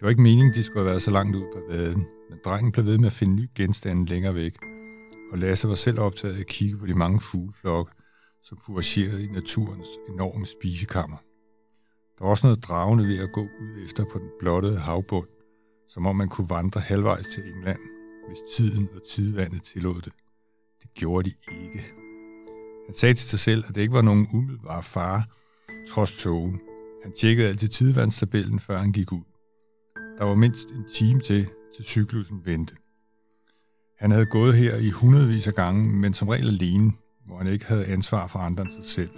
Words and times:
Det 0.00 0.04
var 0.06 0.10
ikke 0.10 0.22
meningen, 0.22 0.54
de 0.54 0.62
skulle 0.62 0.78
have 0.78 0.90
været 0.90 1.02
så 1.02 1.10
langt 1.10 1.36
ud 1.36 1.44
på 1.54 1.62
vaden, 1.68 2.06
men 2.30 2.38
drengen 2.44 2.72
blev 2.72 2.84
ved 2.86 2.98
med 2.98 3.06
at 3.06 3.12
finde 3.12 3.34
nye 3.34 3.48
genstande 3.54 4.06
længere 4.06 4.34
væk, 4.34 4.58
og 5.32 5.38
Lasse 5.38 5.68
var 5.68 5.74
selv 5.74 6.00
optaget 6.00 6.34
af 6.34 6.40
at 6.40 6.46
kigge 6.46 6.78
på 6.78 6.86
de 6.86 6.94
mange 6.94 7.20
fugleflokke, 7.20 7.92
som 8.42 8.58
fouragerede 8.66 9.24
i 9.24 9.26
naturens 9.26 9.88
enorme 10.08 10.46
spisekammer. 10.46 11.16
Der 12.18 12.24
var 12.24 12.30
også 12.30 12.46
noget 12.46 12.64
dragende 12.64 13.06
ved 13.06 13.18
at 13.18 13.32
gå 13.32 13.40
ud 13.40 13.84
efter 13.84 14.04
på 14.12 14.18
den 14.18 14.28
blottede 14.38 14.78
havbund, 14.78 15.28
som 15.88 16.06
om 16.06 16.16
man 16.16 16.28
kunne 16.28 16.50
vandre 16.50 16.80
halvvejs 16.80 17.26
til 17.26 17.42
England, 17.54 17.80
hvis 18.28 18.38
tiden 18.56 18.88
og 18.94 19.00
tidvandet 19.10 19.62
tillod 19.62 20.00
det. 20.00 20.12
Det 20.82 20.94
gjorde 20.94 21.30
de 21.30 21.34
ikke. 21.62 21.84
Han 22.86 22.94
sagde 22.94 23.14
til 23.14 23.28
sig 23.28 23.38
selv, 23.38 23.64
at 23.68 23.74
det 23.74 23.80
ikke 23.80 23.94
var 23.94 24.02
nogen 24.02 24.28
umiddelbar 24.32 24.80
fare, 24.80 25.22
trods 25.88 26.12
togen. 26.12 26.60
Han 27.02 27.12
tjekkede 27.12 27.48
altid 27.48 27.68
tidvandstabellen, 27.68 28.58
før 28.58 28.78
han 28.78 28.92
gik 28.92 29.12
ud. 29.12 29.29
Der 30.20 30.26
var 30.26 30.34
mindst 30.34 30.68
en 30.68 30.84
time 30.92 31.20
til, 31.20 31.50
til 31.76 31.84
cyklusen 31.84 32.40
vendte. 32.44 32.74
Han 33.98 34.10
havde 34.10 34.26
gået 34.26 34.54
her 34.54 34.76
i 34.76 34.90
hundredvis 34.90 35.46
af 35.46 35.54
gange, 35.54 35.92
men 35.92 36.14
som 36.14 36.28
regel 36.28 36.48
alene, 36.48 36.92
hvor 37.26 37.38
han 37.38 37.46
ikke 37.46 37.64
havde 37.64 37.86
ansvar 37.86 38.26
for 38.26 38.38
andre 38.38 38.62
end 38.62 38.70
sig 38.70 38.84
selv. 38.84 39.10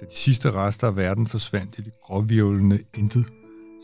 Da 0.00 0.06
de 0.06 0.14
sidste 0.14 0.50
rester 0.50 0.86
af 0.86 0.96
verden 0.96 1.26
forsvandt 1.26 1.78
i 1.78 1.82
det 1.82 1.92
gråvirvlende 2.02 2.78
intet, 2.94 3.26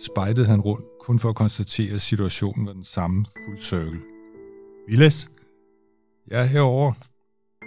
spejtede 0.05 0.47
han 0.47 0.61
rundt, 0.61 0.87
kun 1.01 1.19
for 1.19 1.29
at 1.29 1.37
konstatere, 1.37 1.95
at 1.95 2.01
situationen 2.01 2.67
var 2.67 2.73
den 2.73 2.85
samme 2.85 3.27
fuld 3.47 3.59
cirkel. 3.59 4.01
Villes? 4.89 5.31
Jeg 6.27 6.41
er 6.41 6.47
herovre. 6.47 6.95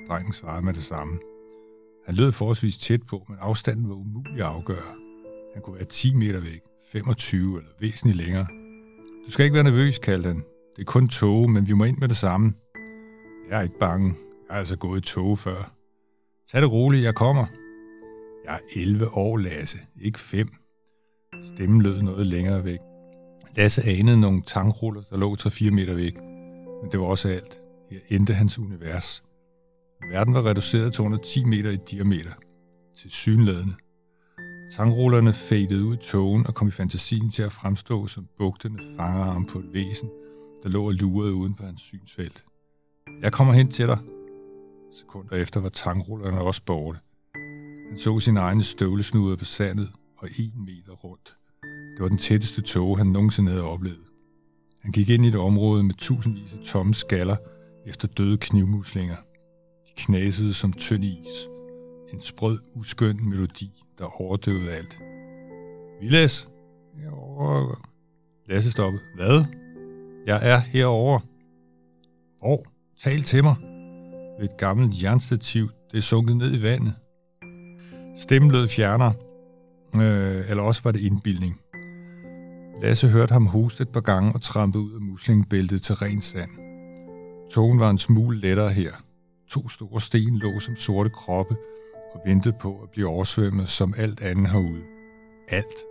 Drengen 0.07 0.33
svarede 0.33 0.65
med 0.65 0.73
det 0.73 0.83
samme. 0.83 1.19
Han 2.05 2.15
lød 2.15 2.31
forholdsvis 2.31 2.77
tæt 2.77 3.03
på, 3.03 3.25
men 3.29 3.37
afstanden 3.41 3.89
var 3.89 3.95
umulig 3.95 4.39
at 4.39 4.45
afgøre. 4.45 4.95
Han 5.53 5.61
kunne 5.63 5.75
være 5.75 5.85
10 5.85 6.15
meter 6.15 6.39
væk, 6.39 6.61
25 6.91 7.57
eller 7.57 7.71
væsentligt 7.79 8.17
længere. 8.17 8.60
Du 9.25 9.31
skal 9.31 9.43
ikke 9.43 9.53
være 9.53 9.63
nervøs, 9.63 9.97
kaldte 9.97 10.27
han. 10.27 10.43
Det 10.75 10.81
er 10.81 10.85
kun 10.85 11.07
tog, 11.07 11.49
men 11.49 11.67
vi 11.67 11.73
må 11.73 11.83
ind 11.83 11.97
med 11.97 12.07
det 12.09 12.17
samme. 12.17 12.53
Jeg 13.49 13.57
er 13.57 13.61
ikke 13.61 13.79
bange. 13.79 14.07
Jeg 14.47 14.53
har 14.53 14.59
altså 14.59 14.77
gået 14.77 14.99
i 14.99 15.13
tog 15.13 15.39
før. 15.39 15.73
Tag 16.51 16.61
det 16.61 16.71
roligt, 16.71 17.03
jeg 17.03 17.15
kommer. 17.15 17.45
Jeg 18.45 18.53
er 18.55 18.79
11 18.81 19.07
år, 19.17 19.37
Lasse, 19.37 19.79
ikke 20.01 20.19
5. 20.19 20.47
Stemmen 21.41 21.81
lød 21.81 22.01
noget 22.01 22.27
længere 22.27 22.65
væk. 22.65 22.79
Lasse 23.57 23.83
anede 23.83 24.21
nogle 24.21 24.41
tankruller, 24.41 25.01
der 25.01 25.17
lå 25.17 25.35
3-4 25.35 25.71
meter 25.71 25.93
væk. 25.95 26.15
Men 26.81 26.91
det 26.91 26.99
var 26.99 27.05
også 27.05 27.29
alt. 27.29 27.61
Her 27.89 27.99
endte 28.09 28.33
hans 28.33 28.59
univers. 28.59 29.23
Verden 30.11 30.33
var 30.33 30.45
reduceret 30.45 30.93
til 30.93 31.03
under 31.03 31.17
10 31.17 31.45
meter 31.45 31.69
i 31.71 31.77
diameter. 31.91 32.31
Til 32.97 33.11
synlædende 33.11 33.73
Tankrullerne 34.71 35.33
fadede 35.33 35.85
ud 35.85 35.93
i 35.93 35.97
togen 35.97 36.47
og 36.47 36.55
kom 36.55 36.67
i 36.67 36.71
fantasien 36.71 37.31
til 37.31 37.43
at 37.43 37.51
fremstå 37.51 38.07
som 38.07 38.27
bugtende 38.37 38.79
fangerarm 38.97 39.45
på 39.45 39.59
et 39.59 39.73
væsen, 39.73 40.09
der 40.63 40.69
lå 40.69 40.85
og 40.85 40.93
lurede 40.93 41.33
uden 41.33 41.55
for 41.55 41.63
hans 41.63 41.81
synsfelt. 41.81 42.45
Jeg 43.21 43.33
kommer 43.33 43.53
hen 43.53 43.71
til 43.71 43.87
dig. 43.87 43.99
Sekunder 44.99 45.35
efter 45.35 45.59
var 45.59 45.69
tankrullerne 45.69 46.41
også 46.41 46.61
borte. 46.65 46.99
Han 47.89 47.99
så 47.99 48.19
sin 48.19 48.37
egen 48.37 48.63
støvlesnuder 48.63 49.35
på 49.35 49.45
sandet 49.45 49.91
og 50.17 50.27
en 50.39 50.65
meter 50.65 50.91
rundt. 50.91 51.35
Det 51.95 52.03
var 52.03 52.07
den 52.07 52.17
tætteste 52.17 52.61
tog, 52.61 52.97
han 52.97 53.07
nogensinde 53.07 53.51
havde 53.51 53.65
oplevet. 53.65 54.05
Han 54.81 54.91
gik 54.91 55.09
ind 55.09 55.25
i 55.25 55.27
et 55.27 55.35
område 55.35 55.83
med 55.83 55.95
tusindvis 55.95 56.53
af 56.53 56.59
tomme 56.65 56.93
skaller 56.93 57.35
efter 57.85 58.07
døde 58.07 58.37
knivmuslinger. 58.37 59.17
De 59.87 59.91
knasede 59.97 60.53
som 60.53 60.73
tynd 60.73 61.03
is. 61.03 61.47
En 62.13 62.21
sprød, 62.21 62.59
uskøn 62.75 63.29
melodi, 63.29 63.83
der 64.01 64.21
overdøvede 64.21 64.71
alt. 64.71 64.99
Vilas! 66.01 66.49
Herovre. 66.97 67.75
Lasse 68.49 68.71
stoppede. 68.71 69.03
Hvad? 69.15 69.45
Jeg 70.25 70.39
er 70.41 70.57
herovre. 70.57 71.19
Hvor? 72.39 72.65
Tal 73.03 73.23
til 73.23 73.43
mig. 73.43 73.55
Ved 74.39 74.49
et 74.49 74.57
gammelt 74.57 75.03
jernstativ, 75.03 75.69
det 75.91 75.97
er 75.97 76.01
sunket 76.01 76.37
ned 76.37 76.59
i 76.59 76.63
vandet. 76.63 76.93
Stemmen 78.15 78.51
lød 78.51 78.67
fjerner, 78.67 79.11
øh, 79.95 80.49
eller 80.49 80.63
også 80.63 80.81
var 80.83 80.91
det 80.91 80.99
indbildning. 80.99 81.59
Lasse 82.81 83.07
hørte 83.07 83.31
ham 83.33 83.45
hoste 83.45 83.81
et 83.81 83.89
par 83.89 84.01
gange 84.01 84.33
og 84.33 84.41
trampe 84.41 84.79
ud 84.79 84.93
af 84.93 85.01
muslingbæltet 85.01 85.81
til 85.81 85.95
ren 85.95 86.21
sand. 86.21 86.49
Togen 87.51 87.79
var 87.79 87.89
en 87.89 87.97
smule 87.97 88.39
lettere 88.39 88.73
her. 88.73 88.91
To 89.49 89.69
store 89.69 90.01
sten 90.01 90.37
lå 90.37 90.59
som 90.59 90.75
sorte 90.75 91.09
kroppe 91.09 91.55
og 92.13 92.21
ventede 92.25 92.55
på 92.59 92.79
at 92.83 92.89
blive 92.89 93.07
oversvømmet 93.07 93.69
som 93.69 93.93
alt 93.97 94.21
andet 94.21 94.49
herude. 94.49 94.81
Alt. 95.49 95.85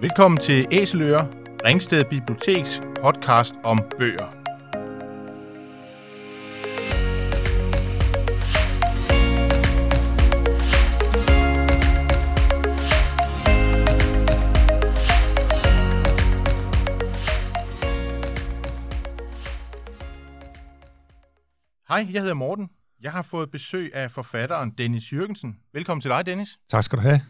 Velkommen 0.00 0.38
til 0.38 0.66
Æseløer, 0.72 1.24
Ringsted 1.64 2.04
Biblioteks 2.04 2.80
podcast 3.02 3.54
om 3.64 3.78
bøger. 3.98 4.37
Hej, 21.98 22.12
jeg 22.12 22.20
hedder 22.20 22.34
Morten. 22.34 22.70
Jeg 23.00 23.12
har 23.12 23.22
fået 23.22 23.50
besøg 23.50 23.94
af 23.94 24.10
forfatteren 24.10 24.70
Dennis 24.70 25.12
Jørgensen. 25.12 25.60
Velkommen 25.72 26.00
til 26.00 26.10
dig, 26.10 26.26
Dennis. 26.26 26.58
Tak 26.68 26.84
skal 26.84 26.98
du 26.98 27.02
have. 27.02 27.20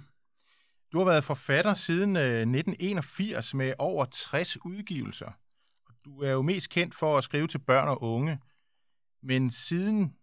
Du 0.93 0.99
har 0.99 1.05
været 1.05 1.25
forfatter 1.25 1.75
siden 1.75 2.17
1981 2.17 3.55
med 3.55 3.75
over 3.79 4.05
60 4.05 4.65
udgivelser. 4.65 5.31
Du 6.05 6.23
er 6.23 6.31
jo 6.31 6.43
mest 6.43 6.71
kendt 6.71 6.95
for 6.95 7.19
at 7.19 7.25
skrive 7.25 7.47
til 7.47 7.59
børn 7.59 7.89
og 7.89 8.03
unge, 8.03 8.39
men 9.23 9.51
siden 9.51 10.15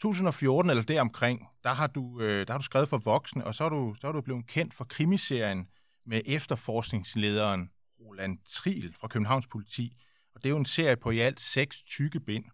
2014 0.00 0.70
eller 0.70 0.82
deromkring, 0.82 1.48
der 1.64 1.72
har 1.72 1.86
du, 1.86 2.20
der 2.20 2.52
har 2.52 2.58
du 2.58 2.64
skrevet 2.64 2.88
for 2.88 2.98
voksne, 2.98 3.46
og 3.46 3.54
så 3.54 3.64
er 3.64 3.68
du, 3.68 3.94
så 4.00 4.08
er 4.08 4.12
du 4.12 4.20
blevet 4.20 4.46
kendt 4.46 4.74
for 4.74 4.84
krimiserien 4.84 5.66
med 6.06 6.22
efterforskningslederen 6.26 7.70
Roland 8.00 8.38
Triel 8.46 8.94
fra 9.00 9.08
Københavns 9.08 9.46
Politi. 9.46 9.96
Og 10.34 10.42
det 10.42 10.48
er 10.48 10.50
jo 10.50 10.58
en 10.58 10.64
serie 10.64 10.96
på 10.96 11.10
i 11.10 11.18
alt 11.18 11.40
seks 11.40 11.82
tykke 11.82 12.20
bind. 12.20 12.44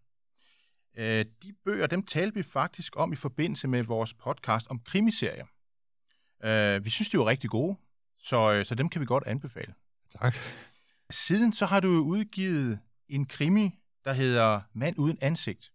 De 1.43 1.53
bøger, 1.65 1.87
dem 1.87 2.07
talte 2.07 2.35
vi 2.35 2.43
faktisk 2.43 2.93
om 2.97 3.13
i 3.13 3.17
forbindelse 3.17 3.69
med 3.69 3.83
vores 3.83 4.15
podcast 4.15 4.67
om 4.67 4.81
krimiserier. 4.81 5.47
Uh, 6.45 6.85
vi 6.85 6.91
synes, 6.91 7.09
de 7.09 7.19
var 7.19 7.27
rigtig 7.27 7.51
gode, 7.51 7.77
så, 8.19 8.65
så 8.65 8.75
dem 8.75 8.89
kan 8.89 9.01
vi 9.01 9.07
godt 9.07 9.25
anbefale. 9.27 9.75
Tak. 10.11 10.37
Siden 11.11 11.53
så 11.53 11.67
har 11.67 11.81
du 11.81 11.89
udgivet 11.89 12.79
en 13.09 13.27
krimi, 13.27 13.79
der 14.05 14.13
hedder 14.13 14.61
Mand 14.73 14.99
uden 14.99 15.19
ansigt. 15.21 15.73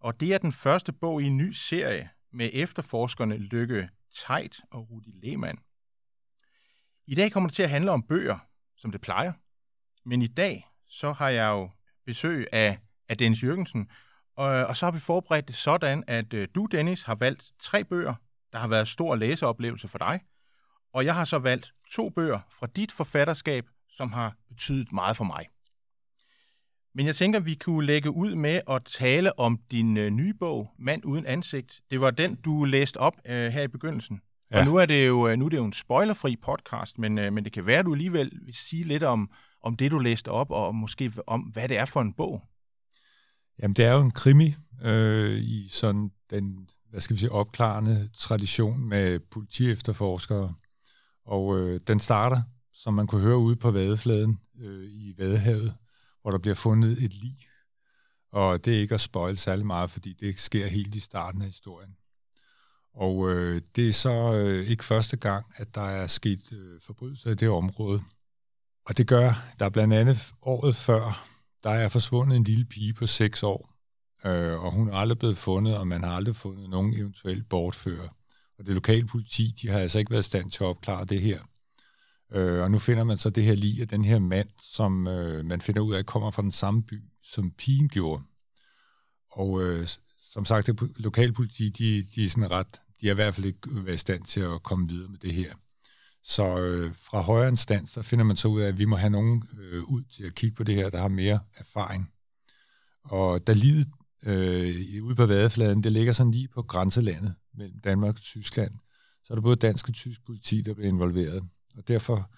Og 0.00 0.20
det 0.20 0.34
er 0.34 0.38
den 0.38 0.52
første 0.52 0.92
bog 0.92 1.22
i 1.22 1.26
en 1.26 1.36
ny 1.36 1.50
serie 1.52 2.10
med 2.32 2.50
efterforskerne 2.52 3.36
Lykke 3.36 3.88
Teit 4.12 4.60
og 4.70 4.90
Rudi 4.90 5.10
Lehmann. 5.22 5.58
I 7.06 7.14
dag 7.14 7.32
kommer 7.32 7.48
det 7.48 7.54
til 7.54 7.62
at 7.62 7.70
handle 7.70 7.90
om 7.90 8.02
bøger, 8.02 8.38
som 8.76 8.92
det 8.92 9.00
plejer. 9.00 9.32
Men 10.04 10.22
i 10.22 10.26
dag 10.26 10.68
så 10.88 11.12
har 11.12 11.28
jeg 11.28 11.48
jo 11.48 11.70
besøg 12.06 12.46
af, 12.52 12.78
af 13.08 13.18
Dennis 13.18 13.44
Jørgensen, 13.44 13.90
og, 14.38 14.66
og 14.66 14.76
så 14.76 14.86
har 14.86 14.90
vi 14.90 14.98
forberedt 14.98 15.48
det 15.48 15.56
sådan, 15.56 16.04
at 16.06 16.34
uh, 16.34 16.44
du, 16.54 16.66
Dennis, 16.66 17.02
har 17.02 17.14
valgt 17.14 17.52
tre 17.60 17.84
bøger, 17.84 18.14
der 18.52 18.58
har 18.58 18.68
været 18.68 18.88
stor 18.88 19.16
læseoplevelse 19.16 19.88
for 19.88 19.98
dig. 19.98 20.20
Og 20.92 21.04
jeg 21.04 21.14
har 21.14 21.24
så 21.24 21.38
valgt 21.38 21.72
to 21.90 22.08
bøger 22.08 22.40
fra 22.50 22.66
dit 22.66 22.92
forfatterskab, 22.92 23.64
som 23.90 24.12
har 24.12 24.34
betydet 24.48 24.92
meget 24.92 25.16
for 25.16 25.24
mig. 25.24 25.46
Men 26.94 27.06
jeg 27.06 27.16
tænker, 27.16 27.40
vi 27.40 27.54
kunne 27.54 27.86
lægge 27.86 28.10
ud 28.10 28.34
med 28.34 28.60
at 28.70 28.84
tale 28.84 29.38
om 29.38 29.58
din 29.70 29.96
øh, 29.96 30.10
nye 30.10 30.34
bog, 30.34 30.70
Mand 30.78 31.04
uden 31.04 31.26
ansigt. 31.26 31.80
Det 31.90 32.00
var 32.00 32.10
den, 32.10 32.34
du 32.34 32.64
læste 32.64 32.96
op 32.96 33.16
øh, 33.26 33.50
her 33.50 33.62
i 33.62 33.68
begyndelsen. 33.68 34.20
Ja. 34.50 34.58
Og 34.58 34.66
nu 34.66 34.76
er 34.76 34.86
det 34.86 35.06
jo 35.06 35.36
nu 35.36 35.44
er 35.44 35.48
det 35.48 35.56
jo 35.56 35.64
en 35.64 35.72
spoilerfri 35.72 36.36
podcast, 36.36 36.98
men, 36.98 37.18
øh, 37.18 37.32
men 37.32 37.44
det 37.44 37.52
kan 37.52 37.66
være, 37.66 37.78
at 37.78 37.84
du 37.84 37.92
alligevel 37.92 38.32
vil 38.44 38.54
sige 38.54 38.84
lidt 38.84 39.02
om, 39.02 39.30
om 39.62 39.76
det, 39.76 39.90
du 39.90 39.98
læste 39.98 40.28
op, 40.28 40.50
og 40.50 40.74
måske 40.74 41.12
om, 41.26 41.40
hvad 41.40 41.68
det 41.68 41.76
er 41.76 41.84
for 41.84 42.00
en 42.00 42.12
bog. 42.12 42.42
Jamen, 43.62 43.74
det 43.74 43.84
er 43.84 43.92
jo 43.92 44.00
en 44.00 44.10
krimi 44.10 44.54
øh, 44.82 45.38
i 45.38 45.68
sådan 45.68 46.10
den 46.30 46.68
hvad 46.90 47.00
skal 47.00 47.16
vi 47.16 47.20
sige, 47.20 47.32
opklarende 47.32 48.08
tradition 48.16 48.88
med 48.88 49.20
politiefterforskere. 49.20 50.54
Og 51.24 51.58
øh, 51.58 51.80
den 51.86 52.00
starter, 52.00 52.42
som 52.72 52.94
man 52.94 53.06
kunne 53.06 53.20
høre 53.20 53.38
ude 53.38 53.56
på 53.56 53.70
vadefladen 53.70 54.38
øh, 54.60 54.88
i 54.90 55.14
Vadehavet, 55.18 55.74
hvor 56.22 56.30
der 56.30 56.38
bliver 56.38 56.54
fundet 56.54 57.04
et 57.04 57.14
lig. 57.14 57.38
Og 58.32 58.64
det 58.64 58.76
er 58.76 58.80
ikke 58.80 58.94
at 58.94 59.00
spoil 59.00 59.36
særlig 59.36 59.66
meget, 59.66 59.90
fordi 59.90 60.12
det 60.12 60.40
sker 60.40 60.66
helt 60.66 60.94
i 60.94 61.00
starten 61.00 61.40
af 61.42 61.46
historien. 61.46 61.96
Og 62.94 63.30
øh, 63.30 63.60
det 63.76 63.88
er 63.88 63.92
så 63.92 64.34
øh, 64.34 64.66
ikke 64.66 64.84
første 64.84 65.16
gang, 65.16 65.46
at 65.56 65.74
der 65.74 65.80
er 65.88 66.06
sket 66.06 66.52
øh, 66.52 66.80
forbrydelser 66.80 67.30
i 67.30 67.34
det 67.34 67.48
område. 67.48 68.02
Og 68.86 68.98
det 68.98 69.06
gør, 69.06 69.44
der 69.58 69.64
er 69.64 69.70
blandt 69.70 69.94
andet 69.94 70.32
året 70.42 70.76
før, 70.76 71.28
der 71.68 71.74
er 71.74 71.88
forsvundet 71.88 72.36
en 72.36 72.44
lille 72.44 72.64
pige 72.64 72.94
på 72.94 73.06
6 73.06 73.42
år, 73.42 73.74
øh, 74.24 74.64
og 74.64 74.72
hun 74.72 74.88
er 74.88 74.94
aldrig 74.94 75.18
blevet 75.18 75.38
fundet, 75.38 75.76
og 75.76 75.88
man 75.88 76.04
har 76.04 76.10
aldrig 76.10 76.36
fundet 76.36 76.70
nogen 76.70 76.94
eventuelt 76.94 77.48
bortfører. 77.48 78.08
Og 78.58 78.66
det 78.66 78.74
lokale 78.74 79.06
politi, 79.06 79.54
de 79.62 79.68
har 79.68 79.78
altså 79.78 79.98
ikke 79.98 80.10
været 80.10 80.22
i 80.22 80.26
stand 80.26 80.50
til 80.50 80.64
at 80.64 80.66
opklare 80.66 81.04
det 81.04 81.20
her. 81.20 81.40
Øh, 82.32 82.62
og 82.62 82.70
nu 82.70 82.78
finder 82.78 83.04
man 83.04 83.18
så 83.18 83.30
det 83.30 83.44
her 83.44 83.54
lige 83.54 83.82
af 83.82 83.88
den 83.88 84.04
her 84.04 84.18
mand, 84.18 84.48
som 84.62 85.08
øh, 85.08 85.44
man 85.44 85.60
finder 85.60 85.80
ud 85.80 85.94
af 85.94 86.06
kommer 86.06 86.30
fra 86.30 86.42
den 86.42 86.52
samme 86.52 86.82
by, 86.82 87.02
som 87.22 87.50
pigen 87.50 87.88
gjorde. 87.88 88.22
Og 89.30 89.62
øh, 89.62 89.88
som 90.32 90.44
sagt, 90.44 90.66
det 90.66 90.90
lokale 90.96 91.32
politi, 91.32 91.68
de, 91.68 92.02
de 92.14 92.24
er 92.24 92.28
sådan 92.28 92.50
ret, 92.50 92.80
de 93.00 93.06
er 93.06 93.10
i 93.10 93.14
hvert 93.14 93.34
fald 93.34 93.46
ikke 93.46 93.70
øh, 93.70 93.86
været 93.86 93.94
i 93.94 93.98
stand 93.98 94.24
til 94.24 94.40
at 94.40 94.62
komme 94.62 94.88
videre 94.88 95.08
med 95.08 95.18
det 95.18 95.34
her. 95.34 95.54
Så 96.28 96.58
øh, 96.58 96.92
fra 96.94 97.20
højere 97.20 97.48
instans, 97.48 97.92
der 97.92 98.02
finder 98.02 98.24
man 98.24 98.36
så 98.36 98.48
ud 98.48 98.60
af, 98.60 98.68
at 98.68 98.78
vi 98.78 98.84
må 98.84 98.96
have 98.96 99.10
nogen 99.10 99.42
øh, 99.60 99.82
ud 99.82 100.02
til 100.02 100.24
at 100.24 100.34
kigge 100.34 100.56
på 100.56 100.64
det 100.64 100.74
her, 100.74 100.90
der 100.90 100.98
har 100.98 101.08
mere 101.08 101.40
erfaring. 101.56 102.12
Og 103.04 103.46
da 103.46 103.52
livet 103.52 103.86
øh, 104.22 105.04
ude 105.04 105.14
på 105.14 105.26
vadefladen, 105.26 105.82
det 105.82 105.92
ligger 105.92 106.12
sådan 106.12 106.32
lige 106.32 106.48
på 106.48 106.62
grænselandet 106.62 107.34
mellem 107.54 107.80
Danmark 107.80 108.14
og 108.14 108.20
Tyskland, 108.20 108.74
så 109.24 109.32
er 109.32 109.34
der 109.34 109.42
både 109.42 109.56
dansk 109.56 109.88
og 109.88 109.94
tysk 109.94 110.26
politi, 110.26 110.62
der 110.62 110.74
bliver 110.74 110.88
involveret. 110.88 111.42
Og 111.76 111.88
derfor 111.88 112.30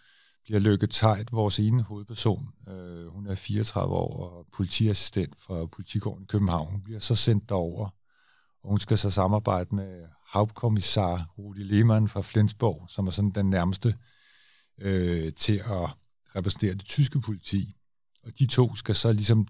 bliver 0.44 0.60
Lykke 0.60 0.87
Tejt, 0.87 1.32
vores 1.32 1.58
ene 1.58 1.82
hovedperson, 1.82 2.48
øh, 2.69 3.06
hun 3.06 3.26
er 3.26 3.34
34 3.34 3.94
år 3.94 4.22
og 4.22 4.46
politiassistent 4.52 5.37
fra 5.37 5.66
Politigården 5.66 6.22
i 6.22 6.26
København, 6.26 6.70
hun 6.70 6.82
bliver 6.82 7.00
så 7.00 7.14
sendt 7.14 7.48
derover, 7.48 7.88
og 8.62 8.70
hun 8.70 8.78
skal 8.78 8.98
så 8.98 9.10
samarbejde 9.10 9.75
med 9.76 10.04
havkommissar 10.30 11.34
Rudi 11.38 11.62
Lehmann 11.62 12.08
fra 12.08 12.20
Flensborg, 12.20 12.90
som 12.90 13.06
er 13.06 13.10
sådan 13.10 13.30
den 13.30 13.50
nærmeste 13.50 13.94
øh, 14.78 15.32
til 15.32 15.56
at 15.58 15.90
repræsentere 16.36 16.74
det 16.74 16.84
tyske 16.84 17.20
politi. 17.20 17.76
Og 18.22 18.38
de 18.38 18.46
to 18.46 18.74
skal 18.74 18.94
så 18.94 19.12
ligesom 19.12 19.46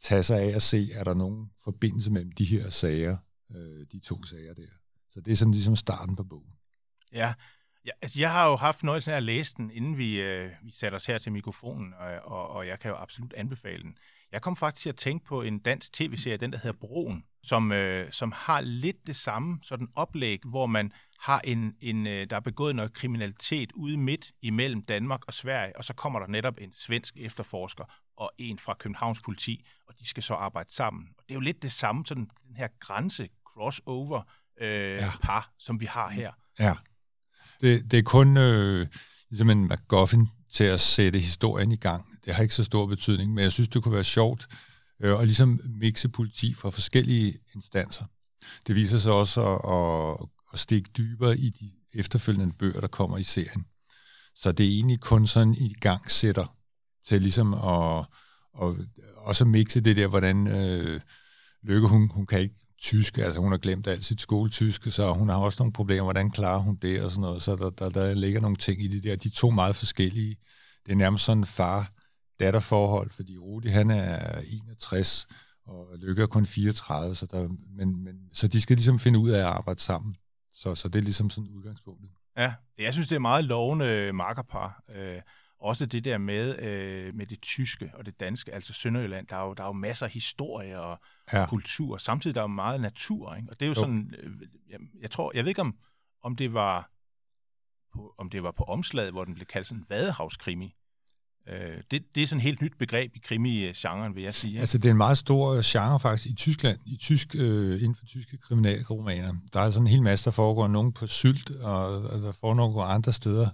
tage 0.00 0.22
sig 0.22 0.40
af 0.40 0.56
at 0.56 0.62
se, 0.62 0.92
er 0.92 1.04
der 1.04 1.14
nogen 1.14 1.50
forbindelse 1.64 2.10
mellem 2.10 2.32
de 2.32 2.44
her 2.44 2.70
sager, 2.70 3.16
øh, 3.56 3.86
de 3.92 3.98
to 3.98 4.22
sager 4.22 4.54
der. 4.54 4.68
Så 5.10 5.20
det 5.20 5.32
er 5.32 5.36
sådan 5.36 5.52
ligesom 5.52 5.76
starten 5.76 6.16
på 6.16 6.24
bogen. 6.24 6.52
Ja, 7.12 7.34
Ja, 7.86 7.90
altså 8.02 8.20
jeg 8.20 8.32
har 8.32 8.48
jo 8.48 8.56
haft 8.56 8.82
noget 8.82 9.08
af 9.08 9.16
at 9.16 9.22
læse 9.22 9.54
den, 9.56 9.70
inden 9.70 9.98
vi, 9.98 10.20
øh, 10.20 10.50
vi 10.62 10.70
satte 10.70 10.96
os 10.96 11.06
her 11.06 11.18
til 11.18 11.32
mikrofonen, 11.32 11.94
og, 11.94 12.06
og, 12.24 12.48
og 12.48 12.66
jeg 12.66 12.80
kan 12.80 12.90
jo 12.90 12.96
absolut 12.96 13.32
anbefale 13.32 13.82
den. 13.82 13.96
Jeg 14.34 14.42
kom 14.42 14.56
faktisk 14.56 14.82
til 14.82 14.88
at 14.88 14.96
tænke 14.96 15.26
på 15.26 15.42
en 15.42 15.58
dansk 15.58 15.92
tv-serie, 15.92 16.36
den 16.36 16.52
der 16.52 16.58
hedder 16.58 16.78
Broen, 16.80 17.24
som, 17.42 17.72
øh, 17.72 18.12
som 18.12 18.32
har 18.36 18.60
lidt 18.60 19.06
det 19.06 19.16
samme 19.16 19.58
sådan 19.62 19.88
oplæg, 19.94 20.40
hvor 20.44 20.66
man 20.66 20.92
har 21.20 21.40
en, 21.44 21.74
en 21.80 22.06
øh, 22.06 22.30
der 22.30 22.36
er 22.36 22.40
begået 22.40 22.76
noget 22.76 22.92
kriminalitet 22.92 23.72
ude 23.72 23.96
midt 23.96 24.32
imellem 24.42 24.82
Danmark 24.82 25.20
og 25.26 25.34
Sverige, 25.34 25.76
og 25.76 25.84
så 25.84 25.94
kommer 25.94 26.18
der 26.18 26.26
netop 26.26 26.54
en 26.58 26.72
svensk 26.72 27.16
efterforsker 27.16 27.84
og 28.16 28.30
en 28.38 28.58
fra 28.58 28.74
Københavns 28.78 29.20
politi, 29.20 29.66
og 29.86 29.94
de 29.98 30.08
skal 30.08 30.22
så 30.22 30.34
arbejde 30.34 30.72
sammen. 30.72 31.08
Og 31.18 31.24
det 31.28 31.30
er 31.30 31.34
jo 31.34 31.40
lidt 31.40 31.62
det 31.62 31.72
samme, 31.72 32.06
sådan 32.06 32.30
den 32.48 32.56
her 32.56 32.68
grænse, 32.80 33.28
crossover 33.44 34.22
øh, 34.60 34.96
ja. 34.96 35.10
par, 35.22 35.52
som 35.58 35.80
vi 35.80 35.86
har 35.86 36.10
her. 36.10 36.32
Ja. 36.58 36.74
Det, 37.60 37.90
det 37.90 37.98
er 37.98 38.02
kun 38.02 38.36
øh, 38.36 38.86
ligesom 39.30 39.50
en 39.50 39.68
MacGuffin 39.68 40.28
til 40.52 40.64
at 40.64 40.80
sætte 40.80 41.18
historien 41.18 41.72
i 41.72 41.76
gang. 41.76 42.13
Det 42.24 42.34
har 42.34 42.42
ikke 42.42 42.54
så 42.54 42.64
stor 42.64 42.86
betydning, 42.86 43.34
men 43.34 43.42
jeg 43.42 43.52
synes, 43.52 43.68
det 43.68 43.82
kunne 43.82 43.94
være 43.94 44.04
sjovt 44.04 44.46
øh, 45.02 45.20
at 45.20 45.26
ligesom 45.26 45.60
mixe 45.80 46.08
politi 46.08 46.54
fra 46.54 46.70
forskellige 46.70 47.34
instanser. 47.54 48.04
Det 48.66 48.74
viser 48.74 48.98
sig 48.98 49.12
også 49.12 49.40
at, 49.40 50.20
at, 50.20 50.28
at 50.52 50.58
stikke 50.58 50.90
dybere 50.96 51.38
i 51.38 51.50
de 51.50 51.70
efterfølgende 51.94 52.54
bøger, 52.58 52.80
der 52.80 52.86
kommer 52.86 53.18
i 53.18 53.22
serien. 53.22 53.66
Så 54.34 54.52
det 54.52 54.66
er 54.66 54.70
egentlig 54.70 55.00
kun 55.00 55.26
sådan 55.26 55.54
i 55.54 55.74
gang 55.80 56.10
sætter 56.10 56.56
til 57.06 57.22
ligesom 57.22 57.54
at, 57.54 58.06
at 58.62 58.76
også 59.16 59.44
mixe 59.44 59.80
det 59.80 59.96
der, 59.96 60.06
hvordan 60.06 60.46
øh, 60.46 61.00
Lykke, 61.62 61.88
hun, 61.88 62.10
hun 62.10 62.26
kan 62.26 62.40
ikke 62.40 62.54
tysk, 62.82 63.18
altså 63.18 63.40
hun 63.40 63.52
har 63.52 63.58
glemt 63.58 63.86
alt 63.86 64.04
sit 64.04 64.20
skoletyske, 64.20 64.90
så 64.90 65.12
hun 65.12 65.28
har 65.28 65.36
også 65.36 65.62
nogle 65.62 65.72
problemer, 65.72 66.02
hvordan 66.02 66.30
klarer 66.30 66.58
hun 66.58 66.76
det 66.82 67.02
og 67.02 67.10
sådan 67.10 67.20
noget, 67.20 67.42
så 67.42 67.56
der, 67.56 67.70
der, 67.70 67.88
der 67.88 68.14
ligger 68.14 68.40
nogle 68.40 68.56
ting 68.56 68.82
i 68.82 68.88
det 68.88 69.04
der. 69.04 69.16
De 69.16 69.28
to 69.28 69.50
meget 69.50 69.76
forskellige. 69.76 70.36
Det 70.86 70.92
er 70.92 70.96
nærmest 70.96 71.24
sådan 71.24 71.44
far 71.44 71.92
far-datter-forhold, 72.38 73.10
fordi 73.10 73.38
Rudi 73.38 73.68
han 73.68 73.90
er 73.90 74.40
61, 74.40 75.26
og 75.66 75.86
Lykke 75.98 76.22
er 76.22 76.26
kun 76.26 76.46
34, 76.46 77.14
så, 77.14 77.26
der, 77.26 77.48
men, 77.76 78.04
men, 78.04 78.28
så 78.32 78.48
de 78.48 78.60
skal 78.60 78.76
ligesom 78.76 78.98
finde 78.98 79.18
ud 79.18 79.30
af 79.30 79.38
at 79.38 79.44
arbejde 79.44 79.80
sammen. 79.80 80.16
Så, 80.52 80.74
så 80.74 80.88
det 80.88 80.98
er 80.98 81.02
ligesom 81.02 81.30
sådan 81.30 81.48
udgangspunktet. 81.48 82.10
Ja, 82.36 82.54
jeg 82.78 82.92
synes, 82.92 83.08
det 83.08 83.16
er 83.16 83.20
meget 83.20 83.44
lovende 83.44 84.12
markerpar. 84.12 84.82
Øh, 84.94 85.20
også 85.60 85.86
det 85.86 86.04
der 86.04 86.18
med, 86.18 86.58
øh, 86.58 87.14
med 87.14 87.26
det 87.26 87.42
tyske 87.42 87.90
og 87.94 88.06
det 88.06 88.20
danske, 88.20 88.54
altså 88.54 88.72
Sønderjylland, 88.72 89.26
der 89.26 89.36
er 89.36 89.44
jo, 89.46 89.54
der 89.54 89.62
er 89.62 89.66
jo 89.66 89.72
masser 89.72 90.06
af 90.06 90.12
historie 90.12 90.80
og 90.80 91.00
ja. 91.32 91.46
kultur. 91.46 91.96
Samtidig 91.96 92.34
der 92.34 92.40
er 92.40 92.44
jo 92.44 92.48
meget 92.48 92.80
natur, 92.80 93.34
ikke? 93.34 93.48
Og 93.50 93.60
det 93.60 93.66
er 93.66 93.68
jo, 93.68 93.74
jo. 93.76 93.80
sådan, 93.80 94.14
øh, 94.18 94.32
jeg, 94.68 94.78
jeg 95.00 95.10
tror, 95.10 95.32
jeg 95.34 95.44
ved 95.44 95.48
ikke 95.48 95.60
om, 95.60 95.78
om 96.22 96.36
det 96.36 96.52
var 96.52 96.90
på, 97.92 98.14
om 98.18 98.30
det 98.30 98.42
var 98.42 98.52
på 98.52 98.64
omslaget, 98.64 99.12
hvor 99.12 99.24
den 99.24 99.34
blev 99.34 99.46
kaldt 99.46 99.66
sådan 99.66 99.84
vadehavskrimi. 99.88 100.74
Øh, 101.48 101.76
det, 101.90 102.02
det 102.14 102.22
er 102.22 102.26
sådan 102.26 102.38
et 102.38 102.42
helt 102.42 102.62
nyt 102.62 102.72
begreb 102.78 103.16
i 103.16 103.18
krimi-genren, 103.18 104.14
vil 104.14 104.22
jeg 104.22 104.34
sige. 104.34 104.60
Altså, 104.60 104.78
det 104.78 104.84
er 104.84 104.90
en 104.90 104.96
meget 104.96 105.18
stor 105.18 105.52
øh, 105.52 105.62
genre 105.64 106.00
faktisk 106.00 106.26
i 106.28 106.34
Tyskland, 106.34 106.78
i 106.86 106.96
tysk, 106.96 107.34
øh, 107.34 107.82
inden 107.82 107.94
for 107.94 108.06
tyske 108.06 108.36
kriminalromaner. 108.36 109.32
Der 109.52 109.60
er 109.60 109.70
sådan 109.70 109.86
en 109.86 109.90
hel 109.90 110.02
masse, 110.02 110.24
der 110.24 110.30
foregår 110.30 110.68
nogen 110.68 110.92
på 110.92 111.06
Sylt, 111.06 111.50
og, 111.50 112.02
og 112.02 112.20
der 112.20 112.32
foregår 112.32 112.82
andre 112.82 113.12
steder. 113.12 113.48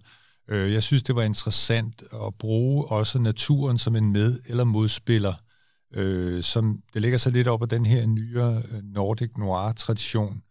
Øh, 0.48 0.72
jeg 0.72 0.82
synes, 0.82 1.02
det 1.02 1.16
var 1.16 1.22
interessant 1.22 2.02
at 2.26 2.34
bruge 2.38 2.86
også 2.86 3.18
naturen 3.18 3.78
som 3.78 3.96
en 3.96 4.12
med- 4.12 4.40
eller 4.46 4.64
modspiller, 4.64 5.34
øh, 5.94 6.42
som 6.42 6.82
det 6.94 7.02
ligger 7.02 7.18
sig 7.18 7.32
lidt 7.32 7.48
op 7.48 7.62
af 7.62 7.68
den 7.68 7.86
her 7.86 8.06
nyere 8.06 8.62
øh, 8.72 8.82
Nordic 8.82 9.30
Noir-tradition, 9.38 10.42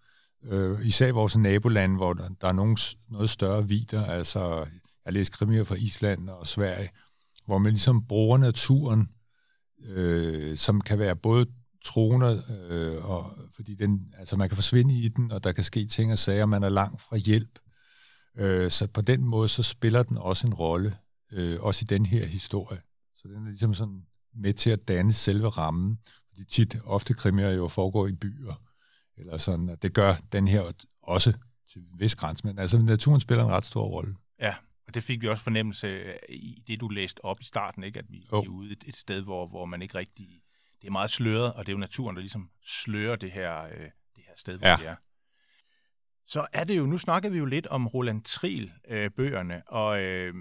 øh, 0.45 0.85
især 0.85 1.07
i 1.07 1.11
vores 1.11 1.37
naboland, 1.37 1.95
hvor 1.95 2.13
der, 2.13 2.29
der 2.41 2.47
er 2.47 2.53
nogen, 2.53 2.77
noget 3.09 3.29
større 3.29 3.67
vider, 3.67 4.05
altså 4.05 4.65
jeg 5.05 5.13
læste 5.13 5.37
krimier 5.37 5.63
fra 5.63 5.75
Island 5.75 6.29
og 6.29 6.47
Sverige, 6.47 6.89
hvor 7.49 7.57
man 7.57 7.71
ligesom 7.71 8.07
bruger 8.07 8.37
naturen, 8.37 9.09
øh, 9.85 10.57
som 10.57 10.81
kan 10.81 10.99
være 10.99 11.15
både 11.15 11.45
troner, 11.85 12.41
øh, 12.69 13.09
og, 13.09 13.31
fordi 13.55 13.75
den, 13.75 14.13
altså 14.17 14.35
man 14.35 14.49
kan 14.49 14.55
forsvinde 14.55 14.93
i 14.93 15.07
den, 15.07 15.31
og 15.31 15.43
der 15.43 15.51
kan 15.51 15.63
ske 15.63 15.85
ting 15.85 16.11
og 16.11 16.17
sager, 16.17 16.45
man 16.45 16.63
er 16.63 16.69
langt 16.69 17.01
fra 17.01 17.17
hjælp, 17.17 17.59
Øh, 18.39 18.71
så 18.71 18.87
på 18.87 19.01
den 19.01 19.23
måde, 19.23 19.49
så 19.49 19.63
spiller 19.63 20.03
den 20.03 20.17
også 20.17 20.47
en 20.47 20.53
rolle, 20.53 20.97
øh, 21.31 21.57
også 21.61 21.83
i 21.83 21.89
den 21.89 22.05
her 22.05 22.25
historie. 22.25 22.81
Så 23.15 23.27
den 23.27 23.45
er 23.45 23.49
ligesom 23.49 23.73
sådan 23.73 24.01
med 24.35 24.53
til 24.53 24.69
at 24.69 24.87
danne 24.87 25.13
selve 25.13 25.49
rammen. 25.49 25.99
Fordi 26.29 26.45
tit, 26.45 26.77
ofte 26.85 27.13
krimier 27.13 27.49
jo 27.49 27.67
foregår 27.67 28.07
i 28.07 28.11
byer, 28.11 28.61
eller 29.17 29.37
sådan, 29.37 29.69
og 29.69 29.81
det 29.81 29.93
gør 29.93 30.15
den 30.31 30.47
her 30.47 30.63
også 31.03 31.33
til 31.71 31.81
vis 31.99 32.15
grænse, 32.15 32.47
men 32.47 32.59
altså 32.59 32.77
naturen 32.77 33.21
spiller 33.21 33.43
en 33.43 33.51
ret 33.51 33.65
stor 33.65 33.83
rolle. 33.83 34.15
Ja, 34.39 34.55
og 34.89 34.95
det 34.95 35.03
fik 35.03 35.21
vi 35.21 35.27
også 35.27 35.43
fornemmelse 35.43 36.17
i 36.29 36.63
det, 36.67 36.79
du 36.79 36.87
læste 36.87 37.25
op 37.25 37.41
i 37.41 37.43
starten, 37.43 37.83
ikke? 37.83 37.99
at 37.99 38.05
vi 38.09 38.25
oh. 38.31 38.45
er 38.45 38.49
ude 38.49 38.71
et, 38.71 38.83
et 38.87 38.95
sted, 38.95 39.21
hvor, 39.21 39.47
hvor 39.47 39.65
man 39.65 39.81
ikke 39.81 39.95
rigtig... 39.95 40.27
Det 40.81 40.87
er 40.87 40.91
meget 40.91 41.09
sløret, 41.09 41.53
og 41.53 41.65
det 41.65 41.71
er 41.71 41.73
jo 41.73 41.79
naturen, 41.79 42.15
der 42.15 42.21
ligesom 42.21 42.49
slører 42.65 43.15
det 43.15 43.31
her, 43.31 43.63
øh, 43.63 43.89
det 44.15 44.23
her 44.27 44.33
sted, 44.35 44.57
hvor 44.57 44.67
ja. 44.67 44.77
vi 44.77 44.85
er 44.85 44.95
så 46.29 46.47
er 46.53 46.63
det 46.63 46.77
jo, 46.77 46.85
nu 46.85 46.97
snakker 46.97 47.29
vi 47.29 47.37
jo 47.37 47.45
lidt 47.45 47.67
om 47.67 47.87
Roland 47.87 48.23
Triel-bøgerne, 48.23 49.55
øh, 49.55 49.61
og 49.67 50.01
øh, 50.01 50.33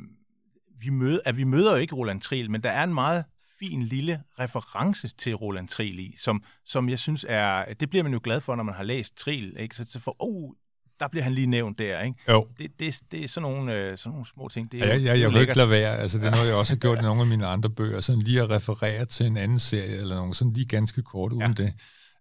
vi 0.81 0.91
møder, 0.91 1.21
at 1.25 1.37
vi 1.37 1.45
møder 1.45 1.73
jo 1.73 1.77
ikke 1.77 1.95
Roland 1.95 2.21
Triel, 2.21 2.51
men 2.51 2.63
der 2.63 2.71
er 2.71 2.85
en 2.85 2.95
meget 2.95 3.25
fin 3.59 3.83
lille 3.83 4.23
reference 4.39 5.09
til 5.09 5.35
Roland 5.35 5.69
Triel 5.69 5.99
i, 5.99 6.15
som, 6.19 6.43
som 6.65 6.89
jeg 6.89 6.99
synes 6.99 7.27
er, 7.29 7.75
det 7.75 7.91
bliver 7.91 8.03
man 8.03 8.13
jo 8.13 8.21
glad 8.23 8.41
for, 8.41 8.57
når 8.57 8.63
man 8.63 8.75
har 8.75 8.83
læst 8.83 9.17
Triel, 9.17 9.57
ikke? 9.59 9.77
Så, 9.77 9.85
så 9.85 10.01
for, 10.01 10.17
oh, 10.19 10.53
der 11.01 11.09
bliver 11.09 11.23
han 11.25 11.33
lige 11.33 11.47
nævnt 11.47 11.79
der, 11.79 12.01
ikke? 12.01 12.19
Jo. 12.29 12.47
Det, 12.59 12.71
det, 12.81 13.01
det 13.13 13.25
er 13.25 13.29
sådan 13.29 13.43
nogle, 13.43 13.75
øh, 13.75 13.99
sådan 13.99 14.13
nogle 14.13 14.27
små 14.27 14.49
ting. 14.49 14.73
Det 14.73 14.83
er, 14.83 14.87
ja, 14.87 14.97
ja, 14.97 15.21
jeg, 15.21 15.33
vil 15.33 15.41
ikke 15.41 15.57
lade 15.57 15.71
være. 15.71 15.97
Altså, 15.97 16.19
det 16.19 16.25
er 16.25 16.31
noget, 16.31 16.47
jeg 16.47 16.55
også 16.55 16.73
har 16.73 16.79
gjort 16.79 16.99
i 16.99 17.03
nogle 17.09 17.21
af 17.21 17.27
mine 17.27 17.47
andre 17.47 17.71
bøger, 17.71 18.01
sådan 18.01 18.23
lige 18.23 18.43
at 18.43 18.51
referere 18.51 19.05
til 19.05 19.27
en 19.27 19.37
anden 19.37 19.59
serie, 19.59 19.97
eller 19.97 20.17
nogen 20.17 20.35
sådan 20.35 20.53
lige 20.53 20.67
ganske 20.67 21.03
kort 21.03 21.33
uden 21.33 21.55
ja. 21.59 21.63
det. 21.63 21.73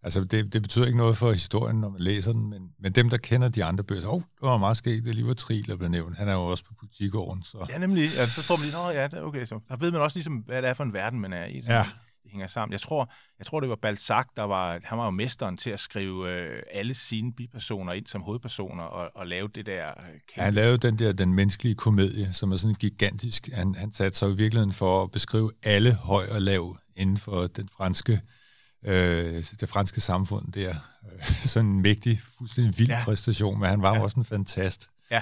Altså, 0.04 0.24
det, 0.24 0.54
det 0.54 0.62
betyder 0.62 0.86
ikke 0.86 0.98
noget 0.98 1.18
for 1.18 1.32
historien, 1.32 1.82
når 1.82 1.90
man 1.90 2.02
læser 2.02 2.32
den, 2.32 2.50
men, 2.50 2.70
men 2.80 2.92
dem, 2.92 3.10
der 3.10 3.18
kender 3.18 3.50
de 3.50 3.64
andre 3.64 3.84
bøger, 3.84 4.02
så, 4.02 4.10
oh, 4.10 4.22
det 4.22 4.42
var 4.42 4.58
meget 4.58 4.78
skægt, 4.78 5.06
det 5.06 5.16
lige 5.16 5.28
var 5.28 5.34
Triel, 5.34 5.68
der 5.68 5.76
blev 5.76 5.90
nævnt. 5.90 6.18
Han 6.18 6.28
er 6.28 6.34
jo 6.34 6.40
også 6.40 6.64
på 6.64 6.74
politigården. 6.80 7.44
Så. 7.44 7.68
Ja, 7.70 7.78
nemlig. 7.78 8.04
Altså, 8.04 8.42
så 8.42 8.48
tror 8.48 8.56
man 8.58 8.66
lige, 8.66 8.76
Nå, 8.76 8.90
ja, 8.90 9.28
okay, 9.28 9.46
så 9.46 9.60
der 9.70 9.76
ved 9.76 9.92
man 9.92 10.02
også 10.02 10.18
ligesom, 10.18 10.34
hvad 10.34 10.62
det 10.62 10.70
er 10.70 10.74
for 10.74 10.84
en 10.84 10.94
verden, 10.94 11.20
man 11.20 11.34
er 11.34 11.46
i. 11.46 11.62
Så 11.62 11.72
ja. 11.72 11.86
Hænger 12.32 12.48
sammen. 12.48 12.74
Jeg 12.74 12.82
tror, 12.82 13.12
jeg 13.40 13.46
tror, 13.46 13.60
det 13.60 13.70
var 13.70 13.76
Balzac, 13.76 14.26
der 14.38 14.44
var, 14.44 14.80
han 14.84 14.98
var 14.98 15.06
jo 15.06 15.12
mesteren 15.12 15.58
til 15.58 15.70
at 15.70 15.80
skrive 15.80 16.34
øh, 16.34 16.64
alle 16.72 16.94
sine 16.94 17.34
bipersoner 17.34 17.94
ind 17.94 18.08
som 18.08 18.22
hovedpersoner 18.22 18.84
og, 18.84 19.12
og 19.16 19.28
lave 19.28 19.48
det 19.48 19.66
der... 19.66 19.90
Øh, 19.90 20.20
ja, 20.38 20.44
han 20.44 20.54
lavede 20.54 20.78
den 20.78 21.00
der, 21.00 21.14
den 21.14 21.34
menneskelige 21.34 21.76
komedie, 21.76 22.34
som 22.34 22.52
er 22.52 22.58
sådan 22.58 22.76
gigantisk. 22.76 23.50
Han, 23.54 23.76
han 23.76 23.92
satte 23.92 24.18
sig 24.18 24.30
i 24.30 24.36
virkeligheden 24.36 24.74
for 24.74 25.04
at 25.04 25.12
beskrive 25.12 25.52
alle 25.64 25.94
høj 25.94 26.26
og 26.32 26.42
lav 26.42 26.78
inden 26.96 27.18
for 27.18 27.48
den 27.48 27.70
franske 27.78 28.22
øh, 28.84 29.44
det 29.60 29.70
franske 29.70 30.02
samfund 30.02 30.52
der. 30.52 30.76
Sådan 31.46 31.70
en 31.70 31.82
mægtig, 31.82 32.22
fuldstændig 32.38 32.80
vild 32.80 32.90
ja. 32.90 33.04
præstation, 33.04 33.60
men 33.60 33.70
han 33.70 33.82
var 33.82 33.96
ja. 33.96 34.02
også 34.02 34.20
en 34.20 34.26
fantast. 34.26 34.90
Ja. 35.12 35.22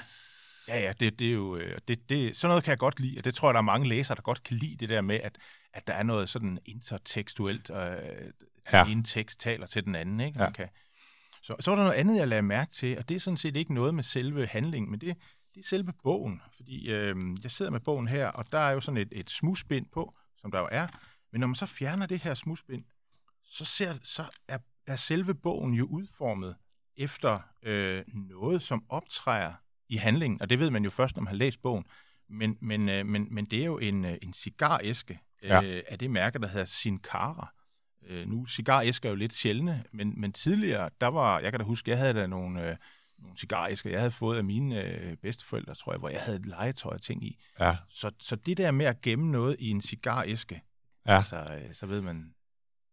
Ja, 0.67 0.79
ja, 0.79 0.93
det, 0.99 1.19
det 1.19 1.27
er 1.27 1.31
jo, 1.31 1.55
øh, 1.57 1.77
det, 1.87 2.09
det, 2.09 2.35
sådan 2.35 2.49
noget 2.49 2.63
kan 2.63 2.71
jeg 2.71 2.77
godt 2.77 2.99
lide, 2.99 3.17
og 3.17 3.25
det 3.25 3.35
tror 3.35 3.49
jeg, 3.49 3.53
der 3.53 3.57
er 3.57 3.63
mange 3.63 3.87
læsere, 3.87 4.15
der 4.15 4.21
godt 4.21 4.43
kan 4.43 4.57
lide, 4.57 4.75
det 4.75 4.89
der 4.89 5.01
med, 5.01 5.19
at, 5.23 5.37
at 5.75 5.87
der 5.87 5.93
er 5.93 6.03
noget 6.03 6.29
sådan 6.29 6.59
intertekstuelt, 6.65 7.69
og 7.69 8.03
øh, 8.03 8.31
ja. 8.73 8.85
en 8.87 9.03
tekst 9.03 9.39
taler 9.39 9.67
til 9.67 9.85
den 9.85 9.95
anden, 9.95 10.19
ikke? 10.19 10.43
Ja. 10.43 10.51
kan. 10.51 10.67
Så, 11.41 11.55
så 11.59 11.71
er 11.71 11.75
der 11.75 11.83
noget 11.83 11.97
andet, 11.97 12.17
jeg 12.17 12.27
lader 12.27 12.41
mærke 12.41 12.71
til, 12.71 12.97
og 12.97 13.09
det 13.09 13.15
er 13.15 13.19
sådan 13.19 13.37
set 13.37 13.55
ikke 13.55 13.73
noget 13.73 13.95
med 13.95 14.03
selve 14.03 14.47
handlingen, 14.47 14.91
men 14.91 15.01
det, 15.01 15.17
det 15.55 15.63
er 15.63 15.67
selve 15.67 15.93
bogen, 16.03 16.41
fordi 16.55 16.91
øh, 16.91 17.15
jeg 17.43 17.51
sidder 17.51 17.71
med 17.71 17.79
bogen 17.79 18.07
her, 18.07 18.27
og 18.27 18.51
der 18.51 18.59
er 18.59 18.71
jo 18.71 18.79
sådan 18.79 18.97
et, 18.97 19.07
et 19.11 19.29
smusbind 19.29 19.85
på, 19.93 20.15
som 20.37 20.51
der 20.51 20.59
jo 20.59 20.67
er, 20.71 20.87
men 21.31 21.39
når 21.39 21.47
man 21.47 21.55
så 21.55 21.65
fjerner 21.65 22.05
det 22.05 22.19
her 22.19 22.33
smusbind, 22.33 22.83
så, 23.43 23.65
ser, 23.65 23.93
så 24.03 24.23
er, 24.47 24.57
er 24.87 24.95
selve 24.95 25.35
bogen 25.35 25.73
jo 25.73 25.85
udformet 25.85 26.55
efter 26.97 27.39
øh, 27.63 28.03
noget, 28.07 28.61
som 28.61 28.85
optræder 28.89 29.53
i 29.89 29.95
handlingen, 29.95 30.41
og 30.41 30.49
det 30.49 30.59
ved 30.59 30.69
man 30.69 30.83
jo 30.83 30.89
først, 30.89 31.15
når 31.15 31.23
man 31.23 31.27
har 31.27 31.37
læst 31.37 31.61
bogen. 31.61 31.85
Men, 32.29 32.57
men, 32.61 32.89
øh, 32.89 33.05
men, 33.05 33.27
men 33.31 33.45
det 33.45 33.61
er 33.61 33.65
jo 33.65 33.77
en, 33.77 34.05
øh, 34.05 34.17
en 34.21 34.33
cigaræske 34.33 35.19
ja. 35.43 35.63
øh, 35.63 35.83
af 35.87 35.99
det 35.99 36.11
mærke, 36.11 36.39
der 36.39 36.47
hedder 36.47 36.65
Sincara. 36.65 37.53
Øh, 38.07 38.27
nu 38.27 38.45
cigaræsker 38.45 39.09
er 39.09 39.11
jo 39.11 39.15
lidt 39.15 39.33
sjældne, 39.33 39.83
men, 39.91 40.21
men 40.21 40.33
tidligere, 40.33 40.89
der 41.01 41.07
var, 41.07 41.39
jeg 41.39 41.51
kan 41.51 41.59
da 41.59 41.65
huske, 41.65 41.91
jeg 41.91 41.97
havde 41.97 42.13
da 42.13 42.27
nogle, 42.27 42.69
øh, 42.69 42.75
nogle 43.19 43.37
cigaræsker, 43.37 43.89
jeg 43.89 43.99
havde 43.99 44.11
fået 44.11 44.37
af 44.37 44.43
mine 44.43 44.83
øh, 44.83 45.17
bedsteforældre, 45.17 45.75
tror 45.75 45.93
jeg, 45.93 45.99
hvor 45.99 46.09
jeg 46.09 46.21
havde 46.21 46.47
legetøj 46.49 46.93
og 46.93 47.01
ting 47.01 47.23
i. 47.23 47.39
Ja. 47.59 47.77
Så, 47.89 48.11
så 48.19 48.35
det 48.35 48.57
der 48.57 48.71
med 48.71 48.85
at 48.85 49.01
gemme 49.01 49.31
noget 49.31 49.55
i 49.59 49.69
en 49.69 49.81
cigaræske, 49.81 50.61
ja. 51.07 51.17
altså, 51.17 51.37
øh, 51.37 51.73
så 51.73 51.85
ved 51.85 52.01
man, 52.01 52.33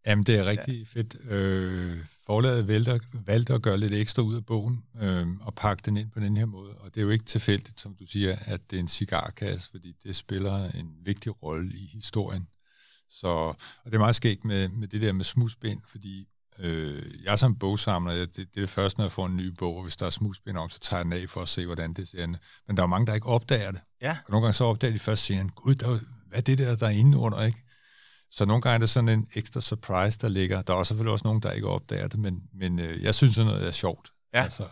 Jamen, 0.07 0.25
det 0.25 0.39
er 0.39 0.45
rigtig 0.45 0.79
ja. 0.79 0.85
fedt. 1.01 1.17
Øh, 1.31 1.97
forlaget 2.27 2.69
valgte, 2.69 3.01
valgte 3.27 3.55
at 3.55 3.63
gøre 3.63 3.79
lidt 3.79 3.93
ekstra 3.93 4.23
ud 4.23 4.37
af 4.37 4.47
bogen 4.47 4.85
øh, 5.03 5.27
og 5.41 5.55
pakke 5.55 5.83
den 5.85 5.97
ind 5.97 6.11
på 6.11 6.21
den 6.21 6.37
her 6.37 6.47
måde. 6.47 6.75
Og 6.75 6.95
det 6.95 7.01
er 7.01 7.05
jo 7.05 7.11
ikke 7.11 7.25
tilfældigt, 7.25 7.81
som 7.81 7.95
du 7.95 8.07
siger, 8.07 8.37
at 8.45 8.71
det 8.71 8.77
er 8.77 8.81
en 8.81 8.89
cigarkasse, 8.89 9.71
fordi 9.71 9.95
det 10.05 10.17
spiller 10.17 10.71
en 10.71 10.97
vigtig 11.05 11.43
rolle 11.43 11.73
i 11.75 11.91
historien. 11.93 12.49
Så, 13.11 13.29
og 13.29 13.57
det 13.85 13.95
er 13.95 13.99
meget 13.99 14.17
skægt 14.17 14.45
med, 14.45 14.69
med 14.69 14.89
det 14.89 15.01
der 15.01 15.13
med 15.13 15.25
smusbind, 15.25 15.81
fordi 15.87 16.29
øh, 16.59 17.25
jeg 17.25 17.39
som 17.39 17.57
bogsamler, 17.59 18.13
det, 18.13 18.37
det 18.37 18.43
er 18.43 18.61
det 18.61 18.69
første, 18.69 18.99
når 18.99 19.05
jeg 19.05 19.13
får 19.13 19.27
en 19.27 19.37
ny 19.37 19.47
bog, 19.47 19.77
og 19.77 19.83
hvis 19.83 19.97
der 19.97 20.07
er 20.07 20.11
smusbind 20.11 20.57
om, 20.57 20.71
så 20.71 20.81
tager 20.81 20.99
jeg 20.99 21.05
den 21.05 21.13
af 21.13 21.29
for 21.29 21.43
at 21.43 21.49
se, 21.49 21.67
hvordan 21.67 21.93
det 21.93 22.09
ser 22.09 22.27
Men 22.67 22.77
der 22.77 22.83
er 22.83 22.87
mange, 22.87 23.07
der 23.07 23.15
ikke 23.15 23.27
opdager 23.27 23.71
det. 23.71 23.81
Ja. 24.01 24.17
Og 24.27 24.31
nogle 24.31 24.45
gange 24.45 24.55
så 24.55 24.65
opdager 24.65 24.93
de 24.93 24.99
først, 24.99 25.25
siger 25.25 25.49
gud, 25.55 25.75
der, 25.75 25.99
hvad 26.29 26.39
er 26.39 26.43
det 26.43 26.59
der, 26.59 26.77
der 26.77 26.87
er 26.87 26.91
inde 26.91 27.19
under, 27.19 27.43
ikke? 27.43 27.63
Så 28.33 28.45
nogle 28.45 28.63
gange 28.63 28.75
er 28.75 28.79
det 28.79 28.91
sådan 28.91 29.09
en 29.09 29.27
ekstra 29.35 29.61
surprise, 29.61 30.19
der 30.19 30.29
ligger. 30.29 30.63
Der 30.63 30.73
er 30.73 30.77
også 30.77 30.89
selvfølgelig 30.89 31.13
også 31.13 31.25
nogen, 31.25 31.43
der 31.43 31.53
ikke 31.53 31.69
opdager 31.69 32.09
det, 32.09 32.19
men, 32.19 32.43
men 32.55 32.79
øh, 32.79 33.03
jeg 33.03 33.15
synes, 33.15 33.39
at 33.39 33.47
noget 33.47 33.67
er 33.67 33.71
sjovt. 33.71 34.13
Ja. 34.35 34.43
Altså. 34.43 34.63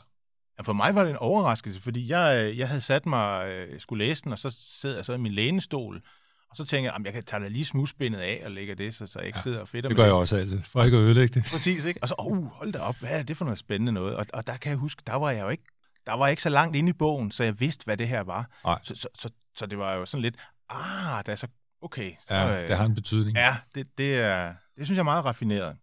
ja. 0.59 0.63
For 0.63 0.73
mig 0.73 0.95
var 0.95 1.03
det 1.03 1.11
en 1.11 1.17
overraskelse, 1.17 1.81
fordi 1.81 2.09
jeg, 2.09 2.45
øh, 2.45 2.59
jeg 2.59 2.69
havde 2.69 2.81
sat 2.81 3.07
mig, 3.07 3.49
øh, 3.49 3.73
jeg 3.73 3.81
skulle 3.81 4.05
læse 4.05 4.23
den, 4.25 4.33
og 4.33 4.39
så 4.39 4.57
sidder 4.81 4.97
jeg 4.97 5.05
så 5.05 5.13
i 5.13 5.19
min 5.19 5.33
lænestol, 5.33 6.03
og 6.51 6.57
så 6.57 6.65
tænker 6.65 6.91
jeg, 6.91 6.97
at 6.97 7.05
jeg 7.05 7.13
kan 7.13 7.25
tage 7.25 7.49
lige 7.49 7.65
smusbindet 7.65 8.19
af 8.19 8.43
og 8.45 8.51
lægge 8.51 8.75
det, 8.75 8.95
så, 8.95 9.07
så 9.07 9.19
jeg 9.19 9.27
ikke 9.27 9.39
ja, 9.39 9.43
sidder 9.43 9.61
og 9.61 9.69
fedter 9.69 9.89
det 9.89 9.97
gør 9.97 10.05
jeg 10.05 10.13
også 10.13 10.37
altid, 10.37 10.63
for 10.63 10.83
ikke 10.83 10.97
at 10.97 11.03
ødelægge 11.03 11.41
det. 11.41 11.49
Præcis, 11.53 11.85
ikke? 11.85 12.03
Og 12.03 12.09
så, 12.09 12.15
uh, 12.19 12.47
hold 12.47 12.73
da 12.73 12.79
op, 12.79 12.97
hvad 12.97 13.11
er 13.11 13.23
det 13.23 13.37
for 13.37 13.45
noget 13.45 13.59
spændende 13.59 13.93
noget? 13.93 14.17
Og, 14.17 14.27
og 14.35 14.47
der 14.47 14.57
kan 14.57 14.71
jeg 14.71 14.79
huske, 14.79 15.03
der 15.07 15.15
var 15.15 15.31
jeg 15.31 15.43
jo 15.43 15.49
ikke, 15.49 15.65
der 16.07 16.15
var 16.15 16.29
ikke 16.29 16.43
så 16.43 16.49
langt 16.49 16.77
inde 16.77 16.91
i 16.91 16.93
bogen, 16.93 17.31
så 17.31 17.45
jeg 17.45 17.61
vidste, 17.61 17.85
hvad 17.85 17.97
det 17.97 18.09
her 18.09 18.21
var. 18.21 18.51
Så, 18.83 18.95
så, 18.95 19.09
så, 19.15 19.31
så 19.57 19.67
det 19.67 19.79
var 19.79 19.95
jo 19.95 20.07
sådan 20.07 20.23
lidt, 20.23 20.37
ah, 20.69 21.23
da 21.27 21.31
jeg 21.31 21.39
så 21.39 21.47
Okay. 21.83 22.13
Så, 22.21 22.35
ja, 22.35 22.67
det 22.67 22.77
har 22.77 22.85
en 22.85 22.95
betydning. 22.95 23.37
Ja, 23.37 23.57
det, 23.75 23.99
det, 23.99 24.19
er, 24.19 24.55
det 24.77 24.85
synes 24.85 24.97
jeg 24.97 25.03
er 25.03 25.05
meget 25.05 25.25
raffineret. 25.25 25.77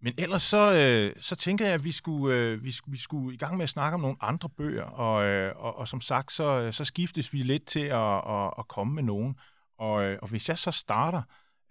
Men 0.00 0.14
ellers 0.18 0.42
så, 0.42 0.72
øh, 0.72 1.22
så 1.22 1.36
tænker 1.36 1.64
jeg, 1.64 1.74
at 1.74 1.84
vi 1.84 1.92
skulle, 1.92 2.36
øh, 2.36 2.64
vi, 2.64 2.74
vi 2.86 2.96
skulle 2.96 3.34
i 3.34 3.38
gang 3.38 3.56
med 3.56 3.62
at 3.62 3.68
snakke 3.68 3.94
om 3.94 4.00
nogle 4.00 4.16
andre 4.20 4.48
bøger, 4.48 4.84
og, 4.84 5.24
øh, 5.24 5.56
og, 5.56 5.78
og 5.78 5.88
som 5.88 6.00
sagt, 6.00 6.32
så, 6.32 6.72
så 6.72 6.84
skiftes 6.84 7.32
vi 7.32 7.42
lidt 7.42 7.66
til 7.66 7.80
at, 7.80 8.30
at, 8.30 8.54
at 8.58 8.68
komme 8.68 8.94
med 8.94 9.02
nogen. 9.02 9.36
Og, 9.78 10.04
øh, 10.04 10.18
og 10.22 10.28
hvis 10.28 10.48
jeg 10.48 10.58
så 10.58 10.70
starter, 10.70 11.22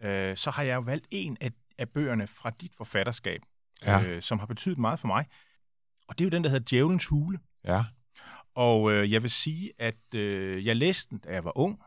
øh, 0.02 0.38
så 0.38 0.52
har 0.52 0.64
jeg 0.64 0.76
jo 0.76 0.80
valgt 0.80 1.08
en 1.12 1.38
af, 1.42 1.52
af 1.78 1.90
bøgerne 1.90 2.28
fra 2.28 2.50
dit 2.50 2.72
forfatterskab, 2.78 3.42
ja. 3.86 4.04
øh, 4.04 4.22
som 4.22 4.40
har 4.40 4.46
betydet 4.46 4.78
meget 4.78 5.00
for 5.00 5.08
mig. 5.08 5.26
Og 6.08 6.18
det 6.18 6.24
er 6.24 6.26
jo 6.26 6.32
den, 6.32 6.44
der 6.44 6.50
hedder 6.50 6.66
Djævelens 6.70 7.06
Hule. 7.06 7.40
Ja. 7.64 7.86
Og 8.56 8.92
øh, 8.92 9.12
jeg 9.12 9.22
vil 9.22 9.32
sige, 9.32 9.72
at 9.80 10.16
øh, 10.16 10.66
jeg 10.66 10.76
læste 10.76 11.10
den, 11.10 11.18
da 11.18 11.34
jeg 11.34 11.44
var 11.44 11.58
ung, 11.58 11.80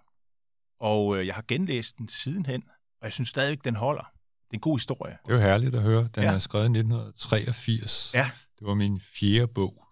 og 0.80 1.16
øh, 1.16 1.26
jeg 1.26 1.34
har 1.34 1.44
genlæst 1.48 1.98
den 1.98 2.08
sidenhen, 2.08 2.62
og 3.00 3.04
jeg 3.04 3.12
synes 3.12 3.28
stadigvæk, 3.28 3.64
den 3.64 3.76
holder. 3.76 4.02
Det 4.02 4.54
er 4.54 4.56
en 4.56 4.60
god 4.60 4.78
historie. 4.78 5.18
Det 5.26 5.32
er 5.32 5.36
jo 5.36 5.42
herligt 5.42 5.74
at 5.74 5.82
høre. 5.82 6.08
Den 6.14 6.22
ja. 6.22 6.34
er 6.34 6.38
skrevet 6.38 6.64
i 6.64 6.78
1983. 6.78 8.10
Ja. 8.14 8.30
Det 8.58 8.66
var 8.66 8.74
min 8.74 9.00
fjerde 9.00 9.52
bog. 9.54 9.84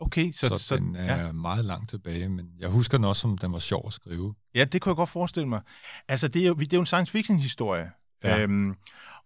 Okay, 0.00 0.32
så, 0.32 0.48
så, 0.48 0.58
så 0.58 0.76
den 0.76 0.96
er 0.96 1.26
ja. 1.26 1.32
meget 1.32 1.64
langt 1.64 1.90
tilbage, 1.90 2.28
men 2.28 2.46
jeg 2.58 2.68
husker 2.68 2.98
den 2.98 3.04
også, 3.04 3.20
som 3.20 3.38
den 3.38 3.52
var 3.52 3.58
sjov 3.58 3.84
at 3.86 3.92
skrive. 3.92 4.34
Ja, 4.54 4.64
det 4.64 4.82
kunne 4.82 4.90
jeg 4.90 4.96
godt 4.96 5.08
forestille 5.08 5.48
mig. 5.48 5.60
Altså, 6.08 6.28
det 6.28 6.42
er 6.42 6.46
jo, 6.46 6.54
det 6.54 6.72
er 6.72 6.76
jo 6.76 6.80
en 6.80 6.86
science 6.86 7.12
fiction 7.12 7.38
historie. 7.38 7.90
Ja. 8.24 8.40
Øhm, 8.40 8.74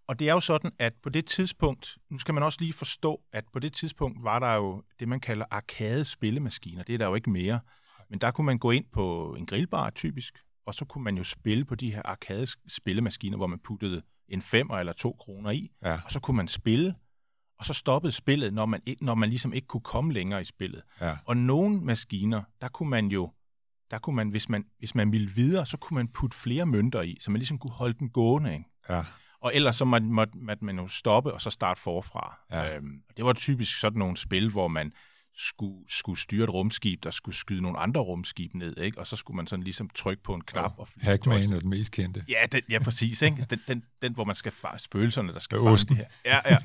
og 0.06 0.18
det 0.18 0.28
er 0.28 0.32
jo 0.32 0.40
sådan, 0.40 0.72
at 0.78 0.92
på 1.02 1.08
det 1.08 1.26
tidspunkt, 1.26 1.98
nu 2.10 2.18
skal 2.18 2.34
man 2.34 2.42
også 2.42 2.58
lige 2.60 2.72
forstå, 2.72 3.20
at 3.32 3.44
på 3.52 3.58
det 3.58 3.72
tidspunkt 3.72 4.22
var 4.22 4.38
der 4.38 4.54
jo 4.54 4.82
det, 5.00 5.08
man 5.08 5.20
kalder 5.20 5.44
arcade 5.50 6.04
spillemaskiner. 6.04 6.82
Det 6.82 6.94
er 6.94 6.98
der 6.98 7.06
jo 7.06 7.14
ikke 7.14 7.30
mere. 7.30 7.60
Men 8.10 8.18
der 8.18 8.30
kunne 8.30 8.44
man 8.44 8.58
gå 8.58 8.70
ind 8.70 8.84
på 8.92 9.34
en 9.38 9.46
grillbar 9.46 9.90
typisk, 9.90 10.38
og 10.66 10.74
så 10.74 10.84
kunne 10.84 11.04
man 11.04 11.16
jo 11.16 11.24
spille 11.24 11.64
på 11.64 11.74
de 11.74 11.94
her 11.94 12.02
arcade 12.04 12.46
spillemaskiner, 12.68 13.36
hvor 13.36 13.46
man 13.46 13.58
puttede 13.58 14.02
en 14.28 14.42
femmer 14.42 14.78
eller 14.78 14.92
to 14.92 15.16
kroner 15.20 15.50
i, 15.50 15.70
ja. 15.82 16.00
og 16.04 16.12
så 16.12 16.20
kunne 16.20 16.36
man 16.36 16.48
spille, 16.48 16.94
og 17.58 17.66
så 17.66 17.74
stoppede 17.74 18.12
spillet, 18.12 18.54
når 18.54 18.66
man, 18.66 18.80
når 19.00 19.14
man 19.14 19.28
ligesom 19.28 19.52
ikke 19.52 19.66
kunne 19.66 19.80
komme 19.80 20.12
længere 20.12 20.40
i 20.40 20.44
spillet. 20.44 20.82
Ja. 21.00 21.16
Og 21.24 21.36
nogle 21.36 21.80
maskiner, 21.80 22.42
der 22.60 22.68
kunne 22.68 22.90
man 22.90 23.06
jo, 23.06 23.32
der 23.90 23.98
kunne 23.98 24.16
man, 24.16 24.28
hvis 24.28 24.48
man, 24.48 24.64
hvis 24.78 24.94
man 24.94 25.12
ville 25.12 25.30
videre, 25.30 25.66
så 25.66 25.76
kunne 25.76 25.94
man 25.94 26.08
putte 26.08 26.36
flere 26.36 26.66
mønter 26.66 27.02
i, 27.02 27.16
så 27.20 27.30
man 27.30 27.38
ligesom 27.38 27.58
kunne 27.58 27.72
holde 27.72 27.98
den 27.98 28.10
gående. 28.10 28.52
Ikke? 28.52 28.64
Ja. 28.88 29.04
Og 29.40 29.54
ellers 29.54 29.76
så 29.76 29.84
måtte, 29.84 30.06
måtte 30.06 30.64
man 30.64 30.78
jo 30.78 30.86
stoppe 30.86 31.32
og 31.32 31.40
så 31.40 31.50
starte 31.50 31.80
forfra. 31.80 32.38
Ja. 32.50 32.76
Øhm, 32.76 33.02
det 33.16 33.24
var 33.24 33.32
typisk 33.32 33.80
sådan 33.80 33.98
nogle 33.98 34.16
spil, 34.16 34.50
hvor 34.50 34.68
man 34.68 34.92
skulle, 35.36 35.84
skulle 35.88 36.20
styre 36.20 36.44
et 36.44 36.50
rumskib, 36.50 37.04
der 37.04 37.10
skulle 37.10 37.34
skyde 37.34 37.62
nogle 37.62 37.78
andre 37.78 38.00
rumskib 38.00 38.54
ned, 38.54 38.76
ikke? 38.78 38.98
og 38.98 39.06
så 39.06 39.16
skulle 39.16 39.36
man 39.36 39.46
sådan 39.46 39.62
ligesom 39.62 39.90
trykke 39.90 40.22
på 40.22 40.34
en 40.34 40.40
knap. 40.40 40.74
Og, 40.78 40.80
og 40.80 40.88
Hackman 40.96 41.52
er 41.52 41.60
den 41.60 41.70
mest 41.70 41.92
kendte. 41.92 42.24
Ja, 42.28 42.46
den, 42.52 42.62
ja 42.70 42.78
præcis. 42.78 43.22
Ikke? 43.22 43.46
Den, 43.50 43.60
den, 43.68 43.84
den, 44.02 44.14
hvor 44.14 44.24
man 44.24 44.36
skal 44.36 44.52
fange 44.52 44.78
spøgelserne, 44.78 45.32
der 45.32 45.38
skal 45.38 45.58
fange 45.58 45.76
det 45.76 45.96
her. 45.96 46.06
Ja, 46.24 46.40
ja. 46.50 46.58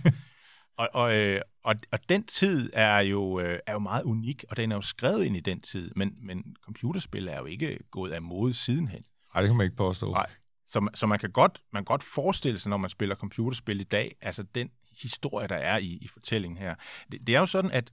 Og, 0.77 0.89
og, 0.93 1.15
øh, 1.15 1.41
og, 1.63 1.75
og 1.91 1.99
den 2.09 2.23
tid 2.23 2.69
er 2.73 2.99
jo, 2.99 3.39
øh, 3.39 3.59
er 3.67 3.73
jo 3.73 3.79
meget 3.79 4.03
unik, 4.03 4.45
og 4.49 4.57
den 4.57 4.71
er 4.71 4.75
jo 4.75 4.81
skrevet 4.81 5.23
ind 5.25 5.37
i 5.37 5.39
den 5.39 5.61
tid, 5.61 5.91
men, 5.95 6.17
men 6.21 6.55
computerspil 6.65 7.27
er 7.27 7.37
jo 7.37 7.45
ikke 7.45 7.79
gået 7.91 8.11
af 8.11 8.21
mode 8.21 8.53
sidenhen. 8.53 9.03
Nej, 9.33 9.41
det 9.41 9.49
kan 9.49 9.57
man 9.57 9.63
ikke 9.63 9.75
påstå. 9.75 10.11
Nej. 10.11 10.27
Så, 10.67 10.89
så 10.93 11.07
man 11.07 11.19
kan 11.19 11.31
godt, 11.31 11.61
man 11.73 11.79
kan 11.79 11.85
godt 11.85 12.03
forestille 12.03 12.59
sig, 12.59 12.69
når 12.69 12.77
man 12.77 12.89
spiller 12.89 13.15
computerspil 13.15 13.81
i 13.81 13.83
dag, 13.83 14.15
altså 14.21 14.43
den 14.43 14.69
historie, 15.01 15.47
der 15.47 15.55
er 15.55 15.77
i, 15.77 15.97
i 16.01 16.07
fortællingen 16.07 16.57
her. 16.57 16.75
Det, 17.11 17.27
det 17.27 17.35
er 17.35 17.39
jo 17.39 17.45
sådan, 17.45 17.71
at 17.71 17.91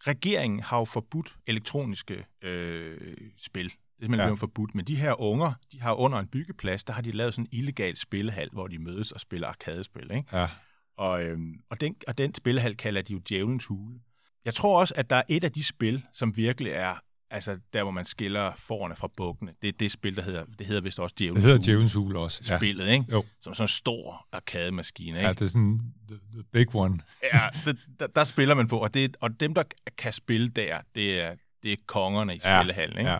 regeringen 0.00 0.60
har 0.60 0.78
jo 0.78 0.84
forbudt 0.84 1.36
elektroniske 1.46 2.26
øh, 2.42 3.16
spil. 3.36 3.64
Det 3.64 4.00
er 4.00 4.04
simpelthen 4.04 4.28
ja. 4.28 4.34
forbudt. 4.34 4.74
Men 4.74 4.84
de 4.84 4.96
her 4.96 5.20
unger, 5.20 5.52
de 5.72 5.82
har 5.82 5.94
under 5.94 6.18
en 6.18 6.26
byggeplads, 6.26 6.84
der 6.84 6.92
har 6.92 7.02
de 7.02 7.10
lavet 7.10 7.34
sådan 7.34 7.48
en 7.52 7.58
illegal 7.58 7.96
spillehal, 7.96 8.48
hvor 8.52 8.66
de 8.66 8.78
mødes 8.78 9.12
og 9.12 9.20
spiller 9.20 9.48
arkadespil. 9.48 10.10
Ikke? 10.10 10.36
Ja. 10.38 10.48
Og, 10.96 11.22
øhm, 11.22 11.54
og, 11.70 11.80
den, 11.80 11.96
og 12.08 12.18
den 12.18 12.34
spillehal 12.34 12.76
kalder 12.76 13.02
de 13.02 13.12
jo 13.12 13.20
Djævelens 13.28 13.66
Hule. 13.66 14.00
Jeg 14.44 14.54
tror 14.54 14.80
også, 14.80 14.94
at 14.96 15.10
der 15.10 15.16
er 15.16 15.22
et 15.28 15.44
af 15.44 15.52
de 15.52 15.64
spil, 15.64 16.02
som 16.12 16.36
virkelig 16.36 16.72
er 16.72 16.94
altså 17.34 17.58
der, 17.72 17.82
hvor 17.82 17.90
man 17.90 18.04
skiller 18.04 18.52
forerne 18.56 18.96
fra 18.96 19.08
bukkene. 19.16 19.52
Det 19.62 19.68
er 19.68 19.72
det 19.72 19.90
spil, 19.90 20.16
der 20.16 20.22
hedder, 20.22 20.44
det 20.58 20.66
hedder 20.66 20.82
vist 20.82 21.00
også 21.00 21.14
Djævelens 21.18 21.44
Det 21.44 21.52
hedder 21.52 21.64
Djævelens 21.64 21.92
Hule 21.92 22.18
også. 22.18 22.44
Ja. 22.48 22.58
Spillet, 22.58 22.88
ikke? 22.88 23.04
Jo. 23.12 23.24
Som 23.40 23.54
sådan 23.54 23.64
en 23.64 23.68
stor 23.68 24.26
arcade-maskine, 24.32 25.18
ikke? 25.18 25.26
Ja, 25.26 25.32
det 25.32 25.42
er 25.42 25.46
sådan 25.46 25.80
the, 26.08 26.18
the 26.32 26.42
big 26.52 26.74
one. 26.74 26.98
ja, 27.32 27.48
det, 27.64 27.78
der, 28.00 28.06
der, 28.06 28.24
spiller 28.24 28.54
man 28.54 28.68
på, 28.68 28.78
og, 28.78 28.94
det, 28.94 29.16
og 29.20 29.40
dem, 29.40 29.54
der 29.54 29.62
kan 29.98 30.12
spille 30.12 30.48
der, 30.48 30.80
det 30.94 31.20
er, 31.20 31.34
det 31.62 31.72
er 31.72 31.76
kongerne 31.86 32.36
i 32.36 32.40
ja. 32.44 32.60
spillehallen, 32.60 32.98
ikke? 32.98 33.10
Ja. 33.10 33.18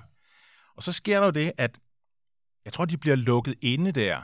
Og 0.77 0.83
så 0.83 0.93
sker 0.93 1.19
der 1.19 1.27
jo 1.27 1.31
det, 1.33 1.53
at 1.59 1.79
jeg 2.65 2.73
tror, 2.73 2.85
de 2.85 2.97
bliver 2.97 3.17
lukket 3.17 3.55
inde 3.61 3.93
der. 3.93 4.17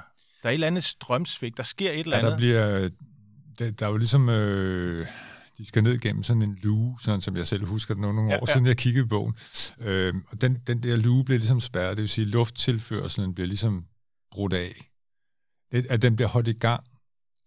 Der 0.43 0.49
er 0.49 0.51
et 0.51 0.55
eller 0.55 0.67
andet 0.67 0.85
strømsvigt, 0.85 1.57
der 1.57 1.63
sker 1.63 1.91
et 1.91 2.01
eller 2.01 2.17
andet. 2.17 2.29
Ja, 2.29 2.33
der 2.33 2.39
bliver... 2.39 2.91
Der, 3.59 3.71
der 3.71 3.87
er 3.87 3.91
jo 3.91 3.97
ligesom... 3.97 4.29
Øh 4.29 5.07
de 5.61 5.67
skal 5.67 5.83
ned 5.83 5.99
gennem 5.99 6.23
sådan 6.23 6.43
en 6.43 6.59
luge, 6.63 6.99
sådan 7.01 7.21
som 7.21 7.37
jeg 7.37 7.47
selv 7.47 7.65
husker 7.65 7.95
det 7.95 8.01
nogle, 8.01 8.17
nogle 8.17 8.33
ja, 8.33 8.37
år 8.37 8.45
ja. 8.49 8.53
siden, 8.53 8.67
jeg 8.67 8.77
kiggede 8.77 9.05
i 9.05 9.09
bogen. 9.09 9.35
Øh, 9.81 10.15
og 10.27 10.41
den, 10.41 10.59
den 10.67 10.83
der 10.83 10.97
luge 10.97 11.25
bliver 11.25 11.39
ligesom 11.39 11.61
spærret, 11.61 11.97
det 11.97 12.03
vil 12.03 12.09
sige, 12.09 12.25
lufttilførselen 12.25 13.35
bliver 13.35 13.47
ligesom 13.47 13.85
brudt 14.31 14.53
af. 14.53 14.91
Det, 15.73 15.87
at 15.91 16.03
den 16.03 16.17
bliver 16.17 16.29
holdt 16.29 16.49
i 16.49 16.53
gang 16.53 16.85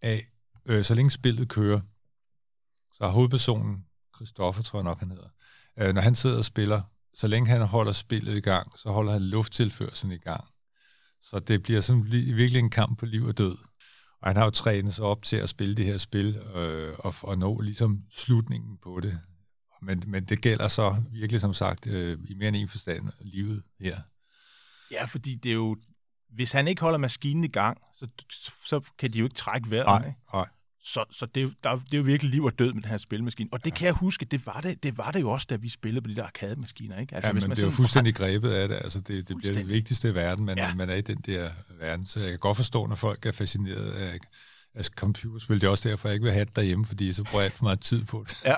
af, 0.02 0.26
øh, 0.66 0.84
så 0.84 0.94
længe 0.94 1.10
spillet 1.10 1.48
kører. 1.48 1.80
Så 2.92 3.04
har 3.04 3.10
hovedpersonen, 3.10 3.84
Christoffer 4.16 4.62
tror 4.62 4.78
jeg 4.78 4.84
nok, 4.84 4.98
han 4.98 5.10
hedder, 5.10 5.28
øh, 5.78 5.94
når 5.94 6.00
han 6.00 6.14
sidder 6.14 6.38
og 6.38 6.44
spiller, 6.44 6.82
så 7.14 7.26
længe 7.26 7.50
han 7.50 7.62
holder 7.62 7.92
spillet 7.92 8.36
i 8.36 8.40
gang, 8.40 8.78
så 8.78 8.90
holder 8.90 9.12
han 9.12 9.22
lufttilførselen 9.22 10.12
i 10.12 10.18
gang. 10.18 10.44
Så 11.22 11.38
det 11.38 11.62
bliver 11.62 11.80
sådan 11.80 12.04
virkelig 12.10 12.58
en 12.58 12.70
kamp 12.70 12.98
på 12.98 13.06
liv 13.06 13.24
og 13.24 13.38
død. 13.38 13.56
Og 14.24 14.30
han 14.30 14.36
har 14.36 14.44
jo 14.44 14.50
trænet 14.50 14.94
sig 14.94 15.04
op 15.04 15.22
til 15.22 15.36
at 15.36 15.48
spille 15.48 15.74
det 15.74 15.84
her 15.84 15.98
spil, 15.98 16.36
øh, 16.54 16.94
og, 16.98 17.14
og 17.22 17.38
nå 17.38 17.60
ligesom 17.60 18.02
slutningen 18.10 18.78
på 18.82 19.00
det. 19.00 19.20
men, 19.82 20.02
men 20.06 20.24
det 20.24 20.40
gælder 20.40 20.68
så 20.68 21.02
virkelig, 21.12 21.40
som 21.40 21.54
sagt, 21.54 21.86
øh, 21.86 22.18
i 22.28 22.34
mere 22.34 22.48
end 22.48 22.56
en 22.56 22.68
forstand 22.68 23.10
livet 23.20 23.62
her. 23.80 24.00
Ja, 24.90 25.04
fordi 25.04 25.34
det 25.34 25.50
er 25.50 25.54
jo, 25.54 25.76
hvis 26.30 26.52
han 26.52 26.68
ikke 26.68 26.82
holder 26.82 26.98
maskinen 26.98 27.44
i 27.44 27.48
gang, 27.48 27.78
så, 27.94 28.08
så 28.66 28.80
kan 28.98 29.12
de 29.12 29.18
jo 29.18 29.24
ikke 29.24 29.36
trække 29.36 29.70
vejret. 29.70 29.86
Nej, 29.86 30.14
nej. 30.32 30.48
Så, 30.86 31.04
så 31.10 31.26
det, 31.26 31.42
er 31.42 31.48
der, 31.62 31.76
det 31.76 31.94
er 31.94 31.98
jo 31.98 32.02
virkelig 32.02 32.30
liv 32.30 32.44
og 32.44 32.58
død 32.58 32.72
med 32.72 32.82
den 32.82 32.90
her 32.90 32.98
spilmaskine. 32.98 33.48
Og 33.52 33.64
det 33.64 33.70
ja. 33.70 33.76
kan 33.76 33.86
jeg 33.86 33.94
huske, 33.94 34.24
det 34.24 34.46
var 34.46 34.60
det, 34.60 34.82
det 34.82 34.98
var 34.98 35.10
det 35.10 35.20
jo 35.20 35.30
også, 35.30 35.46
da 35.50 35.56
vi 35.56 35.68
spillede 35.68 36.02
på 36.02 36.08
de 36.08 36.16
der 36.16 36.24
arcade-maskiner. 36.24 37.00
Ikke? 37.00 37.14
Altså, 37.14 37.28
ja, 37.28 37.32
men 37.32 37.50
det 37.50 37.58
er 37.58 37.62
jo 37.66 37.70
fuldstændig 37.70 38.14
grebet 38.14 38.50
af 38.50 38.68
det. 38.68 38.74
Altså, 38.74 39.00
det, 39.00 39.28
det 39.28 39.36
bliver 39.36 39.54
det 39.54 39.68
vigtigste 39.68 40.08
i 40.08 40.14
verden, 40.14 40.44
men 40.44 40.58
Ja. 40.58 40.74
man 40.74 40.90
er 40.90 40.94
i 40.94 41.00
den 41.00 41.16
der 41.26 41.50
verden. 41.78 42.06
Så 42.06 42.20
jeg 42.20 42.28
kan 42.28 42.38
godt 42.38 42.56
forstå, 42.56 42.86
når 42.86 42.96
folk 42.96 43.26
er 43.26 43.32
fascineret 43.32 43.92
af, 43.92 44.18
af 44.74 44.84
computerspil. 44.84 45.60
Det 45.60 45.66
er 45.66 45.70
også 45.70 45.88
derfor, 45.88 46.08
jeg 46.08 46.14
ikke 46.14 46.24
vil 46.24 46.32
have 46.32 46.44
det 46.44 46.56
derhjemme, 46.56 46.86
fordi 46.86 47.12
så 47.12 47.24
bruger 47.24 47.42
jeg 47.42 47.44
alt 47.44 47.54
for 47.54 47.64
meget 47.64 47.80
tid 47.80 48.04
på 48.04 48.24
det. 48.28 48.36
Ja. 48.44 48.54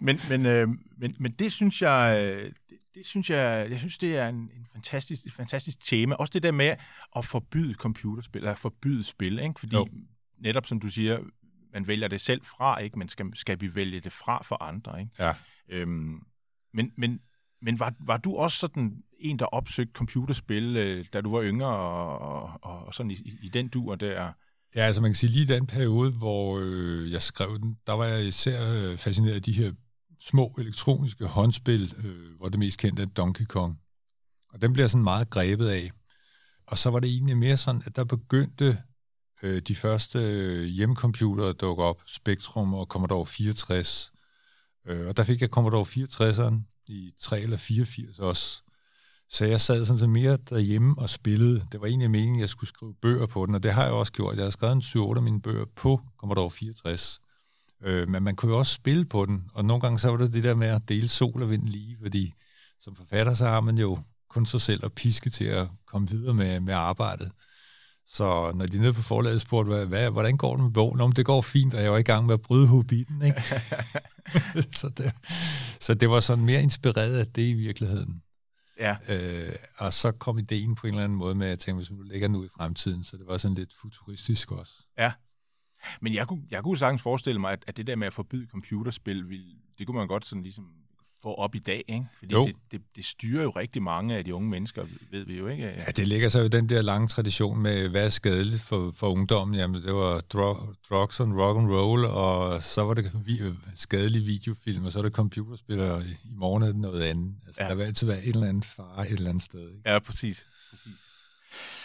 Men, 0.00 0.20
men, 0.28 0.46
øh, 0.46 0.68
men, 0.98 1.16
men 1.20 1.32
det 1.32 1.52
synes 1.52 1.82
jeg, 1.82 2.32
det, 2.70 2.78
det 2.94 3.06
synes 3.06 3.30
jeg, 3.30 3.70
jeg 3.70 3.78
synes, 3.78 3.98
det 3.98 4.16
er 4.16 4.28
en, 4.28 4.34
en 4.34 4.66
fantastisk, 4.72 5.26
et 5.26 5.32
fantastisk 5.32 5.78
tema. 5.84 6.14
Også 6.14 6.30
det 6.30 6.42
der 6.42 6.52
med 6.52 6.76
at 7.16 7.24
forbyde 7.24 7.74
computerspil, 7.74 8.38
eller 8.38 8.54
forbyde 8.54 9.04
spil, 9.04 9.38
ikke? 9.38 9.54
Fordi 9.60 9.76
Jo. 9.76 9.86
Netop 10.42 10.66
som 10.66 10.80
du 10.80 10.88
siger, 10.88 11.18
man 11.72 11.86
vælger 11.86 12.08
det 12.08 12.20
selv 12.20 12.44
fra, 12.44 12.78
ikke? 12.78 12.98
Men 12.98 13.08
skal, 13.08 13.26
skal 13.34 13.60
vi 13.60 13.74
vælge 13.74 14.00
det 14.00 14.12
fra 14.12 14.42
for 14.42 14.62
andre, 14.62 15.00
ikke? 15.00 15.12
Ja. 15.18 15.34
Øhm, 15.68 16.18
men 16.74 16.92
men, 16.98 17.20
men 17.62 17.78
var, 17.80 17.94
var 18.00 18.16
du 18.16 18.36
også 18.36 18.58
sådan 18.58 19.02
en, 19.18 19.38
der 19.38 19.44
opsøgte 19.46 19.92
computerspil, 19.94 20.76
øh, 20.76 21.04
da 21.12 21.20
du 21.20 21.30
var 21.36 21.42
yngre, 21.42 21.76
og, 21.76 22.48
og, 22.62 22.86
og 22.86 22.94
sådan 22.94 23.10
i, 23.10 23.14
i- 23.42 23.48
den 23.48 23.68
dur 23.68 23.94
der? 23.94 24.32
Ja, 24.74 24.80
altså 24.80 25.02
man 25.02 25.08
kan 25.10 25.14
sige 25.14 25.30
lige 25.30 25.42
i 25.42 25.46
den 25.46 25.66
periode, 25.66 26.12
hvor 26.18 26.58
øh, 26.62 27.12
jeg 27.12 27.22
skrev 27.22 27.58
den, 27.58 27.78
der 27.86 27.92
var 27.92 28.04
jeg 28.04 28.26
især 28.26 28.90
øh, 28.90 28.96
fascineret 28.98 29.34
af 29.34 29.42
de 29.42 29.52
her 29.52 29.72
små 30.20 30.54
elektroniske 30.58 31.26
håndspil, 31.26 31.94
øh, 32.04 32.36
hvor 32.36 32.48
det 32.48 32.58
mest 32.58 32.78
kendte 32.78 33.02
er 33.02 33.06
Donkey 33.06 33.44
Kong. 33.44 33.78
Og 34.52 34.62
den 34.62 34.72
bliver 34.72 34.86
sådan 34.88 35.04
meget 35.04 35.30
grebet 35.30 35.68
af. 35.68 35.90
Og 36.66 36.78
så 36.78 36.90
var 36.90 37.00
det 37.00 37.10
egentlig 37.10 37.36
mere 37.36 37.56
sådan, 37.56 37.82
at 37.86 37.96
der 37.96 38.04
begyndte 38.04 38.78
øh, 39.42 39.62
de 39.62 39.74
første 39.74 40.18
øh, 40.18 40.64
hjemmecomputere 40.64 41.52
dukker 41.52 41.84
op, 41.84 42.02
Spectrum 42.06 42.74
og 42.74 42.86
Commodore 42.86 43.26
64. 43.26 44.12
Øh, 44.86 45.06
og 45.08 45.16
der 45.16 45.24
fik 45.24 45.40
jeg 45.40 45.48
Commodore 45.48 45.84
64'eren 45.84 46.54
i 46.86 47.12
3 47.20 47.40
eller 47.40 47.56
84 47.56 48.18
også. 48.18 48.62
Så 49.28 49.44
jeg 49.44 49.60
sad 49.60 49.84
sådan 49.84 49.98
set 49.98 50.08
mere 50.08 50.38
derhjemme 50.50 50.94
og 50.98 51.10
spillede. 51.10 51.66
Det 51.72 51.80
var 51.80 51.86
egentlig 51.86 52.10
meningen, 52.10 52.36
at 52.36 52.40
jeg 52.40 52.48
skulle 52.48 52.68
skrive 52.68 52.94
bøger 52.94 53.26
på 53.26 53.46
den, 53.46 53.54
og 53.54 53.62
det 53.62 53.72
har 53.72 53.84
jeg 53.84 53.92
også 53.92 54.12
gjort. 54.12 54.36
Jeg 54.36 54.44
har 54.44 54.50
skrevet 54.50 54.74
en 54.74 54.82
7-8 54.82 55.16
af 55.16 55.22
mine 55.22 55.42
bøger 55.42 55.64
på 55.76 56.00
Commodore 56.18 56.50
64. 56.50 57.20
Øh, 57.84 58.08
men 58.08 58.22
man 58.22 58.36
kunne 58.36 58.52
jo 58.52 58.58
også 58.58 58.74
spille 58.74 59.04
på 59.04 59.26
den, 59.26 59.50
og 59.54 59.64
nogle 59.64 59.80
gange 59.80 59.98
så 59.98 60.08
var 60.08 60.16
det 60.16 60.32
det 60.32 60.44
der 60.44 60.54
med 60.54 60.68
at 60.68 60.88
dele 60.88 61.08
sol 61.08 61.42
og 61.42 61.50
vind 61.50 61.68
lige, 61.68 61.96
fordi 62.02 62.32
som 62.80 62.96
forfatter, 62.96 63.34
så 63.34 63.44
har 63.44 63.60
man 63.60 63.78
jo 63.78 63.98
kun 64.28 64.46
sig 64.46 64.60
selv 64.60 64.84
at 64.84 64.92
piske 64.92 65.30
til 65.30 65.44
at 65.44 65.68
komme 65.86 66.08
videre 66.08 66.34
med, 66.34 66.60
med 66.60 66.74
arbejdet. 66.74 67.30
Så 68.12 68.52
når 68.54 68.66
de 68.66 68.78
nede 68.78 68.92
på 68.92 69.02
forlaget 69.02 69.40
spurgte, 69.40 69.68
hvad, 69.68 69.86
hvad, 69.86 70.10
hvordan 70.10 70.36
går 70.36 70.56
det 70.56 70.64
med 70.64 70.72
bogen? 70.72 70.98
Men 70.98 71.12
det 71.12 71.26
går 71.26 71.42
fint, 71.42 71.74
og 71.74 71.82
jeg 71.82 71.92
var 71.92 71.98
i 71.98 72.02
gang 72.02 72.26
med 72.26 72.34
at 72.34 72.40
bryde 72.40 72.66
hobbiten, 72.66 73.22
ikke? 73.22 73.42
så, 74.80 74.88
det, 74.88 75.12
så 75.80 75.94
det 75.94 76.10
var 76.10 76.20
sådan 76.20 76.44
mere 76.44 76.62
inspireret 76.62 77.18
af 77.18 77.26
det 77.26 77.42
i 77.42 77.52
virkeligheden. 77.52 78.22
Ja. 78.78 78.96
Øh, 79.08 79.54
og 79.78 79.92
så 79.92 80.12
kom 80.12 80.38
ideen 80.38 80.74
på 80.74 80.86
en 80.86 80.92
eller 80.92 81.04
anden 81.04 81.18
måde 81.18 81.34
med, 81.34 81.46
at 81.46 81.50
jeg 81.50 81.58
tænkte, 81.58 81.78
hvis 81.78 81.90
nu 81.90 82.02
lægger 82.02 82.28
den 82.28 82.36
ud 82.36 82.46
i 82.46 82.48
fremtiden, 82.56 83.04
så 83.04 83.16
det 83.16 83.26
var 83.26 83.36
sådan 83.36 83.54
lidt 83.54 83.72
futuristisk 83.80 84.52
også. 84.52 84.72
Men 86.00 86.14
jeg 86.14 86.28
kunne, 86.28 86.42
jeg 86.50 86.62
kunne 86.62 86.78
sagtens 86.78 87.02
forestille 87.02 87.40
mig, 87.40 87.52
at, 87.52 87.64
at 87.66 87.76
det 87.76 87.86
der 87.86 87.96
med 87.96 88.06
at 88.06 88.12
forbyde 88.12 88.46
computerspil, 88.46 89.28
ville, 89.28 89.46
det 89.78 89.86
kunne 89.86 89.98
man 89.98 90.08
godt 90.08 90.26
sådan 90.26 90.42
ligesom 90.42 90.64
få 91.22 91.34
op 91.34 91.54
i 91.54 91.58
dag, 91.58 91.84
ikke? 91.88 92.06
Fordi 92.18 92.32
Jo. 92.32 92.46
det, 92.46 92.54
det, 92.70 92.80
det 92.96 93.04
styrer 93.04 93.42
jo 93.42 93.50
rigtig 93.50 93.82
mange 93.82 94.16
af 94.16 94.24
de 94.24 94.34
unge 94.34 94.48
mennesker, 94.50 94.84
ved 95.10 95.24
vi 95.26 95.38
jo, 95.38 95.46
ikke? 95.46 95.62
Ja, 95.64 95.84
det 95.96 96.08
ligger 96.08 96.28
så 96.28 96.40
jo 96.40 96.46
den 96.48 96.68
der 96.68 96.82
lange 96.82 97.08
tradition 97.08 97.58
med, 97.62 97.88
hvad 97.88 98.04
er 98.04 98.08
skadeligt 98.08 98.62
for, 98.62 98.92
for 98.96 99.08
ungdommen. 99.10 99.54
Jamen, 99.58 99.82
det 99.82 99.94
var 99.94 100.20
dro- 100.20 100.72
drugs 100.90 101.20
and 101.20 101.32
rock 101.32 101.58
and 101.58 101.68
roll, 101.70 102.04
og 102.04 102.62
så 102.62 102.82
var 102.84 102.94
det 102.94 103.10
vi, 103.26 103.40
skadelige 103.74 104.24
videofilm, 104.24 104.84
og 104.84 104.92
så 104.92 104.98
er 104.98 105.02
det 105.02 105.12
computerspil, 105.12 105.80
og 105.80 106.02
i, 106.02 106.16
morgen 106.36 106.62
er 106.62 106.66
det 106.66 106.76
noget 106.76 107.02
andet. 107.02 107.34
Altså, 107.46 107.62
Ja. 107.62 107.68
Der 107.68 107.74
vil 107.74 107.84
altid 107.84 108.06
være 108.06 108.22
et 108.24 108.34
eller 108.34 108.48
andet 108.48 108.64
fare 108.64 109.06
et 109.08 109.12
eller 109.12 109.30
andet 109.30 109.42
sted. 109.44 109.60
Ikke? 109.70 109.90
Ja, 109.90 109.98
præcis. 109.98 110.46
præcis. 110.70 110.92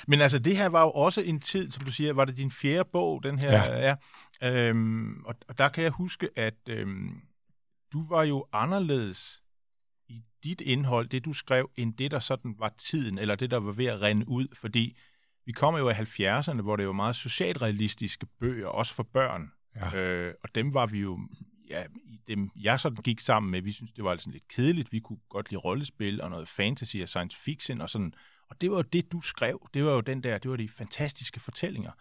Men 0.08 0.22
altså, 0.22 0.40
det 0.40 0.58
her 0.58 0.70
var 0.70 0.82
jo 0.82 0.92
også 0.92 1.22
en 1.22 1.40
tid, 1.40 1.72
som 1.72 1.86
du 1.86 1.92
siger, 1.92 2.14
var 2.14 2.26
det 2.26 2.38
din 2.38 2.52
fjerde 2.52 2.90
bog, 2.92 3.24
den 3.24 3.40
her? 3.40 3.52
Ja. 3.52 3.96
ja. 4.42 4.70
Øhm, 4.70 5.24
og, 5.26 5.36
og 5.48 5.58
der 5.58 5.70
kan 5.70 5.84
jeg 5.84 5.92
huske, 5.92 6.30
at 6.36 6.54
øhm, 6.70 7.10
du 7.94 8.04
var 8.10 8.24
jo 8.24 8.46
anderledes 8.54 9.44
i 10.08 10.24
dit 10.44 10.62
indhold, 10.62 11.08
det 11.08 11.26
du 11.26 11.34
skrev, 11.34 11.70
end 11.76 11.94
det, 11.94 12.12
der 12.12 12.20
sådan 12.20 12.56
var 12.58 12.74
tiden, 12.78 13.18
eller 13.18 13.36
det, 13.36 13.52
der 13.52 13.58
var 13.58 13.72
ved 13.72 13.86
at 13.86 14.02
rende 14.02 14.30
ud, 14.30 14.48
fordi 14.54 14.98
vi 15.46 15.52
kommer 15.52 15.80
jo 15.80 15.90
af 15.90 16.20
70'erne, 16.20 16.62
hvor 16.62 16.76
det 16.76 16.88
var 16.88 16.94
meget 16.94 17.16
socialrealistiske 17.16 18.26
bøger, 18.40 18.68
også 18.68 18.94
for 18.94 19.04
børn. 19.04 19.52
Ja. 19.76 19.98
Øh, 19.98 20.34
og 20.44 20.56
dem 20.56 20.74
var 20.74 20.86
vi 20.86 21.00
jo, 21.00 21.20
ja, 21.70 21.84
dem 22.28 22.52
jeg 22.56 22.80
sådan 22.80 23.04
gik 23.04 23.20
sammen 23.20 23.52
med, 23.52 23.62
vi 23.62 23.72
synes 23.72 23.92
det 23.92 24.04
var 24.04 24.12
altså 24.12 24.30
lidt 24.30 24.48
kedeligt. 24.48 24.92
Vi 24.92 25.00
kunne 25.00 25.20
godt 25.30 25.52
lide 25.52 25.60
rollespil 25.60 26.22
og 26.22 26.30
noget 26.30 26.48
fantasy 26.48 26.98
og 26.98 27.08
science 27.08 27.38
fiction 27.40 27.82
og 27.82 27.90
sådan. 27.90 28.14
Og 28.50 28.62
det 28.62 28.72
var 28.72 28.78
jo 28.78 28.82
det, 28.82 29.12
du 29.12 29.22
skrev. 29.22 29.70
Det 29.74 29.86
var 29.86 29.92
jo 29.92 30.02
den 30.02 30.24
der, 30.24 30.38
det 30.38 30.52
var 30.52 30.58
de 30.58 30.70
fantastiske 30.70 31.40
fortællinger, 31.40 31.92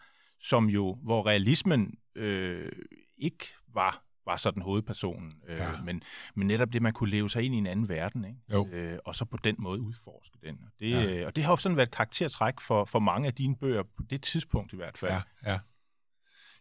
som 0.41 0.69
jo, 0.69 0.95
hvor 1.03 1.27
realismen 1.27 1.99
øh, 2.15 2.73
ikke 3.19 3.47
var 3.75 4.05
var 4.27 4.37
sådan 4.37 4.63
hovedpersonen, 4.63 5.33
øh, 5.49 5.57
Ja. 5.59 5.71
men, 5.85 6.03
men 6.35 6.47
netop 6.47 6.73
det, 6.73 6.83
man 6.83 6.93
kunne 6.93 7.11
leve 7.11 7.31
sig 7.31 7.43
ind 7.43 7.55
i 7.55 7.59
en 7.59 7.67
anden 7.67 7.89
verden, 7.89 8.25
ikke? 8.25 8.39
Jo. 8.53 8.69
Øh, 8.73 8.99
og 9.05 9.15
så 9.15 9.25
på 9.25 9.37
den 9.45 9.57
måde 9.59 9.81
udforske 9.81 10.39
den. 10.43 10.55
Og 10.67 10.71
det, 10.81 10.91
Ja. 10.91 11.05
øh, 11.07 11.27
og 11.27 11.37
det 11.37 11.45
har 11.45 11.53
jo 11.53 11.57
sådan 11.57 11.77
været 11.77 11.87
et 11.89 11.95
karaktertræk 11.95 12.61
for, 12.61 12.85
for 12.85 12.99
mange 12.99 13.27
af 13.27 13.35
dine 13.35 13.57
bøger, 13.57 13.83
på 13.83 14.03
det 14.11 14.23
tidspunkt 14.23 14.73
i 14.73 14.77
hvert 14.77 14.99
fald. 14.99 15.13
Ja, 15.13 15.23
ja. 15.53 15.59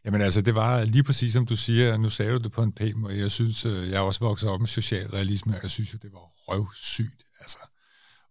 Jamen 0.06 0.22
altså, 0.22 0.42
det 0.42 0.56
var 0.56 0.84
lige 0.84 1.04
præcis 1.04 1.34
som 1.34 1.46
du 1.46 1.56
siger, 1.56 1.98
nu 1.98 2.10
sagde 2.10 2.32
du 2.32 2.38
det 2.38 2.52
på 2.52 2.64
en 2.64 2.72
pæn 2.72 2.98
måde, 2.98 3.18
jeg 3.20 3.32
synes, 3.32 3.66
øh, 3.66 3.90
jeg 3.92 4.02
også 4.02 4.20
vokset 4.26 4.50
op 4.50 4.60
med 4.60 4.68
socialrealisme, 4.68 5.56
og 5.56 5.62
jeg 5.64 5.72
synes 5.72 5.94
jo, 5.94 5.98
det 6.02 6.12
var 6.14 6.20
røvsygt, 6.20 7.24
altså. 7.40 7.58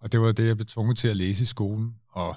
Og 0.00 0.12
det 0.12 0.20
var 0.20 0.32
det, 0.32 0.46
jeg 0.46 0.56
blev 0.56 0.66
tvunget 0.66 0.98
til 0.98 1.08
at 1.08 1.16
læse 1.16 1.42
i 1.42 1.46
skolen, 1.46 1.94
og 2.08 2.36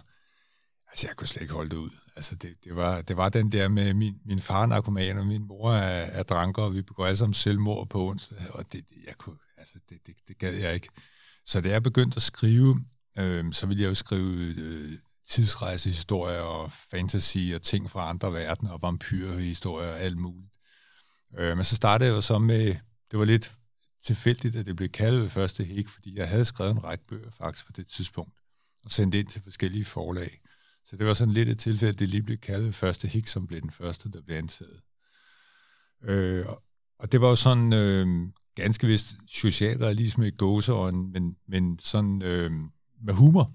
altså, 0.92 1.08
jeg 1.08 1.16
kunne 1.16 1.28
slet 1.28 1.42
ikke 1.42 1.54
holde 1.54 1.70
det 1.70 1.76
ud. 1.76 1.90
Altså, 2.16 2.36
det, 2.36 2.56
det, 2.64 2.76
var, 2.76 3.02
det 3.02 3.18
var 3.18 3.30
den 3.30 3.52
der 3.52 3.68
med 3.68 3.94
min, 3.94 4.16
min 4.26 4.40
far 4.40 4.62
er 4.62 4.66
narkoman, 4.66 5.18
og 5.18 5.28
min 5.28 5.48
mor 5.48 5.72
er, 5.72 6.06
er 6.06 6.24
dranker, 6.24 6.62
og 6.62 6.74
vi 6.74 6.82
begår 6.82 7.06
alle 7.06 7.18
sammen 7.18 7.34
selvmord 7.34 7.90
på 7.90 8.10
onsdag, 8.10 8.38
og 8.50 8.64
det, 8.74 8.90
det, 8.90 8.98
jeg 9.08 9.16
kunne, 9.18 9.38
altså, 9.58 9.76
det, 9.90 9.98
det, 10.08 10.16
det 10.28 10.38
gad 10.38 10.54
jeg 10.54 10.74
ikke. 10.74 10.90
Så 11.46 11.62
da 11.62 11.70
jeg 11.70 11.84
begyndte 11.84 12.16
at 12.16 12.22
skrive, 12.22 12.86
øh, 13.18 13.54
så 13.54 13.66
ville 13.66 13.84
jeg 13.84 13.90
jo 13.90 13.96
skrive 13.96 14.54
øh, 14.58 14.92
tidsrejsehistorier 15.30 16.40
og 16.40 16.72
fantasy 16.72 17.38
og 17.56 17.62
ting 17.62 17.90
fra 17.90 18.10
andre 18.10 18.34
verdener 18.34 18.72
og 18.72 18.82
vampyrhistorier 18.82 19.90
og 19.90 20.00
alt 20.00 20.18
muligt. 20.18 20.52
Øh, 21.38 21.58
men 21.58 21.66
så 21.66 21.76
startede 21.76 22.10
jeg 22.10 22.16
jo 22.16 22.22
så 22.22 22.40
med, 22.40 22.76
det 23.12 23.20
var 23.20 23.26
lidt 23.26 23.52
tilfældigt, 24.04 24.56
at 24.56 24.66
det 24.66 24.76
blev 24.76 24.90
kaldet 24.90 25.22
ved 25.22 25.30
første 25.30 25.64
hæk, 25.64 25.88
fordi 25.88 26.18
jeg 26.18 26.30
havde 26.30 26.46
skrevet 26.46 26.72
en 26.72 26.84
række 26.84 27.04
bøger 27.10 27.32
faktisk 27.32 27.66
på 27.66 27.72
det 27.72 27.88
tidspunkt, 27.88 28.34
og 28.86 28.92
sendt 28.92 29.16
ind 29.16 29.28
til 29.28 29.42
forskellige 29.42 29.86
forlag. 29.86 30.40
Så 30.90 30.96
det 30.98 31.06
var 31.06 31.14
sådan 31.14 31.34
lidt 31.34 31.50
et 31.50 31.60
tilfælde, 31.60 31.94
at 31.94 32.00
det 32.00 32.10
lige 32.10 32.24
blev 32.24 32.38
kaldet 32.38 32.76
første 32.76 33.08
hik, 33.08 33.28
som 33.28 33.48
blev 33.48 33.62
den 33.62 33.72
første, 33.72 34.12
der 34.12 34.22
blev 34.22 34.38
antaget. 34.38 34.82
Øh, 36.04 36.46
og- 37.00 37.12
det 37.12 37.22
var 37.22 37.30
jo 37.30 37.36
sådan 37.36 37.74
øh, 37.74 38.28
ganske 38.56 38.88
vist 38.88 39.16
socialrealisme 39.28 40.28
i 40.28 40.32
gåseøjne, 40.32 41.08
men, 41.10 41.36
men 41.48 41.80
sådan 41.80 42.22
øh, 42.22 42.52
med 43.02 43.14
humor. 43.14 43.52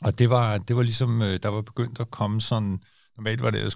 Og 0.00 0.18
det 0.18 0.30
var, 0.30 0.58
det 0.58 0.76
var 0.76 0.82
ligesom, 0.82 1.22
øh, 1.22 1.38
der 1.42 1.48
var 1.48 1.62
begyndt 1.62 2.00
at 2.00 2.10
komme 2.10 2.40
sådan, 2.40 2.82
normalt 3.16 3.42
var 3.42 3.50
det 3.50 3.58
ellers 3.58 3.74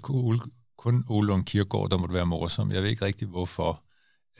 kun 0.77 1.03
Ole, 1.09 1.27
Lund 1.27 1.45
Kirkegaard, 1.45 1.89
der 1.89 1.97
måtte 1.97 2.15
være 2.15 2.25
morsom. 2.25 2.71
Jeg 2.71 2.83
ved 2.83 2.89
ikke 2.89 3.05
rigtig 3.05 3.27
hvorfor. 3.27 3.83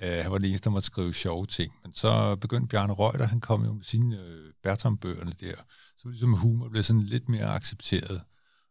Uh, 0.01 0.07
han 0.07 0.31
var 0.31 0.37
den 0.37 0.47
eneste, 0.47 0.63
der 0.65 0.69
måtte 0.69 0.85
skrive 0.85 1.13
sjove 1.13 1.45
ting. 1.45 1.73
Men 1.83 1.93
så 1.93 2.35
begyndte 2.35 2.67
Bjarne 2.67 2.93
Røgter, 2.93 3.25
han 3.27 3.41
kom 3.41 3.65
jo 3.65 3.73
med 3.73 3.83
sine 3.83 4.19
øh, 4.19 4.53
Bertram-bøgerne 4.63 5.31
der. 5.39 5.55
Så 6.01 6.09
ligesom 6.09 6.33
humor 6.33 6.69
blev 6.69 6.83
sådan 6.83 7.01
lidt 7.01 7.29
mere 7.29 7.45
accepteret. 7.45 8.21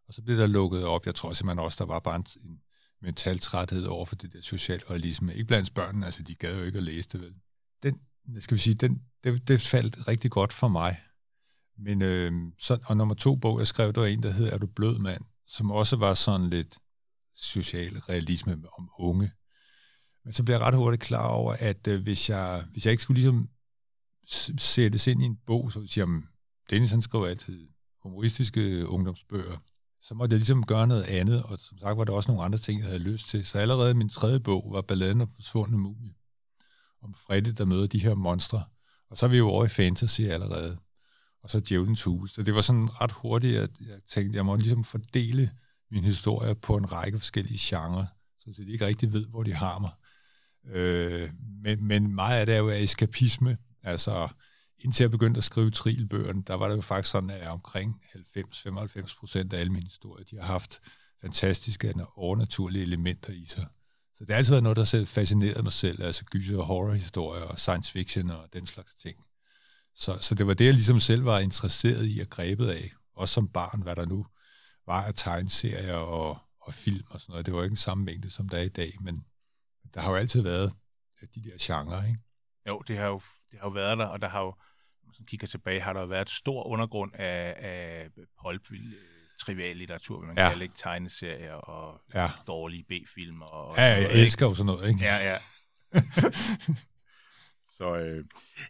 Og 0.08 0.14
så 0.14 0.22
blev 0.22 0.38
der 0.38 0.46
lukket 0.46 0.84
op. 0.84 1.06
Jeg 1.06 1.14
tror 1.14 1.32
simpelthen 1.32 1.64
også, 1.64 1.84
der 1.84 1.92
var 1.92 1.98
bare 1.98 2.16
en, 2.16 2.26
en 2.44 2.60
mentaltræthed 3.02 3.84
over 3.84 4.06
for 4.06 4.16
det 4.16 4.32
der 4.32 4.40
socialrealisme. 4.42 5.34
Ikke 5.34 5.44
blandt 5.44 5.74
børnene, 5.74 6.06
altså 6.06 6.22
de 6.22 6.34
gad 6.34 6.58
jo 6.58 6.64
ikke 6.64 6.78
at 6.78 6.84
læse 6.84 7.08
det 7.08 7.20
vel. 7.20 7.34
Den, 7.82 8.00
skal 8.40 8.56
vi 8.56 8.60
sige, 8.60 8.74
den, 8.74 9.02
det, 9.24 9.48
det 9.48 9.60
faldt 9.60 10.08
rigtig 10.08 10.30
godt 10.30 10.52
for 10.52 10.68
mig. 10.68 11.00
Men 11.78 12.02
øh, 12.02 12.32
så, 12.58 12.78
og 12.86 12.96
nummer 12.96 13.14
to 13.14 13.36
bog, 13.36 13.58
jeg 13.58 13.66
skrev, 13.66 13.92
der 13.92 14.00
var 14.00 14.08
en, 14.08 14.22
der 14.22 14.30
hed 14.30 14.46
Er 14.46 14.58
du 14.58 14.66
blød 14.66 14.98
mand? 14.98 15.24
Som 15.46 15.70
også 15.70 15.96
var 15.96 16.14
sådan 16.14 16.50
lidt 16.50 16.78
social 17.34 17.98
realisme 17.98 18.52
om 18.78 18.90
unge. 18.98 19.32
Men 20.24 20.32
så 20.32 20.42
blev 20.42 20.54
jeg 20.54 20.62
ret 20.62 20.74
hurtigt 20.74 21.02
klar 21.02 21.26
over, 21.26 21.56
at 21.58 21.86
øh, 21.86 22.02
hvis, 22.02 22.30
jeg, 22.30 22.64
hvis 22.72 22.84
jeg 22.84 22.90
ikke 22.90 23.02
skulle 23.02 23.20
ligesom 23.20 23.48
sættes 24.58 25.06
ind 25.06 25.22
i 25.22 25.26
en 25.26 25.38
bog, 25.46 25.72
så 25.72 25.78
ville 25.78 25.84
jeg 25.84 25.90
sige, 25.90 26.02
jamen, 26.02 26.24
Dennis 26.70 26.90
han 26.90 27.02
skriver 27.02 27.26
altid 27.26 27.68
humoristiske 28.02 28.88
ungdomsbøger, 28.88 29.58
så 30.02 30.14
måtte 30.14 30.34
jeg 30.34 30.38
ligesom 30.38 30.66
gøre 30.66 30.86
noget 30.86 31.02
andet, 31.02 31.42
og 31.42 31.58
som 31.58 31.78
sagt 31.78 31.98
var 31.98 32.04
der 32.04 32.12
også 32.12 32.30
nogle 32.30 32.44
andre 32.44 32.58
ting, 32.58 32.80
jeg 32.80 32.86
havde 32.86 33.02
lyst 33.02 33.28
til. 33.28 33.46
Så 33.46 33.58
allerede 33.58 33.94
min 33.94 34.08
tredje 34.08 34.40
bog 34.40 34.68
var 34.70 34.80
Balladen 34.80 35.20
om 35.20 35.28
forsvundne 35.28 35.78
mumie. 35.78 36.14
om 37.02 37.14
Freddy, 37.14 37.48
der 37.58 37.64
møder 37.64 37.86
de 37.86 37.98
her 37.98 38.14
monstre. 38.14 38.64
Og 39.10 39.16
så 39.16 39.26
er 39.26 39.30
vi 39.30 39.36
jo 39.36 39.48
over 39.48 39.64
i 39.64 39.68
fantasy 39.68 40.20
allerede. 40.20 40.78
Og 41.42 41.50
så 41.50 41.60
Djævelens 41.60 42.02
Hus. 42.02 42.32
Så 42.32 42.42
det 42.42 42.54
var 42.54 42.60
sådan 42.60 43.00
ret 43.00 43.12
hurtigt, 43.12 43.58
at 43.58 43.70
jeg 43.88 43.98
tænkte, 44.08 44.36
jeg 44.36 44.46
må 44.46 44.56
ligesom 44.56 44.84
fordele 44.84 45.50
min 45.90 46.04
historie 46.04 46.54
på 46.54 46.76
en 46.76 46.92
række 46.92 47.18
forskellige 47.18 47.58
genrer, 47.62 48.06
så 48.38 48.62
de 48.66 48.72
ikke 48.72 48.86
rigtig 48.86 49.12
ved, 49.12 49.26
hvor 49.26 49.42
de 49.42 49.52
har 49.52 49.78
mig. 49.78 49.90
Øh, 50.76 51.30
men, 51.62 51.84
men 51.84 52.14
meget 52.14 52.40
af 52.40 52.46
det 52.46 52.54
er 52.54 52.58
jo 52.58 52.70
eskapisme. 52.70 53.58
Altså, 53.82 54.28
indtil 54.80 55.04
jeg 55.04 55.10
begyndte 55.10 55.38
at 55.38 55.44
skrive 55.44 55.70
trilbøgerne, 55.70 56.42
der 56.42 56.54
var 56.54 56.68
det 56.68 56.76
jo 56.76 56.80
faktisk 56.80 57.10
sådan, 57.10 57.30
at 57.30 57.48
omkring 57.48 58.02
90-95 58.14 59.18
procent 59.18 59.52
af 59.52 59.60
alle 59.60 59.72
mine 59.72 59.86
historier, 59.86 60.24
de 60.24 60.36
har 60.36 60.46
haft 60.46 60.80
fantastiske 61.20 61.94
og 62.00 62.18
overnaturlige 62.18 62.82
elementer 62.82 63.32
i 63.32 63.44
sig. 63.44 63.66
Så 64.14 64.24
det 64.24 64.30
har 64.30 64.36
altid 64.36 64.52
været 64.52 64.62
noget, 64.62 64.76
der 64.76 64.84
selv 64.84 65.06
fascinerede 65.06 65.62
mig 65.62 65.72
selv, 65.72 66.02
altså 66.02 66.24
gyser 66.24 66.58
og 66.58 66.64
horrorhistorier 66.64 67.44
og 67.44 67.58
science 67.58 67.92
fiction 67.92 68.30
og 68.30 68.48
den 68.52 68.66
slags 68.66 68.94
ting. 68.94 69.24
Så, 69.94 70.18
så 70.20 70.34
det 70.34 70.46
var 70.46 70.54
det, 70.54 70.64
jeg 70.64 70.74
ligesom 70.74 71.00
selv 71.00 71.24
var 71.24 71.38
interesseret 71.38 72.06
i 72.08 72.20
og 72.20 72.30
grebet 72.30 72.68
af, 72.68 72.90
også 73.16 73.34
som 73.34 73.48
barn, 73.48 73.82
hvad 73.82 73.96
der 73.96 74.06
nu 74.06 74.26
var 74.86 75.04
af 75.04 75.12
tegneserier 75.14 75.94
og, 75.94 76.38
og 76.60 76.74
film 76.74 77.06
og 77.10 77.20
sådan 77.20 77.32
noget. 77.32 77.46
Det 77.46 77.54
var 77.54 77.62
ikke 77.62 77.70
den 77.70 77.76
samme 77.76 78.04
mængde, 78.04 78.30
som 78.30 78.48
der 78.48 78.58
er 78.58 78.62
i 78.62 78.68
dag, 78.68 78.92
men 79.00 79.24
der 79.94 80.00
har 80.00 80.10
jo 80.10 80.16
altid 80.16 80.40
været 80.40 80.72
de 81.34 81.42
der 81.42 81.56
genrer, 81.60 82.06
ikke? 82.06 82.18
Jo, 82.66 82.78
det 82.88 82.96
har 82.96 83.06
jo, 83.06 83.20
det 83.50 83.58
har 83.58 83.66
jo 83.66 83.72
været 83.72 83.98
der, 83.98 84.06
og 84.06 84.22
der 84.22 84.28
har 84.28 84.40
jo, 84.40 84.54
man 85.18 85.26
kigger 85.26 85.46
tilbage, 85.46 85.80
har 85.80 85.92
der 85.92 86.06
været 86.06 86.22
et 86.22 86.30
stor 86.30 86.66
undergrund 86.66 87.12
af, 87.14 87.54
af 87.58 88.08
pulp, 88.42 88.68
trivial 89.40 89.76
litteratur, 89.76 90.18
vil 90.20 90.26
man 90.26 90.38
ja. 90.38 90.48
kalde 90.50 90.64
ikke 90.64 90.74
tegneserier 90.76 91.52
og 91.52 92.00
ja. 92.14 92.30
dårlige 92.46 92.84
B-film. 92.84 93.42
Og, 93.42 93.76
ja, 93.76 93.82
jeg 93.82 94.12
elsker 94.12 94.46
jo 94.46 94.54
sådan 94.54 94.66
noget, 94.66 94.88
ikke? 94.88 95.00
Ja, 95.04 95.16
ja. 95.30 95.36
så, 97.76 97.96
øh, 97.96 98.24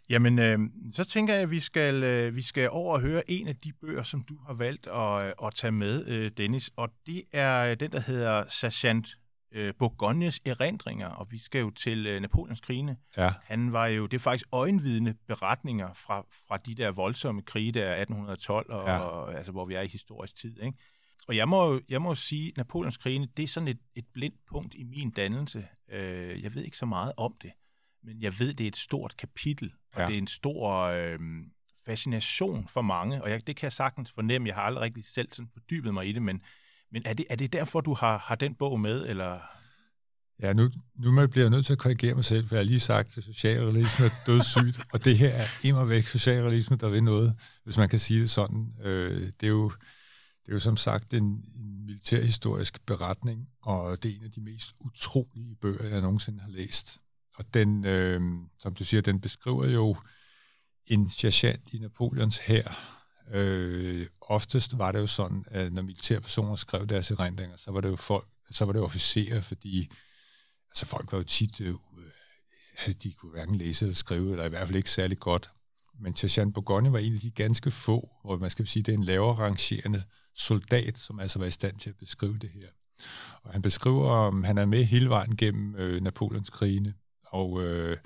jamen, 0.09 0.39
øh, 0.39 0.59
så 0.91 1.03
tænker 1.03 1.33
jeg, 1.33 1.43
at 1.43 1.51
vi 1.51 1.59
skal, 1.59 2.03
øh, 2.03 2.35
vi 2.35 2.41
skal 2.41 2.69
over 2.69 2.93
og 2.93 3.01
høre 3.01 3.31
en 3.31 3.47
af 3.47 3.55
de 3.55 3.73
bøger, 3.73 4.03
som 4.03 4.23
du 4.23 4.37
har 4.47 4.53
valgt 4.53 4.87
at, 4.87 5.25
øh, 5.25 5.47
at 5.47 5.53
tage 5.55 5.71
med, 5.71 6.07
øh, 6.07 6.31
Dennis, 6.37 6.71
og 6.75 6.89
det 7.05 7.23
er 7.31 7.75
den, 7.75 7.91
der 7.91 7.99
hedder 7.99 8.43
Sergeant 8.49 9.07
øh, 9.51 9.73
Bourgognes 9.79 10.41
erindringer, 10.45 11.07
og 11.07 11.31
vi 11.31 11.37
skal 11.37 11.59
jo 11.59 11.69
til 11.69 12.07
øh, 12.07 12.21
Napoleons 12.21 12.61
krigene. 12.61 12.97
Ja. 13.17 13.33
Han 13.43 13.71
var 13.71 13.87
jo, 13.87 14.05
det 14.05 14.17
er 14.17 14.19
faktisk 14.19 14.47
øjenvidende 14.51 15.15
beretninger 15.27 15.93
fra, 15.93 16.25
fra 16.47 16.57
de 16.57 16.75
der 16.75 16.91
voldsomme 16.91 17.41
krige 17.41 17.71
der 17.71 17.91
1812, 17.91 18.71
og, 18.71 18.87
ja. 18.87 18.97
og, 18.97 19.35
altså, 19.35 19.51
hvor 19.51 19.65
vi 19.65 19.73
er 19.73 19.81
i 19.81 19.87
historisk 19.87 20.35
tid. 20.35 20.61
Ikke? 20.63 20.77
Og 21.27 21.35
jeg 21.35 21.49
må, 21.49 21.79
jeg 21.89 22.01
må 22.01 22.15
sige, 22.15 22.47
at 22.47 22.57
Napoleons 22.57 22.97
krigene, 22.97 23.27
det 23.37 23.43
er 23.43 23.47
sådan 23.47 23.67
et, 23.67 23.79
et 23.95 24.05
blindt 24.13 24.45
punkt 24.47 24.75
i 24.75 24.83
min 24.83 25.09
dannelse. 25.09 25.67
Øh, 25.91 26.43
jeg 26.43 26.55
ved 26.55 26.63
ikke 26.63 26.77
så 26.77 26.85
meget 26.85 27.13
om 27.17 27.35
det, 27.41 27.51
men 28.03 28.21
jeg 28.21 28.39
ved, 28.39 28.53
det 28.53 28.63
er 28.63 28.67
et 28.67 28.75
stort 28.75 29.17
kapitel, 29.17 29.73
og 29.93 30.01
ja. 30.01 30.07
det 30.07 30.13
er 30.13 30.17
en 30.17 30.27
stor 30.27 30.77
øh, 30.81 31.19
fascination 31.85 32.67
for 32.67 32.81
mange, 32.81 33.23
og 33.23 33.29
jeg, 33.29 33.47
det 33.47 33.55
kan 33.55 33.63
jeg 33.63 33.71
sagtens 33.71 34.11
fornemme. 34.11 34.47
Jeg 34.47 34.55
har 34.55 34.61
aldrig 34.61 34.81
rigtig 34.81 35.05
selv 35.05 35.27
sådan 35.31 35.49
fordybet 35.53 35.93
mig 35.93 36.07
i 36.07 36.11
det, 36.11 36.21
men 36.21 36.41
men 36.91 37.01
er 37.05 37.13
det, 37.13 37.25
er 37.29 37.35
det 37.35 37.53
derfor, 37.53 37.81
du 37.81 37.93
har, 37.93 38.17
har 38.17 38.35
den 38.35 38.55
bog 38.55 38.79
med, 38.79 39.05
eller... 39.07 39.39
Ja, 40.41 40.53
nu, 40.53 40.69
nu 40.95 41.27
bliver 41.27 41.45
jeg 41.45 41.49
nødt 41.49 41.65
til 41.65 41.73
at 41.73 41.79
korrigere 41.79 42.15
mig 42.15 42.25
selv, 42.25 42.47
for 42.47 42.55
jeg 42.55 42.59
har 42.59 42.67
lige 42.67 42.79
sagt, 42.79 43.17
at 43.17 43.23
socialrealisme 43.23 44.05
er 44.05 44.09
dødssygt, 44.25 44.79
og 44.93 45.05
det 45.05 45.17
her 45.17 45.29
er 45.29 45.45
immer 45.63 45.85
væk 45.85 46.05
socialrealisme, 46.05 46.77
der 46.77 46.89
vil 46.89 47.03
noget, 47.03 47.35
hvis 47.63 47.77
man 47.77 47.89
kan 47.89 47.99
sige 47.99 48.21
det 48.21 48.29
sådan. 48.29 48.73
Øh, 48.83 49.31
det, 49.39 49.43
er 49.43 49.47
jo, 49.47 49.69
det 50.45 50.49
er 50.49 50.53
jo 50.53 50.59
som 50.59 50.77
sagt 50.77 51.13
en, 51.13 51.23
en 51.23 51.85
militærhistorisk 51.85 52.85
beretning, 52.85 53.47
og 53.61 54.03
det 54.03 54.11
er 54.11 54.15
en 54.15 54.23
af 54.23 54.31
de 54.31 54.41
mest 54.41 54.71
utrolige 54.79 55.55
bøger, 55.55 55.87
jeg 55.87 56.01
nogensinde 56.01 56.39
har 56.39 56.49
læst. 56.49 56.99
Og 57.37 57.53
den, 57.53 57.85
øh, 57.85 58.21
som 58.59 58.73
du 58.73 58.83
siger, 58.83 59.01
den 59.01 59.21
beskriver 59.21 59.65
jo 59.65 59.95
en 60.87 61.09
sergeant 61.09 61.73
i 61.73 61.77
Napoleons 61.77 62.37
hær, 62.37 63.00
Øh, 63.33 64.07
oftest 64.21 64.77
var 64.77 64.91
det 64.91 64.99
jo 64.99 65.07
sådan, 65.07 65.45
at 65.47 65.73
når 65.73 65.81
militærpersoner 65.81 66.55
skrev 66.55 66.87
deres 66.87 67.11
erindringer, 67.11 67.57
så 67.57 67.71
var 67.71 67.81
det 67.81 67.89
jo 67.89 67.95
folk, 67.95 68.27
så 68.51 68.65
var 68.65 68.73
det 68.73 68.81
officerer, 68.81 69.41
fordi 69.41 69.91
altså 70.69 70.85
folk 70.85 71.11
var 71.11 71.17
jo 71.17 71.23
tit, 71.23 71.61
øh, 71.61 71.73
de 73.03 73.13
kunne 73.13 73.31
hverken 73.31 73.55
læse 73.55 73.85
eller 73.85 73.95
skrive, 73.95 74.31
eller 74.31 74.45
i 74.45 74.49
hvert 74.49 74.67
fald 74.67 74.75
ikke 74.75 74.91
særlig 74.91 75.19
godt. 75.19 75.49
Men 75.99 76.13
Tashan 76.13 76.53
Bourgogne 76.53 76.93
var 76.93 76.99
en 76.99 77.13
af 77.13 77.19
de 77.19 77.31
ganske 77.31 77.71
få, 77.71 78.09
hvor 78.23 78.37
man 78.37 78.49
skal 78.49 78.67
sige, 78.67 78.83
det 78.83 78.93
er 78.93 78.97
en 78.97 79.03
lavere 79.03 79.35
rangerende 79.35 80.03
soldat, 80.35 80.97
som 80.97 81.19
altså 81.19 81.39
var 81.39 81.45
i 81.45 81.51
stand 81.51 81.79
til 81.79 81.89
at 81.89 81.95
beskrive 81.95 82.37
det 82.37 82.49
her. 82.49 82.67
Og 83.43 83.51
han 83.51 83.61
beskriver, 83.61 84.09
om 84.09 84.43
han 84.43 84.57
er 84.57 84.65
med 84.65 84.83
hele 84.83 85.09
vejen 85.09 85.37
gennem 85.37 85.75
øh, 85.75 86.01
Napoleons 86.01 86.49
krigene, 86.49 86.93
og, 87.25 87.63
øh, 87.63 87.97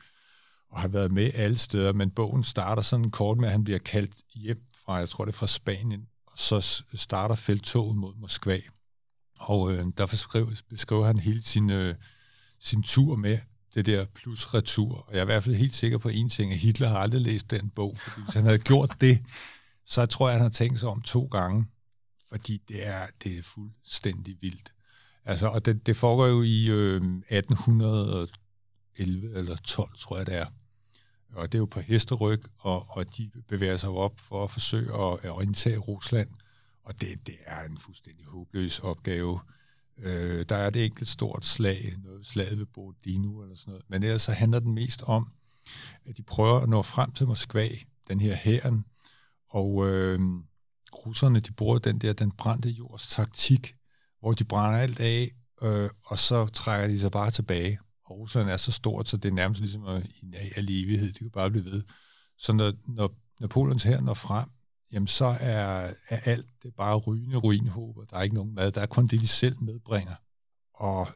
og 0.69 0.81
har 0.81 0.87
været 0.87 1.11
med 1.11 1.31
alle 1.33 1.57
steder, 1.57 1.93
men 1.93 2.11
bogen 2.11 2.43
starter 2.43 2.81
sådan 2.81 3.11
kort 3.11 3.37
med, 3.37 3.47
at 3.47 3.51
han 3.51 3.63
bliver 3.63 3.79
kaldt 3.79 4.15
hjem 4.35 4.61
fra, 4.85 4.93
jeg 4.95 5.09
tror 5.09 5.25
det 5.25 5.31
er 5.31 5.37
fra 5.37 5.47
Spanien, 5.47 6.07
og 6.27 6.39
så 6.39 6.83
starter 6.95 7.35
feltoget 7.35 7.97
mod 7.97 8.15
Moskva. 8.15 8.59
Og 9.39 9.73
øh, 9.73 9.85
der 9.97 10.05
beskriver, 10.05 10.61
beskriver 10.69 11.05
han 11.05 11.19
hele 11.19 11.41
sin, 11.41 11.69
øh, 11.69 11.95
sin 12.59 12.83
tur 12.83 13.15
med 13.15 13.37
det 13.75 13.85
der 13.85 14.05
plus 14.05 14.53
retur. 14.53 14.95
Og 14.95 15.13
jeg 15.13 15.17
er 15.19 15.23
i 15.23 15.25
hvert 15.25 15.43
fald 15.43 15.55
helt 15.55 15.73
sikker 15.73 15.97
på 15.97 16.09
en 16.09 16.29
ting, 16.29 16.51
at 16.51 16.57
Hitler 16.57 16.87
har 16.87 16.97
aldrig 16.97 17.21
læst 17.21 17.51
den 17.51 17.69
bog, 17.69 17.97
fordi 17.97 18.21
hvis 18.23 18.33
han 18.33 18.43
havde 18.43 18.59
gjort 18.59 18.97
det, 19.01 19.25
så 19.85 20.05
tror 20.05 20.29
jeg, 20.29 20.35
han 20.35 20.41
har 20.41 20.49
tænkt 20.49 20.79
sig 20.79 20.89
om 20.89 21.01
to 21.01 21.25
gange, 21.25 21.65
fordi 22.29 22.61
det 22.67 22.87
er, 22.87 23.07
det 23.23 23.37
er 23.37 23.43
fuldstændig 23.43 24.37
vildt. 24.41 24.73
Altså, 25.25 25.47
og 25.47 25.65
det, 25.65 25.87
det 25.87 25.97
foregår 25.97 26.27
jo 26.27 26.41
i 26.41 26.67
øh, 26.69 26.95
1811 26.95 28.27
eller 29.35 29.55
12, 29.55 29.97
tror 29.97 30.17
jeg 30.17 30.25
det 30.25 30.35
er 30.35 30.45
og 31.35 31.51
det 31.51 31.57
er 31.57 31.59
jo 31.59 31.65
på 31.65 31.79
hesteryg, 31.79 32.43
og, 32.57 32.85
og 32.89 33.17
de 33.17 33.31
bevæger 33.47 33.77
sig 33.77 33.89
op 33.89 34.19
for 34.19 34.43
at 34.43 34.51
forsøge 34.51 34.93
at, 34.93 35.25
at 35.25 35.43
indtage 35.43 35.77
Rusland, 35.77 36.29
og 36.83 37.01
det, 37.01 37.27
det 37.27 37.35
er 37.45 37.63
en 37.63 37.77
fuldstændig 37.77 38.25
håbløs 38.25 38.79
opgave. 38.79 39.39
Øh, 39.97 40.45
der 40.49 40.55
er 40.55 40.69
det 40.69 40.85
enkelt 40.85 41.09
stort 41.09 41.45
slag, 41.45 41.93
noget 42.03 42.27
slaget 42.27 42.59
ved 42.59 42.65
Borodino 42.65 43.41
eller 43.41 43.55
sådan 43.55 43.71
noget, 43.71 43.85
men 43.89 44.03
ellers 44.03 44.21
så 44.21 44.31
handler 44.31 44.59
den 44.59 44.73
mest 44.73 45.03
om, 45.05 45.31
at 46.05 46.17
de 46.17 46.23
prøver 46.23 46.59
at 46.59 46.69
nå 46.69 46.81
frem 46.81 47.11
til 47.11 47.27
Moskva, 47.27 47.69
den 48.07 48.19
her 48.19 48.35
hæren, 48.35 48.85
og 49.49 49.89
øh, 49.89 50.19
russerne, 50.93 51.39
de 51.39 51.51
bruger 51.51 51.79
den 51.79 51.97
der, 51.97 52.13
den 52.13 52.31
brændte 52.31 52.69
jords 52.69 53.07
taktik, 53.07 53.75
hvor 54.19 54.33
de 54.33 54.43
brænder 54.43 54.79
alt 54.79 54.99
af, 54.99 55.31
øh, 55.61 55.89
og 56.05 56.19
så 56.19 56.47
trækker 56.47 56.87
de 56.87 56.99
sig 56.99 57.11
bare 57.11 57.31
tilbage. 57.31 57.79
Og 58.05 58.17
Rusland 58.17 58.49
er 58.49 58.57
så 58.57 58.71
stort, 58.71 59.07
så 59.07 59.17
det 59.17 59.29
er 59.29 59.33
nærmest 59.33 59.61
ligesom 59.61 59.85
en 60.23 60.33
al 60.55 60.69
evighed. 60.69 61.07
Det 61.07 61.19
kan 61.19 61.31
bare 61.31 61.51
blive 61.51 61.65
ved. 61.65 61.83
Så 62.37 62.53
når, 62.53 62.73
når 62.87 63.15
Napoleons 63.39 63.83
her 63.83 64.01
når 64.01 64.13
frem, 64.13 64.49
jamen 64.91 65.07
så 65.07 65.25
er, 65.25 65.93
er 66.09 66.19
alt 66.25 66.47
det 66.63 66.75
bare 66.75 66.95
rygende 66.95 67.37
ruinhåber. 67.37 68.05
Der 68.05 68.17
er 68.17 68.21
ikke 68.21 68.35
nogen 68.35 68.55
mad. 68.55 68.71
Der 68.71 68.81
er 68.81 68.85
kun 68.85 69.07
det, 69.07 69.21
de 69.21 69.27
selv 69.27 69.63
medbringer. 69.63 70.15
Og 70.73 71.07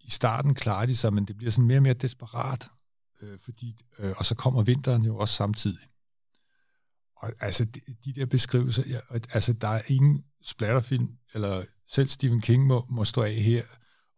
i 0.00 0.10
starten 0.10 0.54
klarer 0.54 0.86
de 0.86 0.96
sig, 0.96 1.12
men 1.12 1.24
det 1.24 1.36
bliver 1.36 1.50
sådan 1.50 1.66
mere 1.66 1.78
og 1.78 1.82
mere 1.82 1.94
desperat. 1.94 2.68
Øh, 3.22 3.38
fordi, 3.38 3.76
øh, 3.98 4.12
og 4.16 4.26
så 4.26 4.34
kommer 4.34 4.62
vinteren 4.62 5.02
jo 5.02 5.16
også 5.16 5.34
samtidig. 5.34 5.88
Og 7.16 7.32
altså, 7.40 7.64
de, 7.64 7.80
de 8.04 8.12
der 8.12 8.26
beskrivelser, 8.26 8.82
ja, 8.86 8.98
altså, 9.32 9.52
der 9.52 9.68
er 9.68 9.82
ingen 9.86 10.24
splatterfilm, 10.42 11.18
eller 11.34 11.64
selv 11.86 12.08
Stephen 12.08 12.40
King 12.40 12.66
må, 12.66 12.86
må 12.88 13.04
stå 13.04 13.22
af 13.22 13.34
her, 13.34 13.62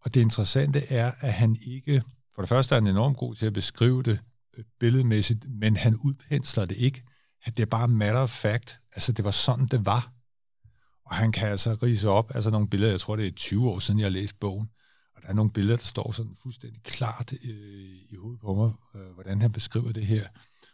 og 0.04 0.14
det 0.14 0.20
interessante 0.20 0.92
er, 0.92 1.12
at 1.20 1.32
han 1.32 1.56
ikke, 1.62 2.02
for 2.34 2.42
det 2.42 2.48
første 2.48 2.74
er 2.74 2.80
han 2.80 2.86
enormt 2.86 3.16
god 3.16 3.34
til 3.34 3.46
at 3.46 3.52
beskrive 3.52 4.02
det 4.02 4.20
øh, 4.58 4.64
billedmæssigt, 4.80 5.46
men 5.50 5.76
han 5.76 5.96
udpensler 5.96 6.64
det 6.64 6.76
ikke. 6.76 7.02
Det 7.46 7.60
er 7.60 7.66
bare 7.66 7.88
matter 7.88 8.20
of 8.20 8.30
fact. 8.30 8.80
Altså, 8.92 9.12
det 9.12 9.24
var 9.24 9.30
sådan, 9.30 9.66
det 9.66 9.86
var. 9.86 10.12
Og 11.04 11.14
han 11.14 11.32
kan 11.32 11.48
altså 11.48 11.74
rise 11.74 12.08
op, 12.08 12.34
altså 12.34 12.50
nogle 12.50 12.68
billeder, 12.68 12.92
jeg 12.92 13.00
tror, 13.00 13.16
det 13.16 13.26
er 13.26 13.30
20 13.30 13.70
år 13.70 13.78
siden, 13.78 14.00
jeg 14.00 14.04
har 14.04 14.10
læst 14.10 14.40
bogen, 14.40 14.68
og 15.16 15.22
der 15.22 15.28
er 15.28 15.32
nogle 15.32 15.50
billeder, 15.50 15.76
der 15.76 15.84
står 15.84 16.12
sådan 16.12 16.34
fuldstændig 16.42 16.82
klart 16.82 17.32
øh, 17.32 17.50
i 18.10 18.16
hovedet 18.16 18.40
på 18.40 18.54
mig, 18.54 18.72
øh, 18.94 19.14
hvordan 19.14 19.40
han 19.40 19.52
beskriver 19.52 19.92
det 19.92 20.06
her. 20.06 20.28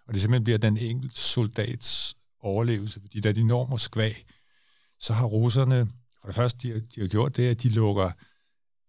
Og 0.06 0.14
det 0.14 0.22
simpelthen 0.22 0.44
bliver 0.44 0.58
den 0.58 0.76
enkelte 0.76 1.20
soldats 1.20 2.16
overlevelse, 2.40 3.00
fordi 3.00 3.20
da 3.20 3.32
de 3.32 3.44
når 3.44 3.66
Moskva, 3.66 4.12
så 5.00 5.12
har 5.12 5.26
russerne, 5.26 5.88
for 6.20 6.26
det 6.26 6.34
første, 6.34 6.68
de, 6.68 6.80
de 6.80 7.00
har 7.00 7.08
gjort 7.08 7.36
det, 7.36 7.48
at 7.48 7.62
de 7.62 7.68
lukker 7.68 8.10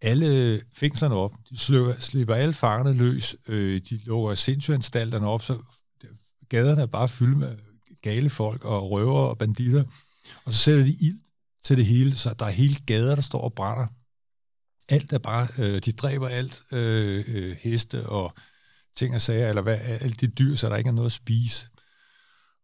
alle 0.01 0.61
fængslerne 0.73 1.15
op. 1.15 1.33
De 1.49 1.57
slipper, 1.57 1.99
slipper 1.99 2.35
alle 2.35 2.53
fangerne 2.53 2.93
løs. 2.93 3.35
Øh, 3.47 3.81
de 3.89 3.99
lukker 4.05 4.35
sindssygsanstalterne 4.35 5.27
op, 5.27 5.43
så 5.43 5.57
gaderne 6.49 6.81
er 6.81 6.85
bare 6.85 7.09
fyldt 7.09 7.37
med 7.37 7.57
gale 8.01 8.29
folk 8.29 8.65
og 8.65 8.91
røver 8.91 9.19
og 9.19 9.37
banditter. 9.37 9.83
Og 10.45 10.53
så 10.53 10.59
sætter 10.59 10.83
de 10.83 10.95
ild 11.01 11.19
til 11.63 11.77
det 11.77 11.85
hele, 11.85 12.15
så 12.15 12.35
der 12.39 12.45
er 12.45 12.49
hele 12.49 12.75
gader, 12.85 13.15
der 13.15 13.21
står 13.21 13.41
og 13.41 13.53
brænder. 13.53 13.87
Alt 14.89 15.13
er 15.13 15.17
bare, 15.17 15.47
øh, 15.59 15.81
de 15.85 15.91
dræber 15.91 16.27
alt, 16.27 16.63
øh, 16.71 17.25
øh, 17.27 17.57
heste 17.59 18.09
og 18.09 18.33
ting 18.95 19.15
og 19.15 19.21
sager, 19.21 19.49
eller 19.49 19.61
hvad, 19.61 19.77
alt 19.79 20.21
det 20.21 20.37
dyr, 20.39 20.55
så 20.55 20.69
der 20.69 20.75
ikke 20.75 20.87
er 20.87 20.93
noget 20.93 21.05
at 21.05 21.11
spise. 21.11 21.67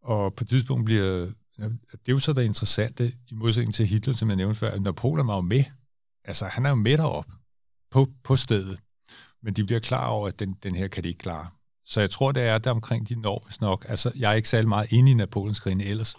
Og 0.01 0.33
på 0.35 0.43
et 0.43 0.49
tidspunkt 0.49 0.85
bliver, 0.85 1.31
det 1.57 2.07
er 2.07 2.11
jo 2.11 2.19
så 2.19 2.33
det 2.33 2.43
interessante, 2.43 3.13
i 3.31 3.33
modsætning 3.33 3.73
til 3.73 3.87
Hitler, 3.87 4.13
som 4.13 4.29
jeg 4.29 4.37
nævnte 4.37 4.59
før, 4.59 4.71
at 4.71 4.81
Napoleon 4.81 5.27
var 5.27 5.35
jo 5.35 5.41
med 5.41 5.63
altså 6.25 6.45
han 6.45 6.65
er 6.65 6.69
jo 6.69 6.75
med 6.75 6.99
op 6.99 7.25
på, 7.91 8.07
på 8.23 8.35
stedet, 8.35 8.79
men 9.43 9.53
de 9.53 9.63
bliver 9.65 9.79
klar 9.79 10.07
over, 10.07 10.27
at 10.27 10.39
den, 10.39 10.55
den 10.63 10.75
her 10.75 10.87
kan 10.87 11.03
de 11.03 11.07
ikke 11.07 11.19
klare. 11.19 11.49
så 11.85 11.99
jeg 11.99 12.09
tror, 12.09 12.31
det 12.31 12.43
er 12.43 12.57
der 12.57 12.71
omkring 12.71 13.09
de 13.09 13.15
når, 13.15 13.43
hvis 13.45 13.61
nok. 13.61 13.85
Altså, 13.89 14.11
jeg 14.15 14.31
er 14.31 14.35
ikke 14.35 14.49
særlig 14.49 14.69
meget 14.69 14.91
inde 14.91 15.11
i 15.11 15.13
Napoleonskrigen 15.13 15.81
ellers, 15.81 16.15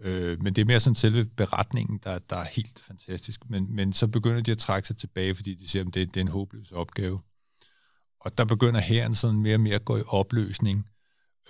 øh, 0.00 0.42
men 0.42 0.52
det 0.54 0.62
er 0.62 0.66
mere 0.66 0.80
sådan 0.80 0.94
selve 0.94 1.24
beretningen, 1.24 2.00
der, 2.04 2.18
der 2.18 2.36
er 2.36 2.44
helt 2.44 2.82
fantastisk. 2.86 3.50
Men, 3.50 3.76
men 3.76 3.92
så 3.92 4.06
begynder 4.06 4.40
de 4.40 4.50
at 4.50 4.58
trække 4.58 4.88
sig 4.88 4.96
tilbage, 4.96 5.34
fordi 5.34 5.54
de 5.54 5.68
siger, 5.68 5.84
at 5.84 5.94
det, 5.94 6.14
det 6.14 6.16
er 6.16 6.24
en 6.24 6.28
håbløs 6.28 6.72
opgave. 6.72 7.20
Og 8.20 8.38
der 8.38 8.44
begynder 8.44 8.80
herren 8.80 9.14
sådan 9.14 9.40
mere 9.40 9.56
og 9.56 9.60
mere 9.60 9.74
at 9.74 9.84
gå 9.84 9.96
i 9.96 10.02
opløsning. 10.06 10.88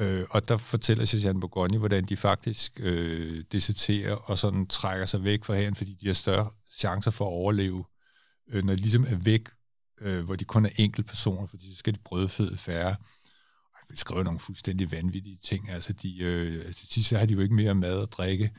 Øh, 0.00 0.24
og 0.30 0.48
der 0.48 0.56
fortæller 0.56 1.04
Sergeant 1.04 1.40
Bourgogne, 1.40 1.78
hvordan 1.78 2.04
de 2.04 2.16
faktisk 2.16 2.72
øh, 2.80 3.44
deserterer 3.52 4.14
og 4.14 4.38
sådan 4.38 4.66
trækker 4.66 5.06
sig 5.06 5.24
væk 5.24 5.44
fra 5.44 5.54
herren, 5.54 5.74
fordi 5.74 5.92
de 5.92 6.06
har 6.06 6.14
større 6.14 6.50
chancer 6.76 7.10
for 7.10 7.24
at 7.24 7.32
overleve, 7.32 7.84
øh, 8.48 8.64
når 8.64 8.74
de 8.74 8.80
ligesom 8.80 9.04
er 9.08 9.16
væk, 9.16 9.48
øh, 10.00 10.24
hvor 10.24 10.36
de 10.36 10.44
kun 10.44 10.66
er 10.66 10.70
enkelte 10.76 11.08
personer, 11.08 11.46
fordi 11.46 11.72
så 11.72 11.78
skal 11.78 11.94
de 11.94 11.98
brødføde 12.04 12.56
færre. 12.56 12.96
Og 13.74 13.92
de 13.92 13.96
skriver 13.96 14.22
nogle 14.22 14.38
fuldstændig 14.38 14.92
vanvittige 14.92 15.38
ting. 15.44 15.70
Altså, 15.70 15.92
de, 15.92 16.18
øh, 16.18 16.64
altså 16.66 16.86
til 16.86 17.04
så 17.04 17.18
har 17.18 17.26
de 17.26 17.34
jo 17.34 17.40
ikke 17.40 17.54
mere 17.54 17.74
mad 17.74 17.98
og 17.98 18.12
drikke, 18.12 18.50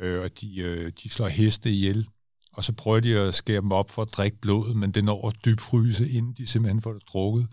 øh, 0.00 0.22
og 0.22 0.40
de, 0.40 0.60
øh, 0.60 0.92
de 1.02 1.08
slår 1.08 1.28
heste 1.28 1.70
ihjel, 1.70 2.08
og 2.52 2.64
så 2.64 2.72
prøver 2.72 3.00
de 3.00 3.18
at 3.18 3.34
skære 3.34 3.60
dem 3.60 3.72
op 3.72 3.90
for 3.90 4.02
at 4.02 4.12
drikke 4.12 4.38
blodet, 4.38 4.76
men 4.76 4.90
det 4.90 5.04
når 5.04 5.28
at 5.28 5.36
dybfryse, 5.44 6.08
inden 6.08 6.32
de 6.32 6.46
simpelthen 6.46 6.80
får 6.80 6.92
det 6.92 7.02
drukket. 7.08 7.48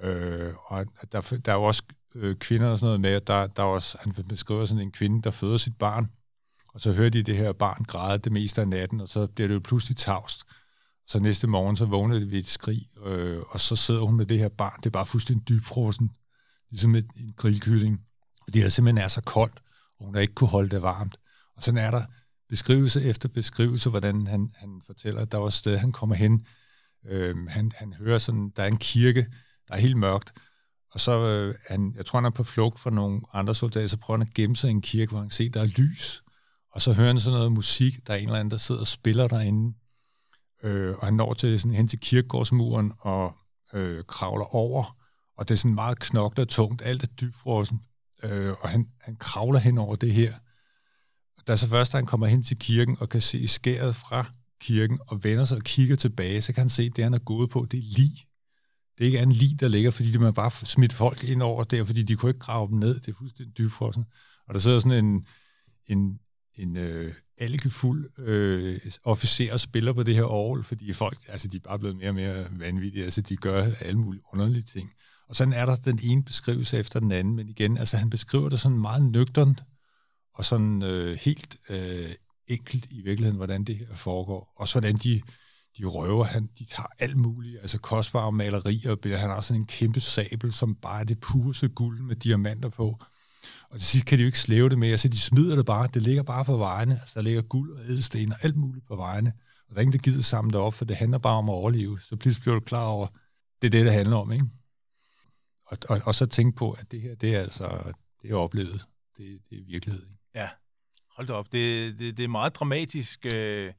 Øh, 0.00 0.52
og 0.66 0.86
der, 1.12 1.38
der 1.44 1.52
er 1.52 1.56
jo 1.56 1.62
også 1.62 1.82
øh, 2.14 2.36
kvinder 2.36 2.68
og 2.68 2.78
sådan 2.78 2.86
noget 2.86 3.00
med, 3.00 3.20
der, 3.20 3.46
der 3.46 3.62
er 3.62 3.66
også, 3.66 3.98
han 4.00 4.12
beskriver 4.28 4.66
sådan 4.66 4.82
en 4.82 4.92
kvinde, 4.92 5.22
der 5.22 5.30
føder 5.30 5.56
sit 5.56 5.78
barn, 5.78 6.10
og 6.76 6.82
så 6.82 6.92
hører 6.92 7.10
de 7.10 7.22
det 7.22 7.36
her 7.36 7.52
barn 7.52 7.84
græde 7.84 8.18
det 8.18 8.32
meste 8.32 8.60
af 8.60 8.68
natten, 8.68 9.00
og 9.00 9.08
så 9.08 9.26
bliver 9.26 9.48
det 9.48 9.54
jo 9.54 9.60
pludselig 9.60 9.96
tavst. 9.96 10.44
Så 11.06 11.18
næste 11.18 11.46
morgen, 11.46 11.76
så 11.76 11.84
vågner 11.84 12.18
det 12.18 12.30
ved 12.30 12.38
et 12.38 12.46
skrig, 12.46 12.88
øh, 13.06 13.38
og 13.48 13.60
så 13.60 13.76
sidder 13.76 14.00
hun 14.00 14.16
med 14.16 14.26
det 14.26 14.38
her 14.38 14.48
barn. 14.48 14.76
Det 14.78 14.86
er 14.86 14.90
bare 14.90 15.06
fuldstændig 15.06 15.48
dybfrosen, 15.48 16.10
ligesom 16.70 16.94
et, 16.94 17.06
en 17.16 17.32
grillkylling. 17.36 18.00
Fordi 18.44 18.60
det 18.60 18.72
simpelthen 18.72 19.04
er 19.04 19.08
så 19.08 19.20
koldt, 19.20 19.62
og 19.98 20.04
hun 20.04 20.14
har 20.14 20.20
ikke 20.20 20.34
kunne 20.34 20.48
holde 20.48 20.68
det 20.68 20.82
varmt. 20.82 21.16
Og 21.56 21.62
sådan 21.62 21.78
er 21.78 21.90
der 21.90 22.04
beskrivelse 22.48 23.02
efter 23.04 23.28
beskrivelse, 23.28 23.90
hvordan 23.90 24.26
han, 24.26 24.50
han 24.56 24.82
fortæller, 24.86 25.20
at 25.20 25.32
der 25.32 25.38
var 25.38 25.46
et 25.46 25.52
sted, 25.52 25.78
han 25.78 25.92
kommer 25.92 26.16
hen. 26.16 26.46
Øh, 27.06 27.46
han, 27.46 27.72
han 27.74 27.92
hører 27.92 28.18
sådan, 28.18 28.52
der 28.56 28.62
er 28.62 28.68
en 28.68 28.78
kirke, 28.78 29.26
der 29.68 29.74
er 29.74 29.78
helt 29.78 29.96
mørkt, 29.96 30.32
og 30.92 31.00
så, 31.00 31.20
øh, 31.20 31.54
han, 31.68 31.94
jeg 31.96 32.06
tror, 32.06 32.18
han 32.18 32.24
er 32.24 32.30
på 32.30 32.44
flugt 32.44 32.78
fra 32.78 32.90
nogle 32.90 33.20
andre 33.32 33.54
soldater, 33.54 33.86
så 33.86 33.96
prøver 33.96 34.18
han 34.18 34.26
at 34.26 34.34
gemme 34.34 34.56
sig 34.56 34.68
i 34.68 34.70
en 34.70 34.80
kirke, 34.80 35.10
hvor 35.10 35.20
han 35.20 35.30
ser, 35.30 35.50
der 35.50 35.60
er 35.60 35.66
lys. 35.66 36.22
Og 36.76 36.82
så 36.82 36.92
hører 36.92 37.06
han 37.06 37.20
sådan 37.20 37.36
noget 37.36 37.52
musik, 37.52 38.06
der 38.06 38.12
er 38.12 38.18
en 38.18 38.24
eller 38.24 38.38
anden, 38.38 38.50
der 38.50 38.56
sidder 38.56 38.80
og 38.80 38.86
spiller 38.86 39.28
derinde. 39.28 39.76
Øh, 40.62 40.94
og 40.98 41.06
han 41.06 41.14
når 41.14 41.34
til, 41.34 41.60
sådan, 41.60 41.74
hen 41.74 41.88
til 41.88 42.00
kirkegårdsmuren 42.00 42.92
og 42.98 43.36
øh, 43.72 44.04
kravler 44.04 44.54
over. 44.54 44.96
Og 45.36 45.48
det 45.48 45.54
er 45.54 45.58
sådan 45.58 45.74
meget 45.74 45.98
knoklet 45.98 46.38
og 46.38 46.48
tungt. 46.48 46.82
Alt 46.82 47.02
er 47.02 47.06
dybfrossen. 47.06 47.80
Øh, 48.22 48.52
og 48.60 48.68
han, 48.68 48.86
han 49.00 49.16
kravler 49.16 49.58
hen 49.58 49.78
over 49.78 49.96
det 49.96 50.12
her. 50.12 50.34
Og 51.38 51.46
da 51.46 51.56
så 51.56 51.68
først, 51.68 51.92
han 51.92 52.06
kommer 52.06 52.26
hen 52.26 52.42
til 52.42 52.58
kirken 52.58 52.96
og 53.00 53.08
kan 53.08 53.20
se 53.20 53.48
skæret 53.48 53.96
fra 53.96 54.26
kirken 54.60 54.98
og 55.06 55.24
vender 55.24 55.44
sig 55.44 55.56
og 55.56 55.62
kigger 55.62 55.96
tilbage, 55.96 56.42
så 56.42 56.52
kan 56.52 56.60
han 56.60 56.68
se, 56.68 56.82
at 56.82 56.96
det, 56.96 57.04
han 57.04 57.14
er 57.14 57.18
gået 57.18 57.50
på, 57.50 57.66
det 57.70 57.78
er 57.78 57.96
lige. 57.96 58.26
Det 58.98 59.04
er 59.04 59.06
ikke 59.06 59.18
en 59.18 59.32
lig, 59.32 59.60
der 59.60 59.68
ligger, 59.68 59.90
fordi 59.90 60.18
man 60.18 60.34
bare 60.34 60.50
smidt 60.50 60.92
folk 60.92 61.24
ind 61.24 61.42
over 61.42 61.64
der, 61.64 61.84
fordi 61.84 62.02
de 62.02 62.16
kunne 62.16 62.30
ikke 62.30 62.40
grave 62.40 62.68
dem 62.68 62.78
ned. 62.78 62.94
Det 63.00 63.08
er 63.08 63.16
fuldstændig 63.18 63.58
dybfrossen. 63.58 64.04
Og 64.48 64.54
der 64.54 64.60
sidder 64.60 64.80
sådan 64.80 65.04
en, 65.04 65.26
en, 65.86 66.20
en 66.58 66.76
øh, 66.76 67.14
alkefuld 67.38 68.20
øh, 68.20 68.80
officer 69.04 69.52
og 69.52 69.60
spiller 69.60 69.92
på 69.92 70.02
det 70.02 70.14
her 70.14 70.24
orgel, 70.24 70.64
fordi 70.64 70.92
folk, 70.92 71.18
altså 71.28 71.48
de 71.48 71.56
er 71.56 71.60
bare 71.60 71.78
blevet 71.78 71.96
mere 71.96 72.08
og 72.08 72.14
mere 72.14 72.46
vanvittige, 72.50 73.04
altså 73.04 73.20
de 73.20 73.36
gør 73.36 73.72
alle 73.80 73.98
mulige 73.98 74.22
underlige 74.32 74.62
ting. 74.62 74.92
Og 75.28 75.36
sådan 75.36 75.52
er 75.52 75.66
der 75.66 75.76
den 75.76 75.98
ene 76.02 76.24
beskrivelse 76.24 76.78
efter 76.78 77.00
den 77.00 77.12
anden, 77.12 77.36
men 77.36 77.48
igen, 77.48 77.78
altså 77.78 77.96
han 77.96 78.10
beskriver 78.10 78.48
det 78.48 78.60
sådan 78.60 78.78
meget 78.78 79.02
nøgternt, 79.02 79.62
og 80.34 80.44
sådan 80.44 80.82
øh, 80.82 81.18
helt 81.20 81.56
øh, 81.68 82.10
enkelt 82.48 82.86
i 82.90 83.00
virkeligheden, 83.00 83.36
hvordan 83.36 83.64
det 83.64 83.76
her 83.76 83.94
foregår. 83.94 84.52
Også 84.56 84.74
hvordan 84.74 84.96
de 84.96 85.22
de 85.78 85.84
røver, 85.84 86.24
han, 86.24 86.48
de 86.58 86.64
tager 86.64 86.86
alt 86.98 87.16
muligt, 87.16 87.58
altså 87.60 87.78
kostbare 87.78 88.32
malerier, 88.32 89.16
han 89.16 89.30
har 89.30 89.40
sådan 89.40 89.60
en 89.60 89.66
kæmpe 89.66 90.00
sabel, 90.00 90.52
som 90.52 90.74
bare 90.74 91.00
er 91.00 91.04
det 91.04 91.20
pureste 91.20 91.68
guld 91.68 92.00
med 92.00 92.16
diamanter 92.16 92.68
på. 92.68 92.98
Og 93.70 93.78
til 93.78 93.86
sidst 93.86 94.06
kan 94.06 94.18
de 94.18 94.22
jo 94.22 94.26
ikke 94.26 94.38
slæve 94.38 94.68
det 94.68 94.78
med, 94.78 94.98
så 94.98 95.08
de 95.08 95.18
smider 95.18 95.56
det 95.56 95.66
bare, 95.66 95.88
det 95.94 96.02
ligger 96.02 96.22
bare 96.22 96.44
på 96.44 96.56
vejene, 96.56 96.92
altså 96.92 97.12
der 97.14 97.22
ligger 97.22 97.42
guld 97.42 97.72
og 97.72 97.84
ædelsten 97.84 98.32
og 98.32 98.38
alt 98.42 98.56
muligt 98.56 98.86
på 98.86 98.96
vejene. 98.96 99.32
Og 99.68 99.70
der 99.70 99.76
er 99.76 99.80
ingen, 99.80 99.92
der 99.92 99.98
gider 99.98 100.22
samle 100.22 100.52
det 100.52 100.60
op, 100.60 100.74
for 100.74 100.84
det 100.84 100.96
handler 100.96 101.18
bare 101.18 101.38
om 101.38 101.48
at 101.48 101.52
overleve. 101.52 102.00
Så 102.00 102.16
pludselig 102.16 102.42
bliver 102.42 102.54
du 102.54 102.60
klar 102.60 102.86
over, 102.86 103.06
det 103.62 103.66
er 103.66 103.70
det, 103.70 103.84
det 103.84 103.92
handler 103.92 104.16
om, 104.16 104.32
ikke? 104.32 104.46
Og, 105.66 105.78
og, 105.88 106.00
og 106.04 106.14
så 106.14 106.26
tænke 106.26 106.56
på, 106.56 106.70
at 106.70 106.90
det 106.90 107.00
her, 107.00 107.14
det 107.14 107.34
er 107.34 107.40
altså, 107.40 107.92
det 108.22 108.30
er 108.30 108.36
oplevet. 108.36 108.86
Det, 109.16 109.40
det 109.50 109.58
er 109.58 109.64
virkelighed. 109.66 110.02
Ikke? 110.02 110.18
Ja, 110.34 110.48
hold 111.10 111.26
da 111.26 111.32
op. 111.32 111.52
Det, 111.52 111.98
det, 111.98 112.16
det 112.16 112.24
er 112.24 112.28
meget 112.28 112.54
dramatisk. 112.54 113.26
Øh 113.34 113.72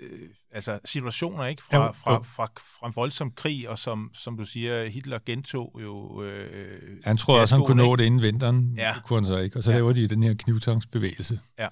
øh, 0.00 0.28
altså 0.50 0.78
situationer, 0.84 1.44
ikke? 1.44 1.62
Fra, 1.62 1.84
jo, 1.86 1.92
fra, 1.92 2.22
fra, 2.22 2.48
fra 2.80 2.86
en 2.86 2.92
voldsom 2.96 3.30
krig, 3.30 3.68
og 3.68 3.78
som, 3.78 4.10
som 4.14 4.36
du 4.36 4.44
siger, 4.44 4.88
Hitler 4.88 5.18
gentog 5.26 5.80
jo... 5.82 6.22
Øh, 6.22 6.98
han 7.04 7.16
troede 7.16 7.42
også, 7.42 7.54
han 7.54 7.64
kunne 7.64 7.82
nå 7.82 7.96
det 7.96 8.04
inden 8.04 8.22
vinteren. 8.22 8.74
Ja. 8.76 8.92
Det 8.94 9.04
kunne 9.04 9.20
han 9.20 9.26
så 9.26 9.38
ikke. 9.38 9.56
Og 9.56 9.62
så 9.62 9.70
ja. 9.70 9.76
laver 9.76 9.92
de 9.92 10.08
den 10.08 10.22
her 10.22 10.34
knivtangsbevægelse. 10.34 11.40
Ja. 11.58 11.68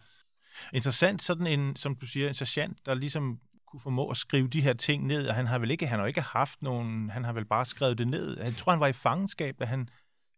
Interessant, 0.72 1.22
sådan 1.22 1.46
en, 1.46 1.76
som 1.76 1.96
du 1.96 2.06
siger, 2.06 2.28
en 2.28 2.34
sergeant, 2.34 2.78
der 2.86 2.94
ligesom 2.94 3.38
kunne 3.66 3.80
formå 3.80 4.08
at 4.08 4.16
skrive 4.16 4.48
de 4.48 4.60
her 4.60 4.72
ting 4.72 5.06
ned, 5.06 5.26
og 5.26 5.34
han 5.34 5.46
har 5.46 5.58
vel 5.58 5.70
ikke, 5.70 5.86
han 5.86 5.98
har 5.98 6.06
ikke 6.06 6.20
haft 6.20 6.62
nogen, 6.62 7.10
han 7.10 7.24
har 7.24 7.32
vel 7.32 7.44
bare 7.44 7.64
skrevet 7.64 7.98
det 7.98 8.08
ned. 8.08 8.38
Jeg 8.38 8.56
tror, 8.56 8.72
han 8.72 8.80
var 8.80 8.86
i 8.86 8.92
fangenskab, 8.92 9.54
da 9.60 9.64
han 9.64 9.88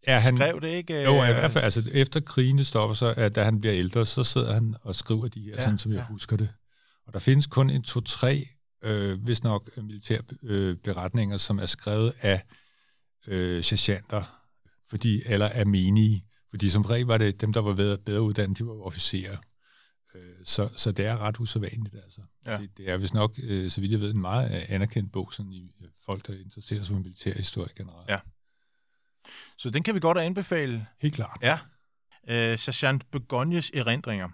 ja, 0.06 0.18
han, 0.18 0.36
skrev 0.36 0.60
det, 0.60 0.68
ikke? 0.68 1.02
Jo, 1.02 1.24
i 1.24 1.32
hvert 1.32 1.50
fald, 1.50 1.64
altså 1.64 1.90
efter 1.94 2.20
krigene 2.20 2.64
stopper 2.64 2.94
så, 2.94 3.14
at 3.16 3.34
da 3.34 3.44
han 3.44 3.60
bliver 3.60 3.76
ældre, 3.76 4.06
så 4.06 4.24
sidder 4.24 4.54
han 4.54 4.74
og 4.82 4.94
skriver 4.94 5.28
de 5.28 5.40
her, 5.40 5.54
ja, 5.54 5.60
sådan 5.60 5.78
som 5.78 5.92
jeg 5.92 5.98
ja. 5.98 6.04
husker 6.04 6.36
det. 6.36 6.48
Og 7.08 7.14
der 7.14 7.18
findes 7.18 7.46
kun 7.46 7.70
en 7.70 7.82
to-tre, 7.82 8.48
øh, 8.82 9.22
hvis 9.22 9.42
nok, 9.42 9.76
militære 9.76 10.20
øh, 10.42 10.76
beretninger, 10.76 11.36
som 11.36 11.58
er 11.58 11.66
skrevet 11.66 12.12
af 12.20 12.42
øh, 13.26 13.64
sergeanter, 13.64 14.44
fordi, 14.88 15.22
eller 15.26 15.48
af 15.48 15.66
menige. 15.66 16.24
Fordi 16.50 16.68
som 16.68 16.82
regel 16.82 17.06
var 17.06 17.18
det 17.18 17.40
dem, 17.40 17.52
der 17.52 17.60
var 17.60 17.74
bedre, 17.74 17.98
bedre 17.98 18.22
uddannet, 18.22 18.58
de 18.58 18.66
var 18.66 18.72
officerer. 18.72 19.36
Øh, 20.14 20.34
så, 20.44 20.68
så 20.76 20.92
det 20.92 21.06
er 21.06 21.18
ret 21.18 21.40
usædvanligt, 21.40 21.94
altså. 21.94 22.20
Ja. 22.46 22.56
Det, 22.56 22.70
det 22.76 22.88
er 22.88 22.96
vist 22.96 23.14
nok, 23.14 23.38
øh, 23.42 23.70
så 23.70 23.80
vidt 23.80 23.92
jeg 23.92 24.00
ved, 24.00 24.14
en 24.14 24.20
meget 24.20 24.48
anerkendt 24.68 25.12
bog, 25.12 25.32
sådan 25.32 25.52
i 25.52 25.72
øh, 25.80 25.88
folk, 26.06 26.26
der 26.26 26.34
interesserer 26.34 26.80
sig 26.80 26.88
for 26.88 27.02
militærhistorie 27.02 27.72
generelt. 27.76 28.08
Ja. 28.08 28.18
Så 29.58 29.70
den 29.70 29.82
kan 29.82 29.94
vi 29.94 30.00
godt 30.00 30.18
anbefale. 30.18 30.86
Helt 31.00 31.14
klart. 31.14 31.38
Ja. 31.42 31.58
Øh, 32.28 32.58
Sergeant 32.58 33.10
Begonies 33.10 33.70
erindringer. 33.74 34.28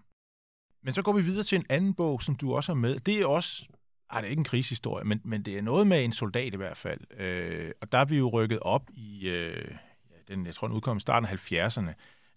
Men 0.84 0.94
så 0.94 1.02
går 1.02 1.12
vi 1.12 1.22
videre 1.22 1.44
til 1.44 1.56
en 1.56 1.66
anden 1.68 1.94
bog, 1.94 2.22
som 2.22 2.34
du 2.34 2.54
også 2.54 2.72
har 2.72 2.80
med. 2.80 3.00
Det 3.00 3.20
er 3.20 3.26
også, 3.26 3.64
ej, 4.10 4.20
det 4.20 4.26
er 4.26 4.30
ikke 4.30 4.40
en 4.40 4.44
krigshistorie, 4.44 5.04
men, 5.04 5.20
men 5.24 5.42
det 5.42 5.58
er 5.58 5.62
noget 5.62 5.86
med 5.86 6.04
en 6.04 6.12
soldat 6.12 6.54
i 6.54 6.56
hvert 6.56 6.76
fald. 6.76 7.20
Øh, 7.20 7.70
og 7.80 7.92
der 7.92 7.98
er 7.98 8.04
vi 8.04 8.16
jo 8.16 8.28
rykket 8.28 8.58
op 8.60 8.90
i, 8.94 9.28
øh, 9.28 9.70
den, 10.28 10.46
jeg 10.46 10.54
tror, 10.54 10.66
den 10.66 10.76
udkom 10.76 10.96
i 10.96 11.00
starten 11.00 11.28
af 11.28 11.52
70'erne. 11.52 11.90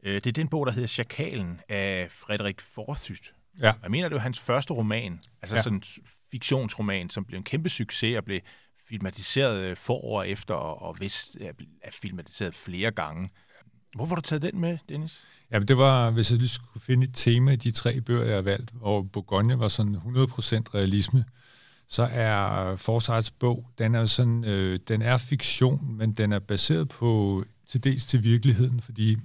Øh, 0.04 0.16
det 0.16 0.28
er 0.28 0.32
den 0.32 0.48
bog, 0.48 0.66
der 0.66 0.72
hedder 0.72 0.88
Chakalen 0.88 1.62
af 1.70 2.08
Frederik 2.12 2.62
Forsyth. 2.62 3.30
Ja. 3.62 3.74
Jeg 3.84 3.92
mener, 3.92 4.10
det 4.10 4.16
var 4.16 4.22
hans 4.22 4.40
første 4.40 4.74
roman, 4.74 5.20
altså 5.42 5.56
ja. 5.56 5.62
sådan 5.62 5.78
en 5.78 5.84
fiktionsroman, 6.32 7.10
som 7.10 7.26
blev 7.26 7.38
en 7.38 7.44
kæmpe 7.44 7.70
succes 7.70 8.18
og 8.18 8.24
blev 8.24 8.42
filmatiseret 8.90 9.62
øh, 9.62 9.78
for 9.78 10.06
år 10.06 10.24
efter, 10.24 10.54
og, 10.54 10.82
og 10.82 11.00
vist 11.00 11.38
er 11.82 11.92
filmatiseret 11.92 12.56
flere 12.56 12.92
gange. 12.92 13.30
Hvorfor 13.96 14.16
har 14.16 14.22
du 14.22 14.28
taget 14.28 14.42
den 14.42 14.60
med, 14.60 14.78
Dennis? 14.90 15.22
Jamen, 15.52 15.68
det 15.68 15.78
var, 15.78 16.12
hvis 16.12 16.32
jeg 16.32 16.38
lige 16.38 16.50
skulle 16.50 16.84
finde 16.84 17.04
et 17.04 17.14
tema 17.14 17.52
i 17.52 17.56
de 17.56 17.72
tre 17.72 18.02
bøger, 18.02 18.26
jeg 18.26 18.36
har 18.36 18.42
valgt, 18.42 18.74
og 18.82 19.12
Bourgogne 19.12 19.60
var 19.60 19.68
sådan 19.68 19.96
100% 19.96 20.02
realisme, 20.74 21.26
så 21.88 22.04
er 22.12 22.76
Forsyths 22.76 23.32
bog, 23.32 23.70
den 23.78 23.96
er 23.96 24.06
sådan, 24.06 24.46
øh, 24.46 24.80
den 24.88 25.02
er 25.02 25.18
fiktion, 25.18 25.98
men 25.98 26.14
den 26.14 26.34
er 26.34 26.40
baseret 26.40 26.90
på 26.90 27.44
til 27.68 27.84
dels 27.84 28.06
til 28.06 28.24
virkeligheden, 28.24 28.82
fordi 28.82 29.18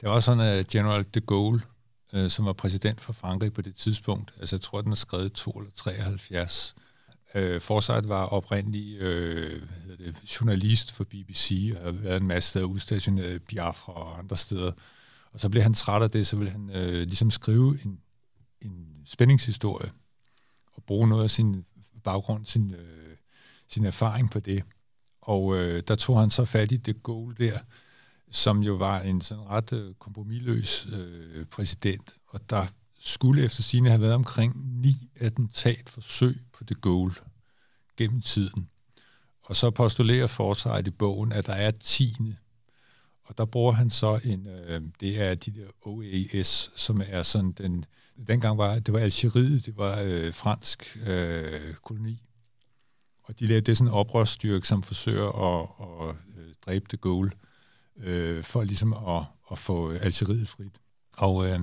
det 0.00 0.08
var 0.08 0.20
sådan, 0.20 0.40
at 0.40 0.66
General 0.66 1.06
de 1.14 1.20
Gaulle, 1.20 1.60
øh, 2.12 2.30
som 2.30 2.44
var 2.44 2.52
præsident 2.52 3.00
for 3.00 3.12
Frankrig 3.12 3.52
på 3.52 3.62
det 3.62 3.74
tidspunkt, 3.74 4.34
altså 4.40 4.56
jeg 4.56 4.60
tror, 4.60 4.80
den 4.80 4.92
er 4.92 4.96
skrevet 4.96 5.32
2 5.32 5.50
eller 5.50 5.72
73, 5.76 6.74
Øh, 7.34 7.60
Forsyth 7.60 8.08
var 8.08 8.24
oprindelig 8.24 8.96
øh, 9.00 9.62
hvad 9.62 9.96
hedder 9.96 10.12
det, 10.12 10.40
journalist 10.40 10.92
for 10.92 11.04
BBC 11.04 11.72
og 11.76 11.84
har 11.84 11.92
været 11.92 12.20
en 12.20 12.26
masse 12.26 12.50
steder 12.50 12.66
udstationeret 12.66 13.34
i 13.34 13.38
Biafra 13.38 13.92
og 13.92 14.18
andre 14.18 14.36
steder. 14.36 14.72
Og 15.32 15.40
så 15.40 15.48
blev 15.48 15.62
han 15.62 15.74
træt 15.74 16.02
af 16.02 16.10
det, 16.10 16.26
så 16.26 16.36
ville 16.36 16.52
han 16.52 16.70
øh, 16.70 17.02
ligesom 17.02 17.30
skrive 17.30 17.78
en, 17.84 18.00
en 18.60 18.86
spændingshistorie 19.04 19.90
og 20.72 20.82
bruge 20.86 21.08
noget 21.08 21.24
af 21.24 21.30
sin 21.30 21.64
baggrund, 22.04 22.46
sin, 22.46 22.74
øh, 22.74 23.16
sin 23.68 23.84
erfaring 23.84 24.30
på 24.30 24.40
det. 24.40 24.62
Og 25.20 25.56
øh, 25.56 25.82
der 25.88 25.94
tog 25.94 26.20
han 26.20 26.30
så 26.30 26.44
fat 26.44 26.72
i 26.72 26.76
det 26.76 27.02
goal 27.02 27.34
der, 27.38 27.58
som 28.30 28.62
jo 28.62 28.74
var 28.74 29.00
en 29.00 29.20
sådan 29.20 29.44
ret 29.44 29.72
øh, 29.72 29.94
kompromilløs 29.94 30.86
øh, 30.92 31.44
præsident, 31.44 32.16
og 32.26 32.50
der 32.50 32.66
skulle 32.98 33.44
efter 33.44 33.62
sine 33.62 33.88
have 33.88 34.00
været 34.00 34.14
omkring 34.14 34.80
ni 34.80 35.10
attentatforsøg 35.20 36.40
på 36.52 36.64
det 36.64 36.80
goal 36.80 37.12
gennem 37.96 38.22
tiden. 38.22 38.68
Og 39.42 39.56
så 39.56 39.70
postulerer 39.70 40.26
Forsyth 40.26 40.86
i 40.86 40.90
bogen, 40.90 41.32
at 41.32 41.46
der 41.46 41.52
er 41.52 41.70
tiende, 41.70 42.36
og 43.24 43.38
der 43.38 43.44
bruger 43.44 43.72
han 43.72 43.90
så 43.90 44.20
en, 44.24 44.46
øh, 44.46 44.82
det 45.00 45.20
er 45.20 45.34
de 45.34 45.50
der 45.50 45.66
OAS, 45.82 46.70
som 46.74 47.02
er 47.06 47.22
sådan 47.22 47.52
den, 47.52 47.84
dengang 48.28 48.58
var, 48.58 48.78
det 48.78 48.94
var 48.94 49.00
Algeriet, 49.00 49.66
det 49.66 49.76
var 49.76 50.00
øh, 50.04 50.34
fransk 50.34 50.98
øh, 51.06 51.74
koloni, 51.82 52.22
og 53.22 53.40
de 53.40 53.46
lavede 53.46 53.66
det 53.66 53.76
sådan 53.76 53.88
en 53.88 53.94
oprørsstyrke, 53.94 54.66
som 54.66 54.82
forsøger 54.82 55.28
at, 55.28 55.68
at, 55.80 56.08
at 56.08 56.16
dræbe 56.66 56.86
det 56.90 57.00
Gaulle, 57.00 57.32
øh, 57.96 58.44
for 58.44 58.64
ligesom 58.64 58.92
at, 58.92 59.24
at 59.50 59.58
få 59.58 59.90
Algeriet 59.90 60.48
frit. 60.48 60.80
Og 61.16 61.50
øh, 61.50 61.60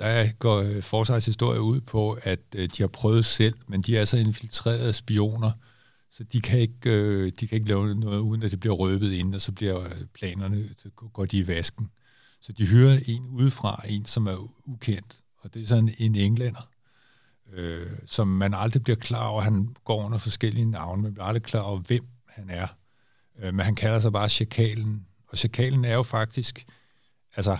der 0.00 0.32
går 0.32 0.60
øh, 0.60 0.82
forsvarshistorie 0.82 1.60
ud 1.60 1.80
på, 1.80 2.18
at 2.22 2.40
øh, 2.56 2.68
de 2.76 2.82
har 2.82 2.88
prøvet 2.88 3.24
selv, 3.24 3.54
men 3.66 3.82
de 3.82 3.96
er 3.96 4.04
så 4.04 4.16
infiltrerede 4.16 4.92
spioner, 4.92 5.52
så 6.10 6.24
de 6.24 6.40
kan 6.40 6.58
ikke, 6.58 6.90
øh, 6.90 7.32
de 7.40 7.46
kan 7.46 7.56
ikke 7.56 7.68
lave 7.68 7.94
noget, 7.94 8.18
uden 8.18 8.42
at 8.42 8.50
det 8.50 8.60
bliver 8.60 8.74
røbet 8.74 9.12
ind, 9.12 9.34
og 9.34 9.40
så 9.40 9.52
bliver 9.52 9.80
øh, 9.80 10.06
planerne, 10.14 10.68
så 10.78 10.90
går 10.90 11.26
de 11.26 11.38
i 11.38 11.46
vasken. 11.46 11.90
Så 12.40 12.52
de 12.52 12.66
hører 12.66 12.98
en 13.06 13.26
udefra, 13.30 13.84
en 13.88 14.04
som 14.04 14.26
er 14.26 14.50
ukendt, 14.64 15.22
og 15.38 15.54
det 15.54 15.62
er 15.62 15.66
sådan 15.66 15.94
en 15.98 16.14
englænder, 16.14 16.68
øh, 17.52 17.90
som 18.06 18.28
man 18.28 18.54
aldrig 18.54 18.82
bliver 18.82 18.96
klar 18.96 19.26
over. 19.26 19.42
Han 19.42 19.76
går 19.84 20.04
under 20.04 20.18
forskellige 20.18 20.64
navne, 20.64 21.02
man 21.02 21.14
bliver 21.14 21.24
aldrig 21.24 21.42
klar 21.42 21.60
over, 21.60 21.78
hvem 21.78 22.06
han 22.28 22.50
er. 22.50 22.66
Øh, 23.38 23.54
men 23.54 23.64
han 23.64 23.74
kalder 23.74 23.98
sig 23.98 24.12
bare 24.12 24.28
Chakalen, 24.28 25.06
og 25.28 25.38
Chakalen 25.38 25.84
er 25.84 25.94
jo 25.94 26.02
faktisk, 26.02 26.66
altså, 27.36 27.58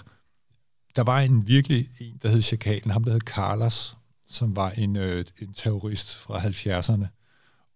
der 0.96 1.02
var 1.02 1.20
en 1.20 1.46
virkelig 1.46 1.88
en, 2.00 2.18
der 2.22 2.28
hed 2.28 2.42
Chakalen, 2.42 2.90
ham 2.90 3.04
der 3.04 3.12
hed 3.12 3.20
Carlos, 3.20 3.96
som 4.28 4.56
var 4.56 4.70
en, 4.70 4.96
øh, 4.96 5.24
en 5.42 5.52
terrorist 5.52 6.14
fra 6.16 6.38
70'erne. 6.38 7.06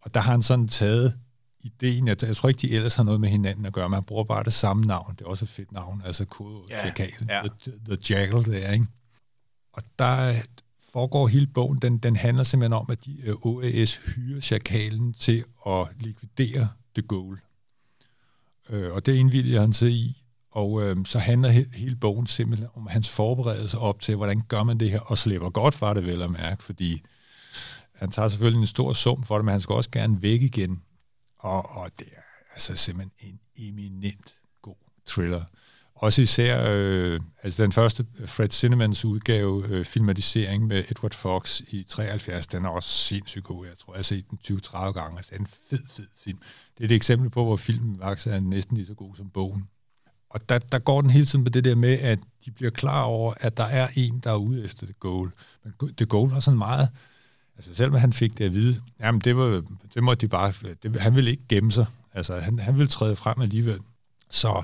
Og 0.03 0.15
der 0.15 0.21
har 0.21 0.31
han 0.31 0.43
sådan 0.43 0.69
taget 0.69 1.19
ideen, 1.61 2.09
at 2.09 2.23
jeg 2.23 2.37
tror 2.37 2.49
ikke, 2.49 2.61
de 2.61 2.71
ellers 2.71 2.95
har 2.95 3.03
noget 3.03 3.21
med 3.21 3.29
hinanden 3.29 3.67
at 3.67 3.73
gøre, 3.73 3.89
men 3.89 3.95
han 3.95 4.05
bruger 4.05 4.25
bare 4.25 4.45
det 4.45 4.53
samme 4.53 4.83
navn. 4.83 5.15
Det 5.19 5.25
er 5.25 5.29
også 5.29 5.45
et 5.45 5.49
fedt 5.49 5.73
navn, 5.73 6.03
altså 6.05 6.25
kode 6.25 6.63
ja, 6.71 6.81
Chakalen, 6.81 7.29
ja. 7.29 7.43
the, 7.43 7.73
the 7.89 7.99
Jackal 8.11 8.45
der, 8.45 8.73
ikke? 8.73 8.87
Og 9.73 9.83
der 9.99 10.43
foregår 10.93 11.29
hele 11.29 11.47
bogen, 11.47 11.79
den, 11.79 11.99
den 11.99 12.17
handler 12.17 12.45
simpelthen 12.45 12.73
om, 12.73 12.87
at 12.91 13.05
de, 13.05 13.35
uh, 13.45 13.47
OAS 13.47 13.97
hyrer 13.97 14.41
Chakalen 14.41 15.13
til 15.13 15.45
at 15.67 15.89
likvidere 15.99 16.69
The 16.95 17.03
Goal. 17.03 17.39
Uh, 18.69 18.93
og 18.93 19.07
det 19.07 19.15
indvilger 19.15 19.61
han 19.61 19.73
sig 19.73 19.91
i, 19.91 20.23
og 20.57 20.83
øh, 20.83 20.97
så 21.05 21.19
handler 21.19 21.49
he, 21.49 21.67
hele 21.75 21.97
bogen 21.97 22.27
simpelthen 22.27 22.69
om 22.75 22.87
hans 22.87 23.09
forberedelse 23.09 23.79
op 23.79 24.01
til, 24.01 24.17
hvordan 24.17 24.43
gør 24.49 24.63
man 24.63 24.81
det 24.81 24.91
her, 24.91 25.01
og 25.01 25.19
slipper 25.19 25.51
godt 25.51 25.81
var 25.81 25.95
det 25.95 26.07
vel 26.07 26.23
at 26.23 26.31
mærke, 26.31 26.65
fordi 26.65 27.03
han 27.95 28.11
tager 28.11 28.29
selvfølgelig 28.29 28.61
en 28.61 28.67
stor 28.67 28.93
sum 28.93 29.23
for 29.23 29.37
det, 29.37 29.45
men 29.45 29.53
han 29.53 29.61
skal 29.61 29.75
også 29.75 29.91
gerne 29.91 30.23
væk 30.23 30.43
igen. 30.43 30.83
Og, 31.39 31.71
og 31.71 31.91
det 31.99 32.07
er 32.13 32.21
altså 32.53 32.77
simpelthen 32.77 33.13
en 33.21 33.41
eminent 33.57 34.35
god 34.63 34.77
thriller. 35.07 35.45
Også 35.95 36.23
især, 36.23 36.67
øh, 36.71 37.21
altså 37.43 37.63
den 37.63 37.73
første 37.73 38.07
øh, 38.19 38.29
Fred 38.29 38.49
Cinemans 38.51 39.05
udgave, 39.05 39.69
øh, 39.69 39.85
filmatisering 39.85 40.67
med 40.67 40.85
Edward 40.91 41.15
Fox 41.15 41.61
i 41.61 41.83
73, 41.89 42.47
den 42.47 42.65
er 42.65 42.69
også 42.69 42.89
sindssygt 42.89 43.45
god. 43.45 43.67
Jeg 43.67 43.79
tror, 43.79 43.93
jeg 43.93 43.99
har 43.99 44.03
set 44.03 44.31
den 44.31 44.39
20-30 44.45 44.93
gange. 44.93 45.17
Altså, 45.17 45.31
det 45.31 45.37
er 45.37 45.41
en 45.41 45.47
fed, 45.47 45.89
fed 45.89 46.07
film. 46.25 46.39
Det 46.79 46.85
er 46.85 46.89
et 46.89 46.93
eksempel 46.93 47.31
på, 47.31 47.45
hvor 47.45 47.57
filmen 47.57 47.99
faktisk 48.03 48.27
er 48.27 48.41
næsten 48.41 48.77
lige 48.77 48.87
så 48.87 48.95
god 48.95 49.17
som 49.17 49.31
bogen. 49.31 49.69
Og 50.31 50.49
der, 50.49 50.59
der 50.59 50.79
går 50.79 51.01
den 51.01 51.11
hele 51.11 51.27
tiden 51.27 51.45
på 51.45 51.51
det 51.51 51.65
der 51.65 51.75
med, 51.75 51.93
at 51.99 52.19
de 52.45 52.51
bliver 52.51 52.71
klar 52.71 53.03
over, 53.03 53.35
at 53.41 53.57
der 53.57 53.65
er 53.65 53.89
en, 53.95 54.21
der 54.25 54.31
er 54.31 54.37
ude 54.37 54.65
efter 54.65 54.87
det 54.87 55.01
goal. 55.01 55.31
Men 55.65 55.75
det 55.99 56.09
goal 56.09 56.31
var 56.31 56.41
sådan 56.41 56.59
meget... 56.59 56.89
Altså 57.57 57.75
selvom 57.75 58.01
han 58.01 58.13
fik 58.13 58.39
det 58.39 58.45
at 58.45 58.53
vide, 58.53 58.81
jamen 59.01 59.21
det, 59.21 59.37
var, 59.37 59.63
det 59.95 60.03
måtte 60.03 60.27
de 60.27 60.31
bare... 60.31 60.53
Det, 60.83 61.01
han 61.01 61.15
ville 61.15 61.31
ikke 61.31 61.47
gemme 61.49 61.73
sig. 61.73 61.87
Altså 62.15 62.41
han, 62.41 62.59
han 62.59 62.75
ville 62.75 62.89
træde 62.89 63.17
frem 63.17 63.41
alligevel. 63.41 63.79
Så 64.31 64.63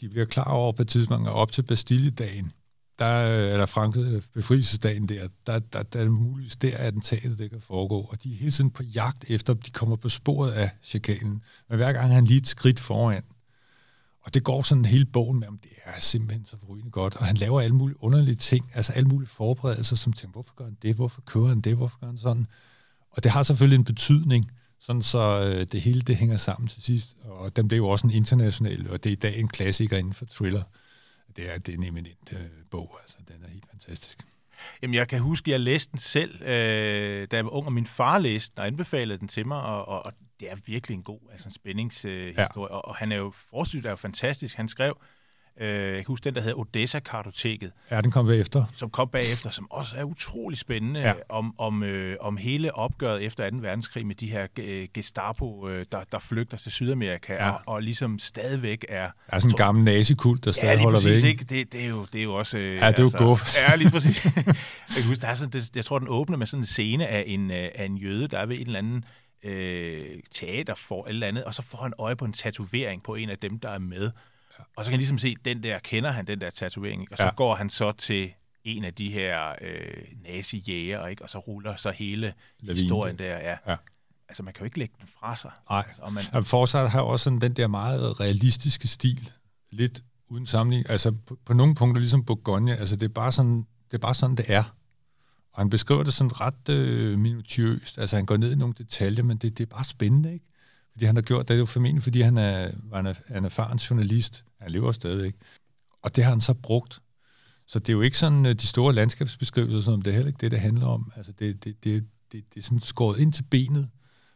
de 0.00 0.08
bliver 0.08 0.26
klar 0.26 0.44
over 0.44 0.72
på 0.72 0.82
et 0.82 0.88
tidspunkt, 0.88 1.28
op 1.28 1.52
til 1.52 1.62
Bastille-dagen, 1.62 2.52
der, 2.98 3.22
eller 3.52 3.66
Frankrig 3.66 4.04
øh, 4.04 4.22
befrielsesdagen 4.34 5.08
der, 5.08 5.28
der, 5.46 5.58
der, 5.58 5.82
der 5.82 6.00
er 6.00 6.08
muligvis 6.08 6.56
der, 6.56 6.76
at 6.76 6.86
attentatet 6.86 7.38
det 7.38 7.50
kan 7.50 7.60
foregå. 7.60 8.00
Og 8.00 8.22
de 8.24 8.32
er 8.32 8.36
hele 8.36 8.50
tiden 8.50 8.70
på 8.70 8.82
jagt 8.82 9.24
efter, 9.28 9.54
de 9.54 9.70
kommer 9.70 9.96
på 9.96 10.08
sporet 10.08 10.50
af 10.50 10.70
chikanen. 10.82 11.42
Men 11.68 11.76
hver 11.76 11.92
gang 11.92 12.12
han 12.12 12.24
lige 12.24 12.38
et 12.38 12.46
skridt 12.46 12.80
foran, 12.80 13.22
og 14.28 14.34
det 14.34 14.44
går 14.44 14.62
sådan 14.62 14.84
hele 14.84 15.04
bogen 15.04 15.40
med, 15.40 15.48
om 15.48 15.58
det 15.58 15.70
er 15.84 16.00
simpelthen 16.00 16.46
så 16.46 16.56
forrygende 16.56 16.90
godt. 16.90 17.16
Og 17.16 17.26
han 17.26 17.36
laver 17.36 17.60
alle 17.60 17.76
mulige 17.76 18.02
underlige 18.02 18.34
ting, 18.34 18.70
altså 18.74 18.92
alle 18.92 19.08
mulige 19.08 19.28
forberedelser, 19.28 19.96
som 19.96 20.12
tænker, 20.12 20.32
hvorfor 20.32 20.54
gør 20.54 20.64
han 20.64 20.76
det, 20.82 20.94
hvorfor 20.94 21.20
kører 21.20 21.46
han 21.46 21.60
det, 21.60 21.76
hvorfor 21.76 21.98
gør 21.98 22.06
han 22.06 22.18
sådan. 22.18 22.46
Og 23.10 23.24
det 23.24 23.32
har 23.32 23.42
selvfølgelig 23.42 23.76
en 23.76 23.84
betydning, 23.84 24.50
sådan 24.80 25.02
så 25.02 25.40
øh, 25.40 25.66
det 25.72 25.80
hele 25.80 26.00
det 26.00 26.16
hænger 26.16 26.36
sammen 26.36 26.68
til 26.68 26.82
sidst. 26.82 27.16
Og 27.24 27.56
den 27.56 27.68
blev 27.68 27.76
jo 27.76 27.88
også 27.88 28.06
en 28.06 28.12
international, 28.12 28.90
og 28.90 29.04
det 29.04 29.10
er 29.10 29.16
i 29.16 29.20
dag 29.20 29.38
en 29.38 29.48
klassiker 29.48 29.96
inden 29.96 30.12
for 30.12 30.24
thriller. 30.24 30.62
Det 31.36 31.54
er, 31.54 31.58
det 31.58 31.74
er 31.74 31.78
en 31.78 31.84
eminent 31.84 32.32
øh, 32.32 32.38
bog, 32.70 32.98
altså 33.02 33.16
den 33.28 33.36
er 33.44 33.48
helt 33.48 33.66
fantastisk. 33.70 34.26
Jamen, 34.82 34.94
jeg 34.94 35.08
kan 35.08 35.20
huske, 35.20 35.48
at 35.48 35.52
jeg 35.52 35.60
læste 35.60 35.90
den 35.90 35.98
selv, 35.98 36.42
øh, 36.42 37.28
da 37.30 37.36
jeg 37.36 37.44
var 37.44 37.50
ung, 37.50 37.66
og 37.66 37.72
min 37.72 37.86
far 37.86 38.18
læste 38.18 38.54
den 38.54 38.60
og 38.60 38.66
anbefalede 38.66 39.18
den 39.18 39.28
til 39.28 39.46
mig, 39.46 39.62
og, 39.62 39.88
og, 39.88 40.06
og 40.06 40.12
det 40.40 40.50
er 40.50 40.56
virkelig 40.66 40.94
en 40.94 41.02
god 41.02 41.20
altså 41.32 41.48
en 41.48 41.52
spændingshistorie, 41.52 42.28
øh, 42.28 42.70
ja. 42.70 42.76
og, 42.76 42.84
og 42.84 42.96
han 42.96 43.12
er 43.12 43.16
jo, 43.16 43.30
forsynet 43.30 43.86
er 43.86 43.90
jo 43.90 43.96
fantastisk. 43.96 44.56
Han 44.56 44.68
skrev, 44.68 44.96
øh, 45.60 45.68
jeg 45.68 45.94
kan 45.94 46.04
huske 46.06 46.24
den, 46.24 46.34
der 46.34 46.40
hedder 46.40 46.58
Odessa-kartoteket. 46.58 47.72
Ja, 47.90 48.00
den 48.00 48.10
kom 48.10 48.26
bagefter. 48.26 48.64
Som 48.76 48.90
kom 48.90 49.08
bagefter, 49.08 49.50
som 49.50 49.70
også 49.70 49.96
er 49.96 50.04
utrolig 50.04 50.58
spændende 50.58 51.00
ja. 51.00 51.12
om, 51.28 51.54
om, 51.58 51.82
øh, 51.82 52.16
om 52.20 52.36
hele 52.36 52.74
opgøret 52.74 53.22
efter 53.22 53.50
2. 53.50 53.56
verdenskrig 53.56 54.06
med 54.06 54.14
de 54.14 54.30
her 54.30 54.46
øh, 54.58 54.88
Gestapo, 54.94 55.68
øh, 55.68 55.86
der, 55.92 56.00
der 56.12 56.18
flygter 56.18 56.56
til 56.56 56.72
Sydamerika, 56.72 57.32
ja. 57.32 57.50
og, 57.50 57.60
og 57.66 57.82
ligesom 57.82 58.18
stadigvæk 58.18 58.84
er... 58.88 59.10
Er 59.28 59.38
sådan 59.38 59.52
en 59.52 59.56
gammel 59.56 59.84
nazikult, 59.84 60.44
der 60.44 60.52
stadig 60.52 60.76
ja, 60.76 60.82
holder 60.82 60.98
præcis, 60.98 61.22
væk. 61.22 61.30
Ikke? 61.30 61.44
Det, 61.44 61.72
det, 61.72 61.84
er 61.84 61.88
jo, 61.88 62.06
det 62.12 62.18
er 62.18 62.24
jo 62.24 62.34
også... 62.34 62.58
Øh, 62.58 62.64
ja, 62.64 62.72
det 62.74 62.82
er 62.82 62.86
altså, 62.86 63.18
jo 63.20 63.28
guf. 63.28 63.56
Ja, 63.56 63.76
lige 63.76 63.90
præcis. 63.90 64.24
jeg 64.24 64.34
kan 64.94 65.04
huske, 65.04 65.22
der 65.22 65.28
er 65.28 65.34
sådan, 65.34 65.52
det, 65.52 65.76
jeg 65.76 65.84
tror, 65.84 65.98
den 65.98 66.08
åbner 66.08 66.36
med 66.36 66.46
sådan 66.46 66.62
en 66.62 66.66
scene 66.66 67.06
af 67.06 67.24
en, 67.26 67.50
øh, 67.50 67.68
af 67.74 67.84
en 67.84 67.96
jøde, 67.96 68.28
der 68.28 68.38
er 68.38 68.46
ved 68.46 68.56
en 68.56 68.66
eller 68.66 68.78
anden 68.78 69.04
øh, 69.42 70.06
teater 70.30 70.74
for 70.74 71.06
eller 71.06 71.26
andet, 71.26 71.44
og 71.44 71.54
så 71.54 71.62
får 71.62 71.78
han 71.82 71.92
øje 71.98 72.16
på 72.16 72.24
en 72.24 72.32
tatovering 72.32 73.02
på 73.02 73.14
en 73.14 73.30
af 73.30 73.38
dem, 73.38 73.58
der 73.58 73.68
er 73.68 73.78
med. 73.78 74.10
Og 74.76 74.84
så 74.84 74.90
kan 74.90 74.92
han 74.92 74.98
ligesom 74.98 75.18
se, 75.18 75.36
den 75.44 75.62
der 75.62 75.78
kender 75.78 76.10
han, 76.10 76.26
den 76.26 76.40
der 76.40 76.50
tatovering, 76.50 77.08
og 77.10 77.16
så 77.16 77.24
ja. 77.24 77.30
går 77.30 77.54
han 77.54 77.70
så 77.70 77.92
til 77.92 78.32
en 78.64 78.84
af 78.84 78.94
de 78.94 79.10
her 79.10 79.54
øh, 79.60 80.04
nazi-jæger, 80.22 81.06
ikke? 81.06 81.22
og 81.22 81.30
så 81.30 81.38
ruller 81.38 81.76
så 81.76 81.90
hele 81.90 82.34
Lavinde. 82.60 82.82
historien 82.82 83.18
der. 83.18 83.38
Ja. 83.38 83.56
ja. 83.66 83.76
Altså, 84.28 84.42
man 84.42 84.54
kan 84.54 84.60
jo 84.60 84.64
ikke 84.64 84.78
lægge 84.78 84.94
den 85.00 85.08
fra 85.20 85.36
sig. 85.36 85.50
Nej. 85.70 85.84
Og 85.98 86.12
man... 86.12 86.22
Ja, 86.32 86.40
Forsat 86.40 86.90
har 86.90 87.00
også 87.00 87.24
sådan 87.24 87.40
den 87.40 87.52
der 87.52 87.66
meget 87.66 88.20
realistiske 88.20 88.88
stil, 88.88 89.30
lidt 89.70 90.02
uden 90.28 90.46
sammenligning. 90.46 90.90
Altså, 90.90 91.12
på, 91.26 91.38
på 91.44 91.52
nogle 91.52 91.74
punkter, 91.74 92.00
ligesom 92.00 92.24
Bourgogne, 92.24 92.76
altså, 92.76 92.96
det 92.96 93.08
er 93.08 93.12
bare 93.12 93.32
sådan, 93.32 93.56
det 93.90 93.94
er 93.94 93.98
bare 93.98 94.14
sådan, 94.14 94.36
det 94.36 94.44
er. 94.48 94.64
Og 95.52 95.60
han 95.60 95.70
beskriver 95.70 96.02
det 96.02 96.14
sådan 96.14 96.40
ret 96.40 96.68
øh, 96.68 97.18
minutiøst. 97.18 97.98
Altså 97.98 98.16
han 98.16 98.26
går 98.26 98.36
ned 98.36 98.52
i 98.52 98.56
nogle 98.56 98.74
detaljer, 98.78 99.24
men 99.24 99.36
det, 99.36 99.58
det 99.58 99.64
er 99.64 99.74
bare 99.74 99.84
spændende, 99.84 100.32
ikke? 100.32 100.44
Fordi 100.92 101.04
han 101.04 101.16
har 101.16 101.22
gjort 101.22 101.48
det, 101.48 101.54
er 101.54 101.58
jo 101.58 101.66
formentlig, 101.66 102.02
fordi 102.02 102.20
han 102.20 102.38
er, 102.38 102.70
var 102.82 103.00
en, 103.00 103.36
en 103.36 103.44
erfaren 103.44 103.78
journalist. 103.78 104.44
Han 104.60 104.70
lever 104.70 104.92
stadigvæk. 104.92 105.34
Og 106.02 106.16
det 106.16 106.24
har 106.24 106.30
han 106.30 106.40
så 106.40 106.54
brugt. 106.54 107.00
Så 107.66 107.78
det 107.78 107.88
er 107.88 107.92
jo 107.92 108.00
ikke 108.00 108.18
sådan 108.18 108.46
øh, 108.46 108.54
de 108.54 108.66
store 108.66 108.94
landskabsbeskrivelser, 108.94 109.80
som 109.80 110.02
det 110.02 110.10
er 110.10 110.14
heller 110.14 110.28
ikke 110.28 110.40
det, 110.40 110.50
det 110.50 110.60
handler 110.60 110.86
om. 110.86 111.12
Altså 111.16 111.32
det, 111.32 111.64
det, 111.64 111.84
det, 111.84 112.06
det, 112.32 112.54
det 112.54 112.60
er 112.60 112.64
sådan 112.64 112.80
skåret 112.80 113.20
ind 113.20 113.32
til 113.32 113.42
benet, 113.50 113.88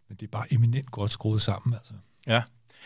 men 0.08 0.16
det 0.16 0.22
er 0.22 0.30
bare 0.30 0.52
eminent 0.52 0.90
godt 0.90 1.10
skruet 1.10 1.42
sammen, 1.42 1.74
altså. 1.74 1.94
Ja, 2.26 2.42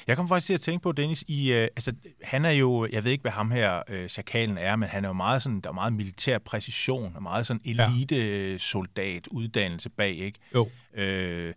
jeg 0.07 0.17
kom 0.17 0.29
faktisk 0.29 0.47
til 0.47 0.55
at 0.55 0.61
tænke 0.61 0.83
på, 0.83 0.93
Dennis, 0.93 1.25
i, 1.29 1.53
øh, 1.53 1.63
altså, 1.63 1.93
han 2.23 2.45
er 2.45 2.51
jo, 2.51 2.89
jeg 2.93 3.05
ved 3.05 3.13
ikke, 3.13 3.23
hvad 3.23 3.33
ham 3.33 3.51
her, 3.51 3.83
øh, 3.89 4.09
Chakalen 4.09 4.59
er, 4.59 4.77
men 4.77 4.89
han 4.89 5.05
er 5.05 5.09
jo 5.09 5.13
meget 5.13 5.43
sådan, 5.43 5.61
der 5.61 5.69
er 5.69 5.75
meget 5.75 5.93
militær 5.93 6.39
præcision, 6.39 7.17
og 7.17 7.23
meget 7.23 7.47
sådan 7.47 7.61
elite-soldat 7.65 9.27
uddannelse 9.31 9.91
bag, 9.91 10.17
ikke? 10.17 10.39
Jo. 10.55 10.71
Øh, 10.95 11.55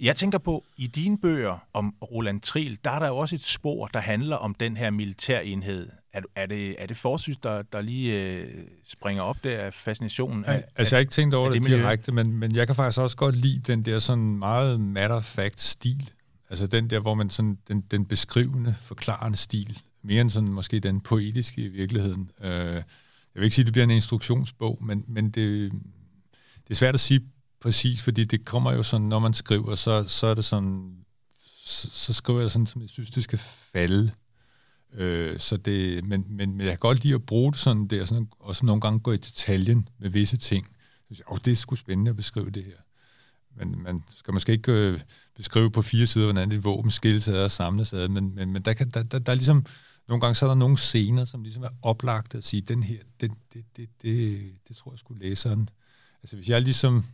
jeg 0.00 0.16
tænker 0.16 0.38
på, 0.38 0.64
i 0.76 0.86
dine 0.86 1.18
bøger 1.18 1.58
om 1.72 1.94
Roland 2.02 2.40
Triel, 2.40 2.78
der 2.84 2.90
er 2.90 2.98
der 2.98 3.06
jo 3.06 3.16
også 3.16 3.34
et 3.34 3.42
spor, 3.42 3.86
der 3.86 4.00
handler 4.00 4.36
om 4.36 4.54
den 4.54 4.76
her 4.76 4.90
militærenhed. 4.90 5.88
Er, 6.12 6.20
er, 6.34 6.46
det, 6.46 6.82
er 6.82 6.86
det 6.86 6.96
forsys, 6.96 7.36
der, 7.38 7.62
der 7.62 7.80
lige 7.80 8.22
øh, 8.22 8.48
springer 8.84 9.22
op 9.22 9.44
der 9.44 9.58
af 9.58 9.74
fascinationen? 9.74 10.44
Ja, 10.48 10.52
altså, 10.76 10.96
jeg 10.96 10.98
har 10.98 11.00
ikke 11.00 11.12
tænkt 11.12 11.34
over 11.34 11.50
det, 11.50 11.62
det 11.62 11.70
direkte, 11.70 12.12
men, 12.12 12.32
men 12.32 12.56
jeg 12.56 12.66
kan 12.66 12.76
faktisk 12.76 13.00
også 13.00 13.16
godt 13.16 13.36
lide 13.36 13.60
den 13.72 13.82
der 13.82 13.98
sådan 13.98 14.38
meget 14.38 14.80
matter-fact-stil, 14.80 16.10
Altså 16.50 16.66
den 16.66 16.90
der, 16.90 17.00
hvor 17.00 17.14
man 17.14 17.30
sådan, 17.30 17.58
den, 17.68 17.80
den 17.80 18.04
beskrivende, 18.04 18.74
forklarende 18.80 19.36
stil, 19.38 19.78
mere 20.02 20.20
end 20.20 20.30
sådan 20.30 20.48
måske 20.48 20.80
den 20.80 21.00
poetiske 21.00 21.62
i 21.62 21.68
virkeligheden. 21.68 22.30
Øh, 22.40 22.50
jeg 22.50 22.84
vil 23.34 23.44
ikke 23.44 23.54
sige, 23.54 23.62
at 23.62 23.66
det 23.66 23.72
bliver 23.72 23.84
en 23.84 23.90
instruktionsbog, 23.90 24.78
men, 24.84 25.04
men 25.08 25.24
det, 25.24 25.72
det 26.64 26.70
er 26.70 26.74
svært 26.74 26.94
at 26.94 27.00
sige 27.00 27.20
præcis, 27.60 28.02
fordi 28.02 28.24
det 28.24 28.44
kommer 28.44 28.72
jo 28.72 28.82
sådan, 28.82 29.06
når 29.06 29.18
man 29.18 29.34
skriver, 29.34 29.74
så, 29.74 30.04
så 30.08 30.26
er 30.26 30.34
det 30.34 30.44
sådan, 30.44 30.96
så, 31.64 31.90
så 31.90 32.12
skriver 32.12 32.40
jeg 32.40 32.50
sådan, 32.50 32.66
som 32.66 32.82
jeg 32.82 32.90
synes, 32.90 33.10
det 33.10 33.24
skal 33.24 33.38
falde. 33.72 34.12
Øh, 34.94 35.38
så 35.38 35.56
det, 35.56 36.06
men, 36.06 36.26
men, 36.28 36.56
men 36.56 36.60
jeg 36.60 36.70
kan 36.70 36.78
godt 36.78 37.04
lide 37.04 37.14
at 37.14 37.26
bruge 37.26 37.52
det 37.52 37.60
sådan 37.60 37.86
der, 37.86 38.04
sådan, 38.04 38.28
og 38.40 38.56
så 38.56 38.66
nogle 38.66 38.80
gange 38.80 39.00
gå 39.00 39.12
i 39.12 39.16
detaljen 39.16 39.88
med 39.98 40.10
visse 40.10 40.36
ting. 40.36 40.66
Så, 41.12 41.22
jeg, 41.30 41.44
det 41.44 41.52
er 41.52 41.56
sgu 41.56 41.76
spændende 41.76 42.10
at 42.10 42.16
beskrive 42.16 42.50
det 42.50 42.64
her. 42.64 42.76
Men 43.56 43.82
man 43.82 44.02
skal 44.08 44.34
måske 44.34 44.52
ikke 44.52 44.72
øh, 44.72 45.00
beskrive 45.36 45.70
på 45.70 45.82
fire 45.82 46.06
sider, 46.06 46.24
hvordan 46.24 46.52
et 46.52 46.64
våben 46.64 46.90
skilles 46.90 47.28
ad 47.28 47.44
og 47.44 47.50
samles 47.50 47.92
ad, 47.92 48.08
men, 48.08 48.34
men, 48.34 48.52
men 48.52 48.62
der, 48.62 48.72
kan, 48.72 48.90
der, 48.90 49.02
der, 49.02 49.18
der 49.18 49.32
er 49.32 49.36
ligesom 49.36 49.66
nogle 50.08 50.20
gange 50.20 50.34
så 50.34 50.44
er 50.44 50.48
der 50.50 50.54
nogle 50.54 50.78
scener, 50.78 51.24
som 51.24 51.42
ligesom 51.42 51.62
er 51.62 51.68
oplagt 51.82 52.34
at 52.34 52.44
sige, 52.44 52.62
den 52.62 52.82
her, 52.82 52.98
den, 53.20 53.30
det, 53.52 53.64
det, 53.76 53.88
det, 54.02 54.40
det 54.68 54.76
tror 54.76 54.92
jeg 54.92 54.98
skulle 54.98 55.28
læseren. 55.28 55.68
Altså 56.22 56.36
hvis 56.36 56.48
jeg 56.48 56.62
ligesom 56.62 57.04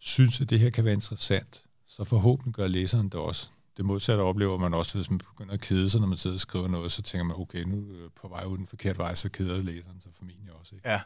synes, 0.00 0.40
at 0.40 0.50
det 0.50 0.60
her 0.60 0.70
kan 0.70 0.84
være 0.84 0.94
interessant, 0.94 1.64
så 1.86 2.04
forhåbentlig 2.04 2.54
gør 2.54 2.66
læseren 2.66 3.08
det 3.08 3.14
også. 3.14 3.50
Det 3.76 3.84
modsatte 3.84 4.20
oplever 4.22 4.58
man 4.58 4.74
også, 4.74 4.98
hvis 4.98 5.10
man 5.10 5.18
begynder 5.18 5.54
at 5.54 5.60
kede 5.60 5.90
sig, 5.90 6.00
når 6.00 6.08
man 6.08 6.18
sidder 6.18 6.36
og 6.36 6.40
skriver 6.40 6.68
noget, 6.68 6.92
så 6.92 7.02
tænker 7.02 7.24
man, 7.24 7.36
okay, 7.36 7.62
nu 7.62 7.76
er 7.76 8.08
på 8.22 8.28
vej 8.28 8.44
ud 8.44 8.58
den 8.58 8.66
forkerte 8.66 8.98
vej, 8.98 9.14
så 9.14 9.28
keder 9.28 9.62
læseren 9.62 10.00
sig 10.00 10.12
formentlig 10.14 10.52
også. 10.60 10.74
Ikke? 10.74 10.88
Ja. 10.88 11.00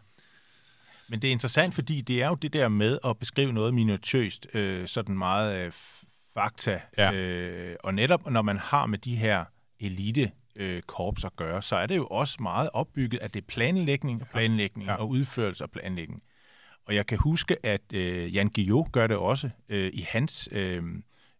Men 1.09 1.23
det 1.23 1.29
er 1.29 1.33
interessant, 1.33 1.75
fordi 1.75 2.01
det 2.01 2.23
er 2.23 2.29
jo 2.29 2.35
det 2.35 2.53
der 2.53 2.69
med 2.69 2.99
at 3.05 3.19
beskrive 3.19 3.53
noget 3.53 3.75
minutiøst, 3.75 4.47
øh, 4.55 4.89
sådan 4.89 5.19
meget 5.19 5.67
øh, 5.67 5.73
fakta. 6.35 6.81
Ja. 6.99 7.13
Øh, 7.13 7.77
og 7.85 7.95
netop 7.95 8.31
når 8.31 8.43
man 8.43 8.59
har 8.59 8.87
med 8.87 8.99
de 8.99 9.17
her 9.17 9.45
elite 9.81 10.33
øh, 10.57 10.83
korps 10.83 11.25
at 11.25 11.37
gøre, 11.37 11.63
så 11.63 11.77
er 11.77 11.87
det 11.87 11.97
jo 11.97 12.07
også 12.07 12.43
meget 12.43 12.71
opbygget, 12.73 13.21
at 13.23 13.35
det 13.35 13.41
er 13.41 13.47
planlægning 13.47 14.29
planlægning 14.33 14.89
ja. 14.89 14.95
og 14.95 15.09
udførelse 15.09 15.65
og 15.65 15.71
planlægning. 15.71 16.23
Og 16.87 16.95
jeg 16.95 17.07
kan 17.07 17.19
huske, 17.19 17.67
at 17.67 17.93
øh, 17.93 18.35
Jan 18.35 18.49
Guillou 18.49 18.89
gør 18.93 19.07
det 19.07 19.17
også 19.17 19.51
øh, 19.69 19.91
i 19.95 20.07
hans 20.09 20.49
øh, 20.53 20.83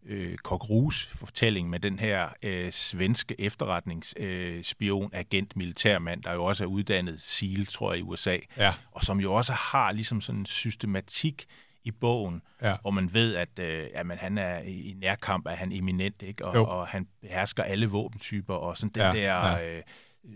øh, 0.05 0.37
Kokrus 0.37 1.05
fortælling 1.15 1.69
med 1.69 1.79
den 1.79 1.99
her 1.99 2.29
øh, 2.43 2.71
svenske 2.71 3.41
efterretningsspion, 3.41 5.11
øh, 5.13 5.19
agent, 5.19 5.55
militærmand, 5.55 6.23
der 6.23 6.33
jo 6.33 6.45
også 6.45 6.63
er 6.63 6.67
uddannet 6.67 7.21
SEAL, 7.21 7.65
tror 7.65 7.93
jeg, 7.93 7.99
i 7.99 8.01
USA, 8.01 8.37
ja. 8.57 8.73
og 8.91 9.03
som 9.03 9.19
jo 9.19 9.33
også 9.33 9.53
har 9.53 9.91
ligesom 9.91 10.21
sådan 10.21 10.39
en 10.39 10.45
systematik 10.45 11.45
i 11.83 11.91
bogen, 11.91 12.41
ja. 12.61 12.75
hvor 12.81 12.91
man 12.91 13.13
ved, 13.13 13.35
at 13.35 13.59
øh, 13.59 13.87
jamen, 13.93 14.17
han 14.17 14.37
er 14.37 14.59
i 14.59 14.95
nærkamp, 14.97 15.45
er 15.45 15.55
han 15.55 15.71
eminent, 15.71 16.21
ikke? 16.21 16.45
Og, 16.45 16.67
og 16.67 16.87
han 16.87 17.07
behersker 17.21 17.63
alle 17.63 17.87
våbentyper, 17.87 18.53
og 18.53 18.77
sådan 18.77 18.91
den 18.93 19.01
ja, 19.01 19.11
der... 19.11 19.57
Ja. 19.57 19.77
Øh, 19.77 19.83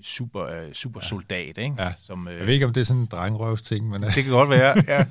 super, 0.04 0.66
uh, 0.68 0.74
super 0.74 1.00
soldat, 1.00 1.58
ikke? 1.58 1.76
Ja. 1.80 1.94
Som, 2.06 2.28
uh, 2.28 2.34
jeg 2.34 2.46
ved 2.48 2.54
ikke, 2.54 2.66
om 2.66 2.74
det 2.74 2.82
er 2.82 2.86
sådan 2.86 3.02
en 3.02 3.06
drengrøvsting, 3.06 3.90
men... 3.90 4.02
det 4.04 4.24
kan 4.24 4.32
godt 4.32 4.50
være, 4.50 4.84
ja. 4.88 5.02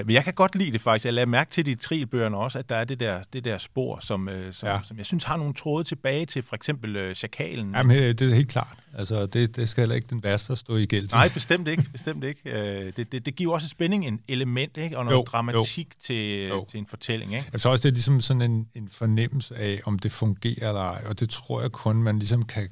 uh, 0.00 0.06
men 0.06 0.14
jeg 0.14 0.24
kan 0.24 0.34
godt 0.34 0.54
lide 0.54 0.72
det 0.72 0.80
faktisk. 0.80 1.04
Jeg 1.04 1.14
lader 1.14 1.26
mærke 1.26 1.50
til 1.50 1.66
de 1.66 1.74
trilbøgerne 1.74 2.36
også, 2.36 2.58
at 2.58 2.68
der 2.68 2.76
er 2.76 2.84
det 2.84 3.00
der, 3.00 3.20
det 3.32 3.44
der 3.44 3.58
spor, 3.58 3.98
som, 4.00 4.28
uh, 4.28 4.34
som, 4.50 4.68
ja. 4.68 4.78
som 4.84 4.98
jeg 4.98 5.06
synes 5.06 5.24
har 5.24 5.36
nogle 5.36 5.54
tråde 5.54 5.84
tilbage 5.84 6.26
til 6.26 6.42
for 6.42 6.56
eksempel 6.56 7.08
uh, 7.08 7.14
chakalen. 7.14 7.74
Jamen, 7.74 7.96
det 7.96 8.22
er 8.22 8.34
helt 8.34 8.50
klart. 8.50 8.76
Altså, 8.94 9.26
det, 9.26 9.56
det 9.56 9.68
skal 9.68 9.82
heller 9.82 9.96
ikke 9.96 10.08
den 10.10 10.22
værste 10.22 10.52
at 10.52 10.58
stå 10.58 10.76
i 10.76 10.86
gæld 10.86 11.08
til. 11.08 11.16
Nej, 11.16 11.28
bestemt 11.28 11.68
ikke. 11.68 11.82
Bestemt 11.92 12.24
ikke. 12.24 12.40
Uh, 12.46 12.92
det, 12.96 13.12
det, 13.12 13.26
det 13.26 13.36
giver 13.36 13.54
også 13.54 13.68
spænding, 13.68 14.06
en 14.06 14.20
element, 14.28 14.76
ikke? 14.76 14.98
Og 14.98 15.04
noget 15.04 15.16
jo, 15.16 15.22
dramatik 15.22 15.86
jo. 15.86 16.00
Til, 16.06 16.48
jo. 16.48 16.66
til 16.70 16.78
en 16.78 16.86
fortælling, 16.86 17.34
ikke? 17.34 17.48
Jeg 17.52 17.60
tror 17.60 17.70
også, 17.70 17.82
det 17.82 17.88
er 17.88 17.92
ligesom 17.92 18.20
sådan 18.20 18.42
en, 18.42 18.68
en 18.74 18.88
fornemmelse 18.88 19.56
af, 19.56 19.80
om 19.84 19.98
det 19.98 20.12
fungerer 20.12 20.68
eller 20.68 20.80
ej, 20.80 21.02
og 21.08 21.20
det 21.20 21.30
tror 21.30 21.62
jeg 21.62 21.72
kun, 21.72 22.02
man 22.02 22.18
ligesom 22.18 22.44
kan 22.44 22.68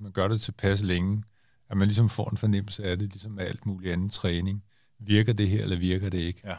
hvis 0.00 0.04
man 0.04 0.12
gør 0.12 0.28
det 0.28 0.40
tilpas 0.40 0.82
længe, 0.82 1.22
at 1.70 1.76
man 1.76 1.88
ligesom 1.88 2.08
får 2.08 2.30
en 2.30 2.36
fornemmelse 2.36 2.84
af 2.84 2.98
det, 2.98 3.08
ligesom 3.08 3.32
med 3.32 3.46
alt 3.46 3.66
muligt 3.66 3.92
andet 3.92 4.12
træning. 4.12 4.64
Virker 4.98 5.32
det 5.32 5.48
her, 5.48 5.62
eller 5.62 5.78
virker 5.78 6.10
det 6.10 6.18
ikke? 6.18 6.40
Ja. 6.44 6.56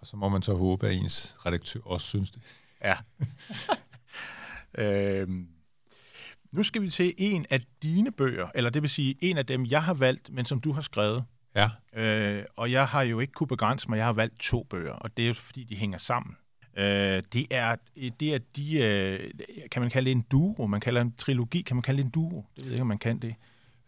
Og 0.00 0.06
så 0.06 0.16
må 0.16 0.28
man 0.28 0.42
så 0.42 0.54
håbe, 0.54 0.88
at 0.88 0.94
ens 0.94 1.36
redaktør 1.46 1.80
også 1.84 2.06
synes 2.06 2.30
det. 2.30 2.42
Ja. 2.84 2.96
øhm, 4.84 5.48
nu 6.52 6.62
skal 6.62 6.82
vi 6.82 6.90
til 6.90 7.14
en 7.18 7.46
af 7.50 7.60
dine 7.82 8.12
bøger, 8.12 8.48
eller 8.54 8.70
det 8.70 8.82
vil 8.82 8.90
sige 8.90 9.16
en 9.20 9.38
af 9.38 9.46
dem, 9.46 9.66
jeg 9.66 9.84
har 9.84 9.94
valgt, 9.94 10.30
men 10.30 10.44
som 10.44 10.60
du 10.60 10.72
har 10.72 10.82
skrevet. 10.82 11.24
Ja. 11.54 11.70
Øh, 11.92 12.44
og 12.56 12.70
jeg 12.70 12.88
har 12.88 13.02
jo 13.02 13.20
ikke 13.20 13.32
kunne 13.32 13.46
begrænse 13.46 13.88
mig, 13.88 13.96
jeg 13.96 14.06
har 14.06 14.12
valgt 14.12 14.40
to 14.40 14.62
bøger, 14.62 14.92
og 14.92 15.16
det 15.16 15.22
er 15.22 15.26
jo 15.26 15.34
fordi, 15.34 15.64
de 15.64 15.76
hænger 15.76 15.98
sammen. 15.98 16.36
Øh, 16.76 17.22
det, 17.32 17.46
er, 17.50 17.76
det 18.20 18.34
er 18.34 18.38
de, 18.56 18.76
øh, 18.76 19.30
kan 19.70 19.82
man 19.82 19.90
kalde 19.90 20.04
det 20.04 20.16
en 20.16 20.24
duo, 20.30 20.66
man 20.66 20.80
kalder 20.80 21.00
en 21.00 21.14
trilogi, 21.18 21.62
kan 21.62 21.76
man 21.76 21.82
kalde 21.82 21.98
det 21.98 22.04
en 22.04 22.10
duo? 22.10 22.44
Det 22.56 22.64
ved 22.64 22.64
jeg 22.64 22.72
ikke, 22.72 22.80
om 22.80 22.86
man 22.86 22.98
kan 22.98 23.18
det. 23.18 23.34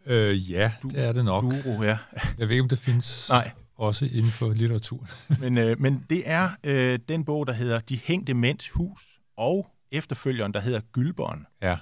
Øh, 0.07 0.51
ja, 0.51 0.72
du, 0.82 0.89
det 0.89 1.05
er 1.05 1.12
det 1.12 1.24
nok. 1.24 1.43
Duo, 1.43 1.82
ja. 1.82 1.99
jeg 2.39 2.49
ved 2.49 2.51
ikke, 2.51 2.62
om 2.62 2.68
det 2.68 2.78
findes 2.78 3.28
Nej. 3.28 3.51
også 3.76 4.05
inden 4.05 4.30
for 4.30 4.53
litteratur. 4.53 5.07
men, 5.41 5.59
øh, 5.59 5.80
men 5.80 6.07
det 6.11 6.22
er 6.24 6.51
øh, 6.64 6.99
den 7.09 7.24
bog, 7.24 7.47
der 7.47 7.53
hedder 7.53 7.78
De 7.78 8.01
hængte 8.05 8.34
mænds 8.34 8.70
hus, 8.70 9.20
og 9.37 9.70
efterfølgeren, 9.91 10.55
der 10.55 10.61
hedder 10.61 10.80
Gylberen. 10.93 11.47
Ja. 11.62 11.78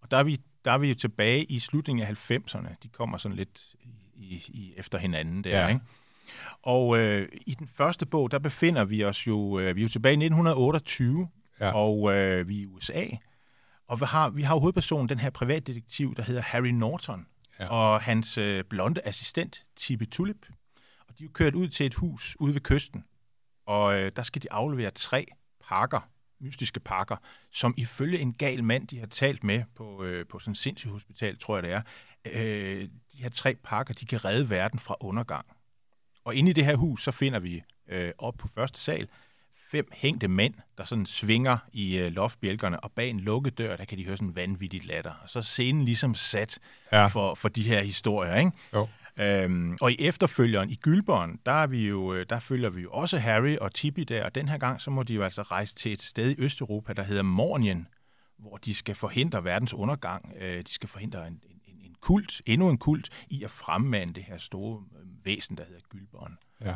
Og 0.00 0.10
der 0.10 0.16
er 0.16 0.22
vi, 0.22 0.40
der 0.64 0.70
er 0.70 0.78
vi 0.78 0.88
jo 0.88 0.94
tilbage 0.94 1.44
i 1.44 1.58
slutningen 1.58 2.06
af 2.06 2.30
90'erne. 2.30 2.74
De 2.82 2.88
kommer 2.88 3.18
sådan 3.18 3.36
lidt 3.36 3.74
i, 4.14 4.42
i, 4.48 4.74
efter 4.76 4.98
hinanden 4.98 5.44
der, 5.44 5.60
ja. 5.60 5.68
ikke? 5.68 5.80
Og 6.64 6.98
øh, 6.98 7.28
i 7.46 7.54
den 7.54 7.66
første 7.66 8.06
bog, 8.06 8.30
der 8.30 8.38
befinder 8.38 8.84
vi 8.84 9.04
os 9.04 9.26
jo, 9.26 9.58
øh, 9.58 9.76
vi 9.76 9.80
er 9.80 9.82
jo 9.82 9.88
tilbage 9.88 10.12
i 10.12 10.24
1928, 10.24 11.28
ja. 11.60 11.72
og 11.74 12.14
øh, 12.14 12.48
vi 12.48 12.58
er 12.58 12.62
i 12.62 12.66
USA. 12.66 13.04
Og 13.88 14.00
vi 14.00 14.04
har, 14.08 14.30
vi 14.30 14.42
har 14.42 14.54
jo 14.54 14.60
hovedpersonen, 14.60 15.08
den 15.08 15.18
her 15.18 15.30
privatdetektiv, 15.30 16.14
der 16.14 16.22
hedder 16.22 16.42
Harry 16.42 16.68
Norton, 16.68 17.26
ja. 17.60 17.68
og 17.68 18.00
hans 18.00 18.38
øh, 18.38 18.64
blonde 18.64 19.00
assistent, 19.04 19.66
Tibi 19.76 20.06
Tulip. 20.06 20.46
Og 21.08 21.18
de 21.18 21.24
er 21.24 21.26
jo 21.26 21.30
kørt 21.32 21.54
ud 21.54 21.68
til 21.68 21.86
et 21.86 21.94
hus 21.94 22.36
ude 22.40 22.54
ved 22.54 22.60
kysten, 22.60 23.04
og 23.66 24.00
øh, 24.00 24.12
der 24.16 24.22
skal 24.22 24.42
de 24.42 24.52
aflevere 24.52 24.90
tre 24.90 25.26
pakker, 25.68 26.08
mystiske 26.40 26.80
pakker, 26.80 27.16
som 27.52 27.74
ifølge 27.76 28.18
en 28.18 28.32
gal 28.32 28.64
mand, 28.64 28.88
de 28.88 28.98
har 28.98 29.06
talt 29.06 29.44
med 29.44 29.62
på, 29.74 30.04
øh, 30.04 30.26
på 30.26 30.38
sådan 30.38 30.50
en 30.50 30.54
sindssygt 30.54 30.92
hospital, 30.92 31.38
tror 31.38 31.56
jeg 31.56 31.62
det 31.62 31.72
er, 31.72 31.82
øh, 32.26 32.82
de 33.12 33.22
her 33.22 33.28
tre 33.28 33.54
pakker, 33.54 33.94
de 33.94 34.06
kan 34.06 34.24
redde 34.24 34.50
verden 34.50 34.78
fra 34.78 34.96
undergang. 35.00 35.46
Og 36.24 36.34
inde 36.34 36.50
i 36.50 36.52
det 36.52 36.64
her 36.64 36.76
hus, 36.76 37.02
så 37.02 37.10
finder 37.10 37.38
vi 37.38 37.62
øh, 37.88 38.12
op 38.18 38.34
på 38.38 38.48
første 38.48 38.80
sal 38.80 39.08
fem 39.74 39.88
hængte 39.92 40.28
mænd, 40.28 40.54
der 40.78 40.84
sådan 40.84 41.06
svinger 41.06 41.58
i 41.72 41.98
øh, 41.98 42.12
loftbjælkerne, 42.12 42.80
og 42.80 42.92
bag 42.92 43.10
en 43.10 43.20
lukket 43.20 43.58
dør, 43.58 43.76
der 43.76 43.84
kan 43.84 43.98
de 43.98 44.04
høre 44.04 44.16
sådan 44.16 44.28
en 44.28 44.36
vanvittigt 44.36 44.84
latter. 44.84 45.12
Og 45.22 45.30
så 45.30 45.38
er 45.38 45.42
scenen 45.42 45.84
ligesom 45.84 46.14
sat 46.14 46.58
ja. 46.92 47.06
for, 47.06 47.34
for 47.34 47.48
de 47.48 47.62
her 47.62 47.82
historier, 47.82 48.36
ikke? 48.36 48.50
Jo. 48.74 48.88
Øhm, 49.16 49.76
og 49.80 49.92
i 49.92 49.96
efterfølgeren 49.98 50.70
i 50.70 50.74
Gylberen, 50.74 51.40
der, 51.46 51.52
er 51.52 51.66
vi 51.66 51.88
jo, 51.88 52.14
øh, 52.14 52.26
der 52.30 52.38
følger 52.38 52.70
vi 52.70 52.80
jo 52.82 52.90
også 52.90 53.18
Harry 53.18 53.56
og 53.56 53.74
Tibi 53.74 54.04
der, 54.04 54.24
og 54.24 54.34
den 54.34 54.48
her 54.48 54.58
gang, 54.58 54.80
så 54.80 54.90
må 54.90 55.02
de 55.02 55.14
jo 55.14 55.22
altså 55.22 55.42
rejse 55.42 55.74
til 55.74 55.92
et 55.92 56.02
sted 56.02 56.30
i 56.30 56.34
Østeuropa, 56.38 56.92
der 56.92 57.02
hedder 57.02 57.22
Mornien, 57.22 57.88
hvor 58.38 58.56
de 58.56 58.74
skal 58.74 58.94
forhindre 58.94 59.44
verdens 59.44 59.74
undergang. 59.74 60.32
Øh, 60.40 60.58
de 60.58 60.72
skal 60.72 60.88
forhindre 60.88 61.26
en 61.26 61.40
kult, 62.04 62.42
endnu 62.46 62.70
en 62.70 62.78
kult, 62.78 63.08
i 63.30 63.44
at 63.44 63.50
fremmande 63.50 64.14
det 64.14 64.22
her 64.22 64.38
store 64.38 64.82
væsen, 65.24 65.56
der 65.56 65.64
hedder 65.64 65.80
Gylberen. 65.88 66.38
Ja. 66.64 66.74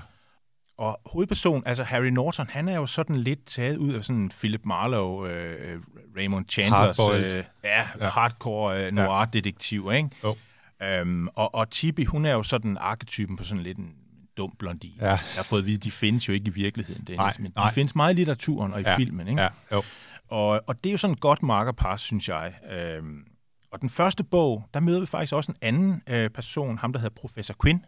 Og 0.79 1.01
hovedpersonen, 1.07 1.63
altså 1.67 1.85
Harry 1.85 2.07
Norton, 2.07 2.47
han 2.51 2.69
er 2.69 2.77
jo 2.77 2.87
sådan 2.87 3.17
lidt 3.17 3.47
taget 3.47 3.77
ud 3.77 3.93
af 3.93 4.05
sådan 4.05 4.29
Philip 4.29 4.61
Marlowe, 4.65 5.31
øh, 5.31 5.81
Raymond 6.17 6.45
Chandlers 6.49 6.99
øh, 6.99 7.45
ja, 7.65 7.89
ja. 8.01 8.09
hardcore 8.09 8.87
øh, 8.87 8.93
noir-detektiv, 8.93 9.91
ikke? 9.93 10.11
Jo. 10.25 10.37
Øhm, 10.83 11.29
og, 11.29 11.55
og 11.55 11.71
Tibi, 11.71 12.05
hun 12.05 12.27
er 12.27 12.33
jo 12.33 12.43
sådan 12.43 12.77
arketypen 12.81 13.37
på 13.37 13.45
sådan 13.45 13.63
lidt 13.63 13.79
en 13.79 13.95
dum 14.37 14.55
blondine. 14.59 14.95
Ja. 15.01 15.09
Jeg 15.09 15.19
har 15.37 15.43
fået 15.43 15.61
at 15.61 15.67
vide, 15.67 15.77
de 15.77 15.91
findes 15.91 16.29
jo 16.29 16.33
ikke 16.33 16.47
i 16.47 16.51
virkeligheden, 16.51 17.05
Dennis, 17.05 17.19
nej, 17.19 17.33
men 17.39 17.51
de 17.51 17.59
nej. 17.59 17.73
findes 17.73 17.95
meget 17.95 18.13
i 18.13 18.17
litteraturen 18.17 18.73
og 18.73 18.81
i 18.81 18.85
ja. 18.87 18.97
filmen, 18.97 19.29
ikke? 19.29 19.43
Ja. 19.43 19.49
Jo. 19.73 19.83
Og, 20.29 20.63
og 20.67 20.85
det 20.85 20.91
er 20.91 20.93
jo 20.93 20.99
sådan 20.99 21.15
et 21.15 21.21
godt 21.21 21.43
markerpar, 21.43 21.97
synes 21.97 22.29
jeg. 22.29 22.55
Øhm, 22.71 23.25
og 23.71 23.81
den 23.81 23.91
første 23.91 24.25
bog, 24.25 24.65
der 24.75 24.81
møder 24.81 25.01
vi 25.01 25.07
faktisk 25.07 25.33
også 25.33 25.53
en 25.53 25.59
anden 25.63 26.03
øh, 26.07 26.31
person, 26.31 26.79
ham 26.79 26.93
der 26.93 27.01
hedder 27.01 27.15
Professor 27.21 27.55
Quinn, 27.63 27.85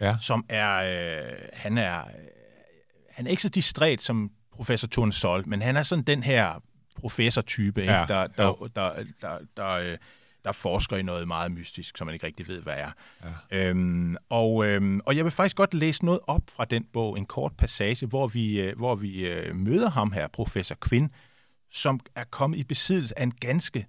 ja. 0.00 0.16
som 0.20 0.44
er, 0.48 0.76
øh, 0.76 1.32
han 1.52 1.78
er, 1.78 2.04
han 3.10 3.26
er 3.26 3.30
ikke 3.30 3.42
så 3.42 3.48
distræt 3.48 4.00
som 4.00 4.30
professor 4.52 4.88
Thorne 4.92 5.12
Sol, 5.12 5.48
men 5.48 5.62
han 5.62 5.76
er 5.76 5.82
sådan 5.82 6.04
den 6.04 6.22
her 6.22 6.62
professor-type, 6.96 7.80
ja. 7.80 8.02
ikke? 8.02 8.12
Der, 8.12 8.26
der, 8.26 8.52
der, 8.52 8.68
der, 8.74 9.04
der, 9.20 9.38
der, 9.56 9.68
øh, 9.68 9.96
der 10.44 10.52
forsker 10.52 10.96
i 10.96 11.02
noget 11.02 11.28
meget 11.28 11.52
mystisk, 11.52 11.98
som 11.98 12.06
man 12.06 12.14
ikke 12.14 12.26
rigtig 12.26 12.48
ved, 12.48 12.62
hvad 12.62 12.74
er. 12.76 12.90
Ja. 13.50 13.68
Øhm, 13.68 14.16
og, 14.28 14.66
øhm, 14.66 15.00
og 15.06 15.16
jeg 15.16 15.24
vil 15.24 15.30
faktisk 15.30 15.56
godt 15.56 15.74
læse 15.74 16.04
noget 16.04 16.20
op 16.26 16.42
fra 16.48 16.64
den 16.64 16.84
bog, 16.92 17.18
en 17.18 17.26
kort 17.26 17.52
passage, 17.58 18.06
hvor 18.06 18.26
vi, 18.26 18.60
øh, 18.60 18.76
hvor 18.76 18.94
vi 18.94 19.26
øh, 19.26 19.56
møder 19.56 19.90
ham 19.90 20.12
her, 20.12 20.28
professor 20.28 20.76
Quinn, 20.88 21.10
som 21.70 22.00
er 22.14 22.24
kommet 22.30 22.58
i 22.58 22.64
besiddelse 22.64 23.18
af 23.18 23.22
en 23.22 23.30
ganske 23.40 23.86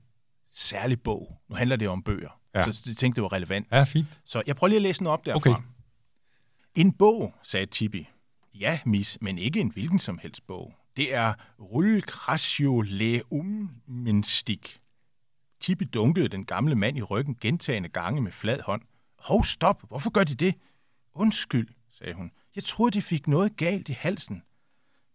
særlig 0.53 1.01
bog. 1.01 1.41
Nu 1.49 1.55
handler 1.55 1.75
det 1.75 1.87
om 1.87 2.03
bøger, 2.03 2.39
ja. 2.55 2.71
så 2.71 2.83
jeg 2.87 2.97
tænkte, 2.97 3.15
det 3.15 3.23
var 3.23 3.33
relevant. 3.33 3.67
Ja, 3.71 3.83
fint. 3.83 4.21
Så 4.25 4.43
jeg 4.47 4.55
prøver 4.55 4.69
lige 4.69 4.75
at 4.77 4.81
læse 4.81 5.03
noget 5.03 5.13
op 5.13 5.25
derfra. 5.25 5.51
Okay. 5.51 5.61
En 6.75 6.91
bog, 6.91 7.33
sagde 7.43 7.65
Tibi. 7.65 8.09
Ja, 8.53 8.79
mis, 8.85 9.17
men 9.21 9.37
ikke 9.37 9.59
en 9.59 9.71
hvilken 9.71 9.99
som 9.99 10.17
helst 10.17 10.47
bog. 10.47 10.73
Det 10.97 11.15
er 11.15 11.33
Rullcratio 11.59 12.81
Leumenstik. 12.81 14.79
Tibi 15.59 15.85
dunkede 15.85 16.27
den 16.27 16.45
gamle 16.45 16.75
mand 16.75 16.97
i 16.97 17.01
ryggen 17.01 17.37
gentagende 17.41 17.89
gange 17.89 18.21
med 18.21 18.31
flad 18.31 18.59
hånd. 18.61 18.81
Hov, 19.19 19.43
stop! 19.43 19.83
Hvorfor 19.87 20.09
gør 20.09 20.23
de 20.23 20.35
det? 20.35 20.55
Undskyld, 21.13 21.67
sagde 21.91 22.13
hun. 22.13 22.31
Jeg 22.55 22.63
troede, 22.63 22.91
de 22.91 23.01
fik 23.01 23.27
noget 23.27 23.57
galt 23.57 23.89
i 23.89 23.91
halsen. 23.91 24.43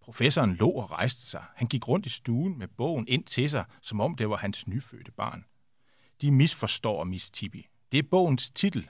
Professoren 0.07 0.55
lå 0.55 0.71
og 0.71 0.91
rejste 0.91 1.27
sig. 1.27 1.45
Han 1.55 1.69
gik 1.69 1.89
rundt 1.89 2.07
i 2.07 2.09
stuen 2.09 2.59
med 2.59 2.69
bogen 2.69 3.09
ind 3.09 3.25
til 3.25 3.51
sig, 3.51 3.65
som 3.83 4.01
om 4.01 4.15
det 4.15 4.31
var 4.31 4.37
hans 4.37 4.67
nyfødte 4.67 5.13
barn. 5.13 5.45
De 6.23 6.31
misforstår 6.31 7.05
Miss 7.05 7.31
Tibi. 7.31 7.69
Det 7.93 7.99
er 7.99 8.03
bogens 8.11 8.51
titel. 8.51 8.89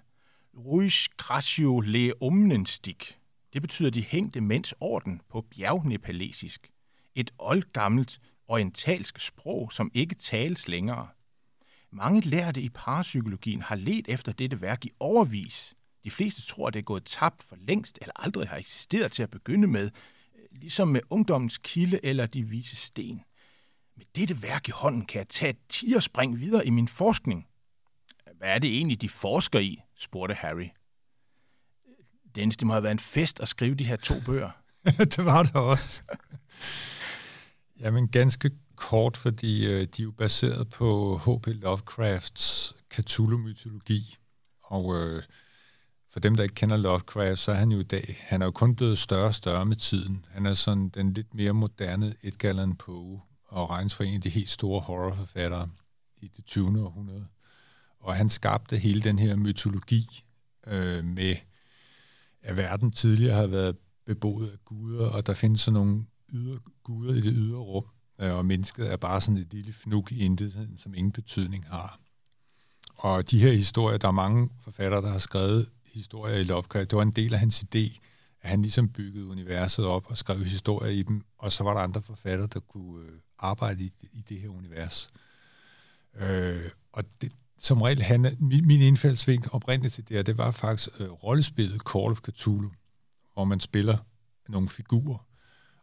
Ruish 0.55 1.09
Gratio 1.17 1.81
Le 1.81 2.13
Omnenstik. 2.23 3.19
Det 3.53 3.63
betyder 3.63 3.91
de 3.91 4.03
hængte 4.03 4.41
mænds 4.41 4.75
orden 4.81 5.21
på 5.29 5.41
bjergnepalesisk. 5.41 6.71
Et 7.15 7.31
oldgammelt 7.39 8.21
orientalsk 8.49 9.19
sprog, 9.19 9.73
som 9.73 9.91
ikke 9.95 10.15
tales 10.15 10.69
længere. 10.69 11.09
mange 11.91 12.21
lærte 12.21 12.61
i 12.63 12.69
parapsykologien 12.69 13.63
har 13.63 13.77
let 13.77 14.09
efter 14.09 14.33
dette 14.33 14.61
værk 14.61 14.85
i 14.85 14.91
overvis. 15.01 15.75
De 16.05 16.11
fleste 16.11 16.43
tror, 16.43 16.69
at 16.69 16.75
det 16.75 16.79
er 16.79 16.85
gået 16.85 17.05
tabt 17.05 17.43
for 17.43 17.57
længst, 17.61 17.99
eller 18.01 18.13
aldrig 18.17 18.49
har 18.49 18.57
eksisteret 18.57 19.13
til 19.13 19.23
at 19.23 19.31
begynde 19.31 19.67
med, 19.67 19.91
ligesom 20.61 20.89
med 20.89 21.01
ungdommens 21.11 21.59
kilde 21.59 22.01
eller 22.03 22.27
de 22.27 22.43
vise 22.43 22.77
sten. 22.77 23.21
Med 23.97 24.05
dette 24.17 24.43
værk 24.43 24.69
i 24.69 24.71
hånden 24.71 25.07
kan 25.07 25.19
jeg 25.19 25.29
tage 25.29 25.51
et 25.51 25.59
tierspring 25.69 26.41
videre 26.41 26.67
i 26.67 26.71
min 26.71 26.89
forskning. 26.89 27.47
Hvad 28.39 28.49
er 28.49 28.59
det 28.59 28.77
egentlig, 28.77 29.03
de 29.03 29.09
forsker 29.09 29.59
i? 29.59 29.83
spurgte 29.99 30.35
Harry. 30.35 30.69
Dennis, 32.35 32.57
det 32.57 32.67
må 32.67 32.73
have 32.73 32.83
været 32.83 32.93
en 32.93 32.99
fest 32.99 33.41
at 33.41 33.49
skrive 33.49 33.75
de 33.75 33.85
her 33.85 33.97
to 33.97 34.15
bøger. 34.27 34.51
det 35.17 35.25
var 35.25 35.43
det 35.43 35.55
også. 35.55 36.03
Jamen 37.81 38.09
ganske 38.09 38.51
kort, 38.77 39.17
fordi 39.17 39.67
øh, 39.67 39.81
de 39.81 40.03
er 40.03 40.05
jo 40.05 40.11
baseret 40.11 40.69
på 40.69 41.19
H.P. 41.19 41.47
Lovecrafts 41.47 42.75
Cthulhu-mytologi. 42.95 44.17
Og 44.63 44.95
øh, 44.97 45.23
for 46.17 46.21
dem, 46.21 46.35
der 46.35 46.43
ikke 46.43 46.55
kender 46.55 46.77
Lovecraft, 46.77 47.39
så 47.39 47.53
er 47.53 47.57
han 47.57 47.73
jo 47.73 47.81
i 47.81 47.83
dag, 47.83 48.17
han 48.21 48.43
er 48.43 48.47
jo 48.47 48.51
kun 48.51 48.77
blevet 48.77 48.99
større 48.99 49.27
og 49.27 49.35
større 49.35 49.67
med 49.67 49.77
tiden. 49.77 50.25
Han 50.31 50.47
er 50.47 50.55
sådan 50.55 50.89
den 50.89 51.13
lidt 51.13 51.35
mere 51.35 51.53
moderne 51.53 52.15
Edgar 52.23 52.49
Allan 52.49 52.77
Poe, 52.77 53.21
og 53.45 53.71
regnes 53.71 53.95
for 53.95 54.05
en 54.05 54.15
af 54.15 54.21
de 54.21 54.29
helt 54.29 54.51
store 54.51 54.81
horrorforfattere 54.81 55.69
i 56.17 56.29
det 56.37 56.45
20. 56.45 56.85
århundrede. 56.85 57.27
Og 58.01 58.15
han 58.15 58.29
skabte 58.29 58.77
hele 58.77 59.01
den 59.01 59.19
her 59.19 59.37
mytologi 59.37 60.25
øh, 60.67 61.05
med, 61.05 61.37
at 62.43 62.57
verden 62.57 62.93
tidligere 62.93 63.37
har 63.37 63.47
været 63.47 63.77
beboet 64.07 64.51
af 64.51 64.65
guder, 64.65 65.07
og 65.07 65.27
der 65.27 65.35
findes 65.35 65.61
sådan 65.61 65.81
nogle 65.81 66.05
ydre, 66.33 66.59
guder 66.85 67.15
i 67.15 67.21
det 67.21 67.33
ydre 67.37 67.59
rum, 67.59 67.87
øh, 68.21 68.35
og 68.35 68.47
mennesket 68.47 68.93
er 68.93 68.97
bare 68.97 69.21
sådan 69.21 69.41
et 69.41 69.53
lille 69.53 69.73
fnuk 69.73 70.13
i 70.13 70.19
intetheden, 70.19 70.79
som 70.79 70.95
ingen 70.95 71.13
betydning 71.13 71.67
har. 71.67 72.01
Og 72.97 73.31
de 73.31 73.39
her 73.39 73.53
historier, 73.53 73.99
der 73.99 74.09
er 74.09 74.13
mange 74.13 74.51
forfattere, 74.61 75.03
der 75.03 75.11
har 75.11 75.19
skrevet 75.19 75.69
historier 75.97 76.37
i 76.37 76.45
Lovecraft, 76.45 76.91
det 76.91 76.97
var 76.97 77.03
en 77.03 77.11
del 77.11 77.35
af 77.35 77.41
hans 77.41 77.65
idé, 77.65 77.99
at 78.43 78.51
han 78.51 78.63
ligesom 78.63 78.89
byggede 78.89 79.27
universet 79.27 79.87
op 79.87 80.11
og 80.11 80.19
skrev 80.19 80.45
historier 80.45 80.93
i 80.93 81.03
dem, 81.03 81.23
og 81.39 81.53
så 81.53 81.65
var 81.65 81.75
der 81.75 81.81
andre 81.81 82.03
forfattere, 82.03 82.49
der 82.55 82.61
kunne 82.61 83.05
øh, 83.05 83.13
arbejde 83.39 83.85
i, 83.85 83.93
i 84.13 84.25
det 84.29 84.41
her 84.41 84.49
univers. 84.49 85.11
Øh, 86.21 86.71
og 86.93 87.05
det, 87.21 87.33
som 87.59 87.83
regel, 87.83 88.03
han, 88.03 88.37
min, 88.41 88.67
min 88.67 88.81
indfaldsvink 88.81 89.55
oprindeligt 89.55 89.95
til 89.95 90.09
det 90.09 90.17
her, 90.17 90.23
det 90.23 90.39
var 90.39 90.51
faktisk 90.51 91.01
øh, 91.01 91.11
rollespillet 91.11 91.81
Call 91.81 92.11
of 92.11 92.21
Cthulhu, 92.31 92.71
hvor 93.35 93.45
man 93.45 93.61
spiller 93.61 93.99
nogle 94.49 94.69
figurer. 94.69 95.27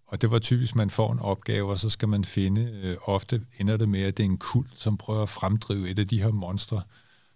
Og 0.05 0.21
det 0.21 0.31
var 0.31 0.39
typisk, 0.39 0.75
man 0.75 0.89
får 0.89 1.11
en 1.11 1.19
opgave, 1.19 1.71
og 1.71 1.79
så 1.79 1.89
skal 1.89 2.09
man 2.09 2.25
finde, 2.25 2.61
øh, 2.83 2.97
ofte 3.01 3.45
ender 3.59 3.77
det 3.77 3.89
med, 3.89 4.01
at 4.01 4.17
det 4.17 4.23
er 4.23 4.29
en 4.29 4.37
kult, 4.37 4.81
som 4.81 4.97
prøver 4.97 5.23
at 5.23 5.29
fremdrive 5.29 5.89
et 5.89 5.99
af 5.99 6.07
de 6.07 6.21
her 6.21 6.31
monstre, 6.31 6.81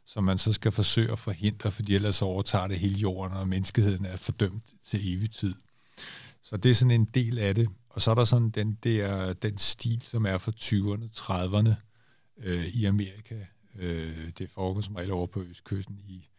som 0.07 0.23
man 0.23 0.37
så 0.37 0.53
skal 0.53 0.71
forsøge 0.71 1.11
at 1.11 1.19
forhindre, 1.19 1.71
fordi 1.71 1.95
ellers 1.95 2.21
overtager 2.21 2.67
det 2.67 2.79
hele 2.79 2.95
jorden, 2.95 3.37
og 3.37 3.47
menneskeheden 3.47 4.05
er 4.05 4.17
fordømt 4.17 4.63
til 4.85 5.13
evig 5.13 5.31
tid. 5.31 5.55
Så 6.43 6.57
det 6.57 6.71
er 6.71 6.75
sådan 6.75 6.91
en 6.91 7.05
del 7.05 7.39
af 7.39 7.55
det. 7.55 7.67
Og 7.89 8.01
så 8.01 8.11
er 8.11 8.15
der 8.15 8.25
sådan 8.25 8.49
den, 8.49 8.77
der, 8.83 9.33
den 9.33 9.57
stil, 9.57 10.01
som 10.01 10.25
er 10.25 10.37
fra 10.37 10.51
20'erne, 10.51 11.19
30'erne 11.19 11.75
øh, 12.37 12.65
i 12.65 12.85
Amerika. 12.85 13.45
Øh, 13.75 14.31
det 14.37 14.49
foregår 14.49 14.81
som 14.81 14.95
regel 14.95 15.11
over 15.11 15.27
på 15.27 15.41
Østkysten 15.41 15.99
i, 16.07 16.29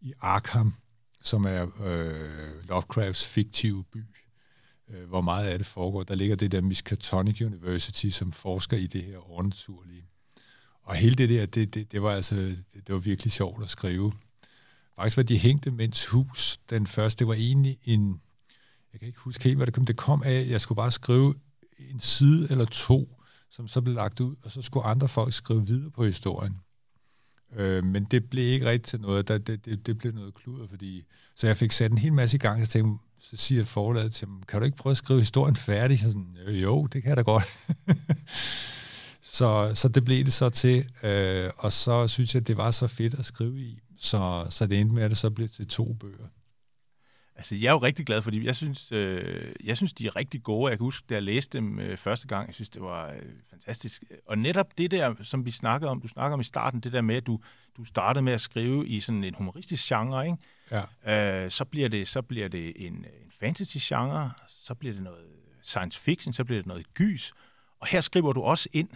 i 0.00 0.12
Arkham, 0.20 0.74
som 1.20 1.44
er 1.44 1.62
øh, 1.86 2.68
Lovecrafts 2.68 3.26
fiktive 3.26 3.84
by, 3.84 4.04
øh, 4.88 5.08
hvor 5.08 5.20
meget 5.20 5.46
af 5.46 5.58
det 5.58 5.66
foregår. 5.66 6.02
Der 6.02 6.14
ligger 6.14 6.36
det 6.36 6.52
der 6.52 6.60
Miskatonic 6.60 7.40
University, 7.42 8.08
som 8.08 8.32
forsker 8.32 8.76
i 8.76 8.86
det 8.86 9.04
her 9.04 9.30
overnaturlige. 9.30 10.08
Og 10.88 10.96
hele 10.96 11.14
det 11.14 11.28
der, 11.28 11.46
det, 11.46 11.74
det, 11.74 11.92
det 11.92 12.02
var 12.02 12.10
altså, 12.10 12.34
det, 12.36 12.64
det 12.74 12.92
var 12.92 12.98
virkelig 12.98 13.32
sjovt 13.32 13.62
at 13.62 13.70
skrive. 13.70 14.12
Faktisk 14.96 15.16
var 15.16 15.22
de 15.22 15.38
hængte 15.38 15.70
mens 15.70 16.06
hus, 16.06 16.58
den 16.70 16.86
første, 16.86 17.18
det 17.18 17.28
var 17.28 17.34
egentlig 17.34 17.78
en, 17.84 18.20
jeg 18.92 19.00
kan 19.00 19.08
ikke 19.08 19.20
huske 19.20 19.44
helt, 19.44 19.56
hvad 19.56 19.66
det 19.66 19.74
kom, 19.74 19.86
det 19.86 19.96
kom 19.96 20.22
af, 20.22 20.46
jeg 20.48 20.60
skulle 20.60 20.76
bare 20.76 20.92
skrive 20.92 21.34
en 21.90 22.00
side 22.00 22.46
eller 22.50 22.64
to, 22.64 23.22
som 23.50 23.68
så 23.68 23.80
blev 23.80 23.94
lagt 23.94 24.20
ud, 24.20 24.36
og 24.42 24.50
så 24.50 24.62
skulle 24.62 24.86
andre 24.86 25.08
folk 25.08 25.32
skrive 25.32 25.66
videre 25.66 25.90
på 25.90 26.04
historien. 26.04 26.60
Øh, 27.56 27.84
men 27.84 28.04
det 28.04 28.30
blev 28.30 28.44
ikke 28.44 28.66
rigtigt 28.66 28.86
til 28.88 29.00
noget, 29.00 29.28
det, 29.28 29.46
det, 29.46 29.86
det 29.86 29.98
blev 29.98 30.12
noget 30.12 30.34
kludder, 30.34 30.66
fordi, 30.66 31.04
så 31.34 31.46
jeg 31.46 31.56
fik 31.56 31.72
sat 31.72 31.90
en 31.90 31.98
hel 31.98 32.12
masse 32.12 32.36
i 32.36 32.40
gang, 32.40 32.66
så 32.66 32.72
tænkte, 32.72 33.04
så 33.18 33.36
siger 33.36 33.64
forladet 33.64 34.14
til 34.14 34.28
ham, 34.28 34.42
kan 34.48 34.60
du 34.60 34.64
ikke 34.64 34.76
prøve 34.76 34.90
at 34.90 34.96
skrive 34.96 35.20
historien 35.20 35.56
færdig? 35.56 36.06
Og 36.06 36.12
sådan, 36.12 36.36
jo, 36.48 36.86
det 36.86 37.02
kan 37.02 37.08
jeg 37.08 37.16
da 37.16 37.22
godt. 37.22 37.44
Så, 39.38 39.72
så 39.74 39.88
det 39.88 40.04
blev 40.04 40.24
det 40.24 40.32
så 40.32 40.50
til, 40.50 40.88
øh, 41.02 41.50
og 41.58 41.72
så 41.72 42.08
synes 42.08 42.34
jeg, 42.34 42.46
det 42.46 42.56
var 42.56 42.70
så 42.70 42.86
fedt 42.86 43.14
at 43.14 43.26
skrive 43.26 43.60
i, 43.60 43.78
så, 43.98 44.46
så 44.50 44.66
det 44.66 44.80
endte 44.80 44.94
med, 44.94 45.02
at 45.02 45.10
det 45.10 45.18
så 45.18 45.30
blev 45.30 45.48
til 45.48 45.68
to 45.68 45.92
bøger. 45.92 46.28
Altså, 47.36 47.56
jeg 47.56 47.68
er 47.68 47.72
jo 47.72 47.78
rigtig 47.78 48.06
glad, 48.06 48.22
fordi 48.22 48.46
jeg 48.46 48.56
synes, 48.56 48.92
øh, 48.92 49.54
jeg 49.64 49.76
synes 49.76 49.92
de 49.92 50.06
er 50.06 50.16
rigtig 50.16 50.42
gode. 50.42 50.70
Jeg 50.70 50.78
kan 50.78 50.84
huske, 50.84 51.06
da 51.08 51.14
jeg 51.14 51.22
læste 51.22 51.58
dem 51.58 51.80
øh, 51.80 51.96
første 51.96 52.26
gang, 52.26 52.46
jeg 52.46 52.54
synes, 52.54 52.70
det 52.70 52.82
var 52.82 53.12
øh, 53.12 53.22
fantastisk. 53.50 54.02
Og 54.26 54.38
netop 54.38 54.78
det 54.78 54.90
der, 54.90 55.14
som 55.22 55.44
vi 55.44 55.50
snakkede 55.50 55.90
om, 55.90 56.00
du 56.00 56.08
snakker 56.08 56.34
om 56.34 56.40
i 56.40 56.44
starten, 56.44 56.80
det 56.80 56.92
der 56.92 57.00
med, 57.00 57.16
at 57.16 57.26
du, 57.26 57.40
du 57.76 57.84
startede 57.84 58.22
med 58.22 58.32
at 58.32 58.40
skrive 58.40 58.88
i 58.88 59.00
sådan 59.00 59.24
en 59.24 59.34
humoristisk 59.34 59.88
genre, 59.88 60.26
ikke? 60.26 60.38
Ja. 61.06 61.44
Øh, 61.44 61.50
så, 61.50 61.64
bliver 61.64 61.88
det, 61.88 62.08
så 62.08 62.22
bliver 62.22 62.48
det 62.48 62.86
en, 62.86 62.92
en 62.92 63.30
fantasy-genre, 63.40 64.30
så 64.48 64.74
bliver 64.74 64.94
det 64.94 65.02
noget 65.02 65.26
science 65.62 66.00
fiction, 66.00 66.32
så 66.32 66.44
bliver 66.44 66.58
det 66.58 66.66
noget 66.66 66.94
gys. 66.94 67.32
Og 67.80 67.86
her 67.86 68.00
skriver 68.00 68.32
du 68.32 68.42
også 68.42 68.68
ind 68.72 68.88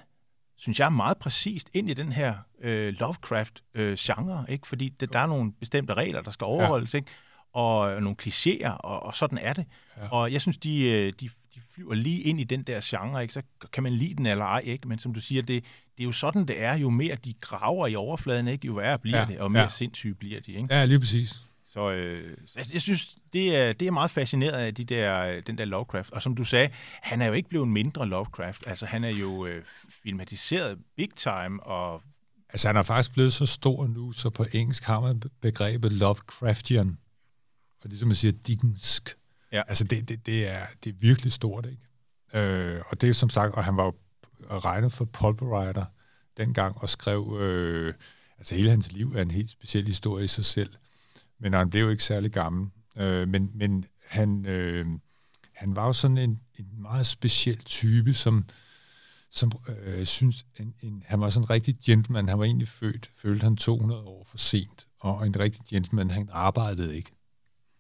synes 0.63 0.81
jeg, 0.81 0.93
meget 0.93 1.19
præcist 1.19 1.71
ind 1.75 1.91
i 1.91 1.95
den 1.95 2.13
her 2.13 2.35
øh, 2.61 2.95
Lovecraft-genre, 3.01 4.45
øh, 4.49 4.53
ikke? 4.53 4.69
fordi 4.69 4.89
det, 4.89 5.13
der 5.13 5.19
er 5.19 5.27
nogle 5.27 5.53
bestemte 5.53 5.95
regler, 5.95 6.23
der 6.23 6.31
skal 6.31 6.45
overholdes, 6.45 6.95
ja. 6.95 6.99
ikke? 6.99 7.11
og 7.53 8.03
nogle 8.03 8.17
klichéer, 8.23 8.71
og, 8.71 9.03
og 9.03 9.17
sådan 9.17 9.39
er 9.39 9.53
det. 9.53 9.67
Ja. 9.97 10.09
Og 10.09 10.33
jeg 10.33 10.41
synes, 10.41 10.57
de, 10.57 10.85
øh, 10.85 11.13
de, 11.21 11.29
de 11.55 11.61
flyver 11.75 11.95
lige 11.95 12.21
ind 12.21 12.41
i 12.41 12.45
den 12.45 12.63
der 12.63 12.81
genre, 12.85 13.23
ikke? 13.23 13.35
så 13.35 13.43
kan 13.73 13.83
man 13.83 13.93
lide 13.93 14.15
den 14.15 14.27
eller 14.27 14.45
ej, 14.45 14.63
ikke? 14.65 14.89
men 14.89 14.99
som 14.99 15.15
du 15.15 15.21
siger, 15.21 15.43
det, 15.43 15.65
det 15.97 16.03
er 16.03 16.05
jo 16.05 16.13
sådan, 16.13 16.49
det 16.49 16.63
er, 16.63 16.75
jo 16.75 16.91
mere 16.91 17.15
de 17.15 17.35
graver 17.41 17.87
i 17.87 17.95
overfladen, 17.95 18.49
ikke? 18.49 18.67
jo 18.67 18.73
værre 18.73 18.99
bliver 18.99 19.19
ja. 19.19 19.25
det, 19.25 19.39
og 19.39 19.53
mere 19.53 19.63
ja. 19.63 19.69
sindssyge 19.69 20.15
bliver 20.15 20.41
de. 20.41 20.53
Ikke? 20.53 20.75
Ja, 20.75 20.85
lige 20.85 20.99
præcis. 20.99 21.43
Så 21.73 21.91
øh, 21.91 22.37
jeg, 22.57 22.65
jeg 22.73 22.81
synes, 22.81 23.17
det 23.33 23.57
er, 23.57 23.73
det 23.73 23.89
er 23.89 23.91
meget 23.91 24.11
fascineret 24.11 24.53
af 24.53 24.75
de 24.75 24.85
der, 24.85 25.41
den 25.41 25.59
der 25.59 25.65
Lovecraft. 25.65 26.11
Og 26.13 26.23
som 26.23 26.35
du 26.35 26.45
sagde, 26.45 26.71
han 27.03 27.23
er 27.23 27.27
jo 27.27 27.33
ikke 27.33 27.49
blevet 27.49 27.69
mindre 27.69 28.09
Lovecraft. 28.09 28.67
Altså, 28.67 28.87
han 28.87 29.05
er 29.05 29.09
jo 29.09 29.47
øh, 29.47 29.65
filmatiseret 30.03 30.79
big 30.97 31.09
time, 31.17 31.63
og... 31.63 32.03
Altså, 32.49 32.69
han 32.69 32.77
er 32.77 32.83
faktisk 32.83 33.13
blevet 33.13 33.33
så 33.33 33.47
stor 33.47 33.87
nu, 33.87 34.13
så 34.13 34.31
på 34.31 34.45
engelsk 34.53 34.85
har 34.85 35.01
man 35.01 35.23
begrebet 35.41 35.93
Lovecraftian. 35.93 36.99
Og 37.85 37.91
det 37.91 37.99
som 37.99 38.09
man 38.09 38.15
siger, 38.15 38.33
Dickensk. 38.33 39.17
Ja. 39.53 39.63
Altså, 39.69 39.85
det, 39.85 40.09
det, 40.09 40.27
det, 40.27 40.49
er, 40.49 40.67
det 40.85 40.91
er 40.91 40.97
virkelig 41.01 41.33
stort, 41.33 41.67
ikke? 41.67 42.45
Øh, 42.75 42.81
og 42.89 43.01
det 43.01 43.09
er 43.09 43.15
som 43.15 43.31
sagt, 43.31 43.55
og 43.55 43.65
han 43.65 43.77
var 43.77 43.85
jo 43.85 43.95
regnet 44.51 44.93
for 44.93 45.05
pulpwriter 45.05 45.85
dengang, 46.37 46.79
og 46.79 46.89
skrev... 46.89 47.39
Øh, 47.41 47.95
altså, 48.39 48.55
hele 48.55 48.71
hans 48.71 48.93
liv 48.93 49.13
er 49.17 49.23
en 49.23 49.31
helt 49.31 49.51
speciel 49.51 49.87
historie 49.87 50.25
i 50.25 50.29
sig 50.29 50.45
selv 50.45 50.71
men 51.43 51.53
han 51.53 51.71
blev 51.71 51.91
ikke 51.91 52.05
særlig 52.05 52.33
gammel. 52.33 52.71
Øh, 52.97 53.29
men 53.29 53.51
men 53.55 53.85
han, 54.07 54.47
øh, 54.47 54.87
han 55.55 55.77
var 55.77 55.87
jo 55.87 55.93
sådan 55.93 56.19
en, 56.19 56.41
en 56.59 56.67
meget 56.79 57.07
speciel 57.07 57.59
type, 57.65 58.15
som, 58.15 58.45
som 59.31 59.53
øh, 59.85 60.07
synes, 60.07 60.47
en, 60.61 60.75
en, 60.81 61.03
han 61.07 61.21
var 61.21 61.31
sådan 61.31 61.45
en 61.45 61.51
rigtig 61.51 61.77
gentleman. 61.85 62.29
Han 62.29 62.39
var 62.39 62.45
egentlig 62.45 62.69
født, 62.69 63.11
følte 63.15 63.45
han 63.45 63.57
200 63.57 64.03
år 64.03 64.25
for 64.25 64.39
sent, 64.39 64.87
og 65.01 65.27
en 65.27 65.41
rigtig 65.41 65.63
gentleman, 65.69 66.11
han 66.11 66.29
arbejdede 66.33 66.97
ikke. 66.97 67.13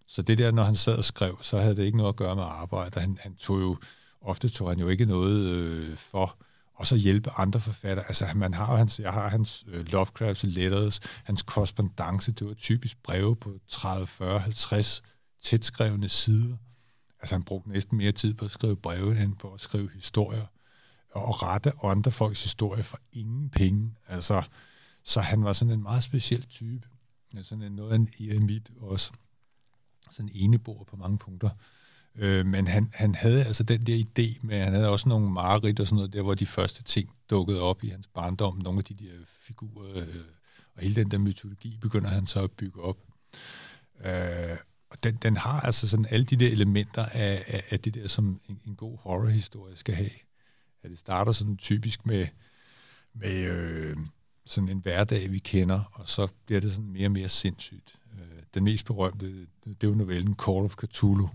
Så 0.08 0.22
det 0.22 0.38
der, 0.38 0.50
når 0.50 0.62
han 0.62 0.74
sad 0.74 0.96
og 0.96 1.04
skrev, 1.04 1.38
så 1.42 1.58
havde 1.58 1.76
det 1.76 1.82
ikke 1.82 1.96
noget 1.96 2.08
at 2.08 2.16
gøre 2.16 2.36
med 2.36 2.44
arbejde. 2.44 3.00
Han, 3.00 3.18
han 3.20 3.34
tog 3.36 3.60
jo, 3.60 3.76
ofte 4.20 4.48
tog 4.48 4.68
han 4.68 4.78
jo 4.78 4.88
ikke 4.88 5.04
noget 5.04 5.48
øh, 5.48 5.96
for 5.96 6.36
og 6.82 6.88
så 6.88 6.96
hjælpe 6.96 7.30
andre 7.30 7.60
forfattere. 7.60 8.06
Altså, 8.08 8.28
man 8.34 8.54
har 8.54 8.76
hans, 8.76 9.00
jeg 9.00 9.12
har 9.12 9.28
hans 9.28 9.64
uh, 9.66 9.80
Lovecraft's 9.80 10.46
letters, 10.46 11.00
hans 11.24 11.42
korrespondence, 11.42 12.32
det 12.32 12.46
var 12.46 12.54
typisk 12.54 13.02
breve 13.02 13.36
på 13.36 13.58
30, 13.68 14.06
40, 14.06 14.38
50 14.40 15.02
tætskrevne 15.42 16.08
sider. 16.08 16.56
Altså, 17.20 17.34
han 17.34 17.42
brugte 17.42 17.70
næsten 17.70 17.98
mere 17.98 18.12
tid 18.12 18.34
på 18.34 18.44
at 18.44 18.50
skrive 18.50 18.76
breve, 18.76 19.22
end 19.22 19.36
på 19.36 19.52
at 19.52 19.60
skrive 19.60 19.90
historier, 19.94 20.46
og 21.10 21.42
rette 21.42 21.72
andre 21.82 22.10
folks 22.10 22.42
historier 22.42 22.82
for 22.82 22.98
ingen 23.12 23.50
penge. 23.50 23.94
Altså, 24.08 24.42
så 25.04 25.20
han 25.20 25.44
var 25.44 25.52
sådan 25.52 25.74
en 25.74 25.82
meget 25.82 26.02
speciel 26.02 26.42
type. 26.42 26.88
Sådan 27.42 27.64
en, 27.64 27.72
noget 27.72 27.92
af 27.92 27.96
en 27.96 28.08
eremit 28.20 28.70
også. 28.80 29.12
Sådan 30.10 30.30
en 30.34 30.36
enebord 30.44 30.86
på 30.86 30.96
mange 30.96 31.18
punkter. 31.18 31.50
Øh, 32.16 32.46
men 32.46 32.66
han, 32.66 32.90
han 32.94 33.14
havde 33.14 33.44
altså 33.44 33.62
den 33.62 33.86
der 33.86 33.98
idé 33.98 34.46
med, 34.46 34.62
han 34.62 34.72
havde 34.72 34.88
også 34.88 35.08
nogle 35.08 35.30
mareridt 35.30 35.80
og 35.80 35.86
sådan 35.86 35.96
noget, 35.96 36.12
der 36.12 36.22
hvor 36.22 36.34
de 36.34 36.46
første 36.46 36.82
ting 36.82 37.10
dukkede 37.30 37.60
op 37.60 37.84
i 37.84 37.88
hans 37.88 38.06
barndom, 38.06 38.58
nogle 38.58 38.78
af 38.78 38.84
de 38.84 38.94
der 38.94 39.10
figurer, 39.26 39.96
øh, 39.96 40.24
og 40.76 40.82
hele 40.82 40.94
den 40.94 41.10
der 41.10 41.18
mytologi 41.18 41.78
begynder 41.80 42.08
han 42.08 42.26
så 42.26 42.44
at 42.44 42.50
bygge 42.50 42.82
op. 42.82 42.96
Øh, 44.04 44.56
og 44.90 45.02
den, 45.02 45.16
den 45.16 45.36
har 45.36 45.60
altså 45.60 45.88
sådan 45.88 46.06
alle 46.10 46.24
de 46.24 46.36
der 46.36 46.48
elementer 46.48 47.06
af, 47.06 47.44
af, 47.46 47.62
af 47.70 47.80
det 47.80 47.94
der, 47.94 48.08
som 48.08 48.40
en, 48.48 48.60
en 48.66 48.76
god 48.76 48.98
horrorhistorie 48.98 49.76
skal 49.76 49.94
have. 49.94 50.10
At 50.82 50.90
det 50.90 50.98
starter 50.98 51.32
sådan 51.32 51.56
typisk 51.56 52.06
med, 52.06 52.26
med 53.14 53.34
øh, 53.34 53.96
sådan 54.44 54.68
en 54.68 54.78
hverdag, 54.78 55.32
vi 55.32 55.38
kender, 55.38 55.80
og 55.92 56.08
så 56.08 56.28
bliver 56.46 56.60
det 56.60 56.72
sådan 56.72 56.92
mere 56.92 57.06
og 57.06 57.12
mere 57.12 57.28
sindssygt. 57.28 57.98
Øh, 58.14 58.42
den 58.54 58.64
mest 58.64 58.86
berømte, 58.86 59.46
det 59.64 59.84
er 59.84 59.88
jo 59.88 59.94
novellen 59.94 60.34
Call 60.34 60.64
of 60.64 60.74
Cthulhu, 60.74 61.30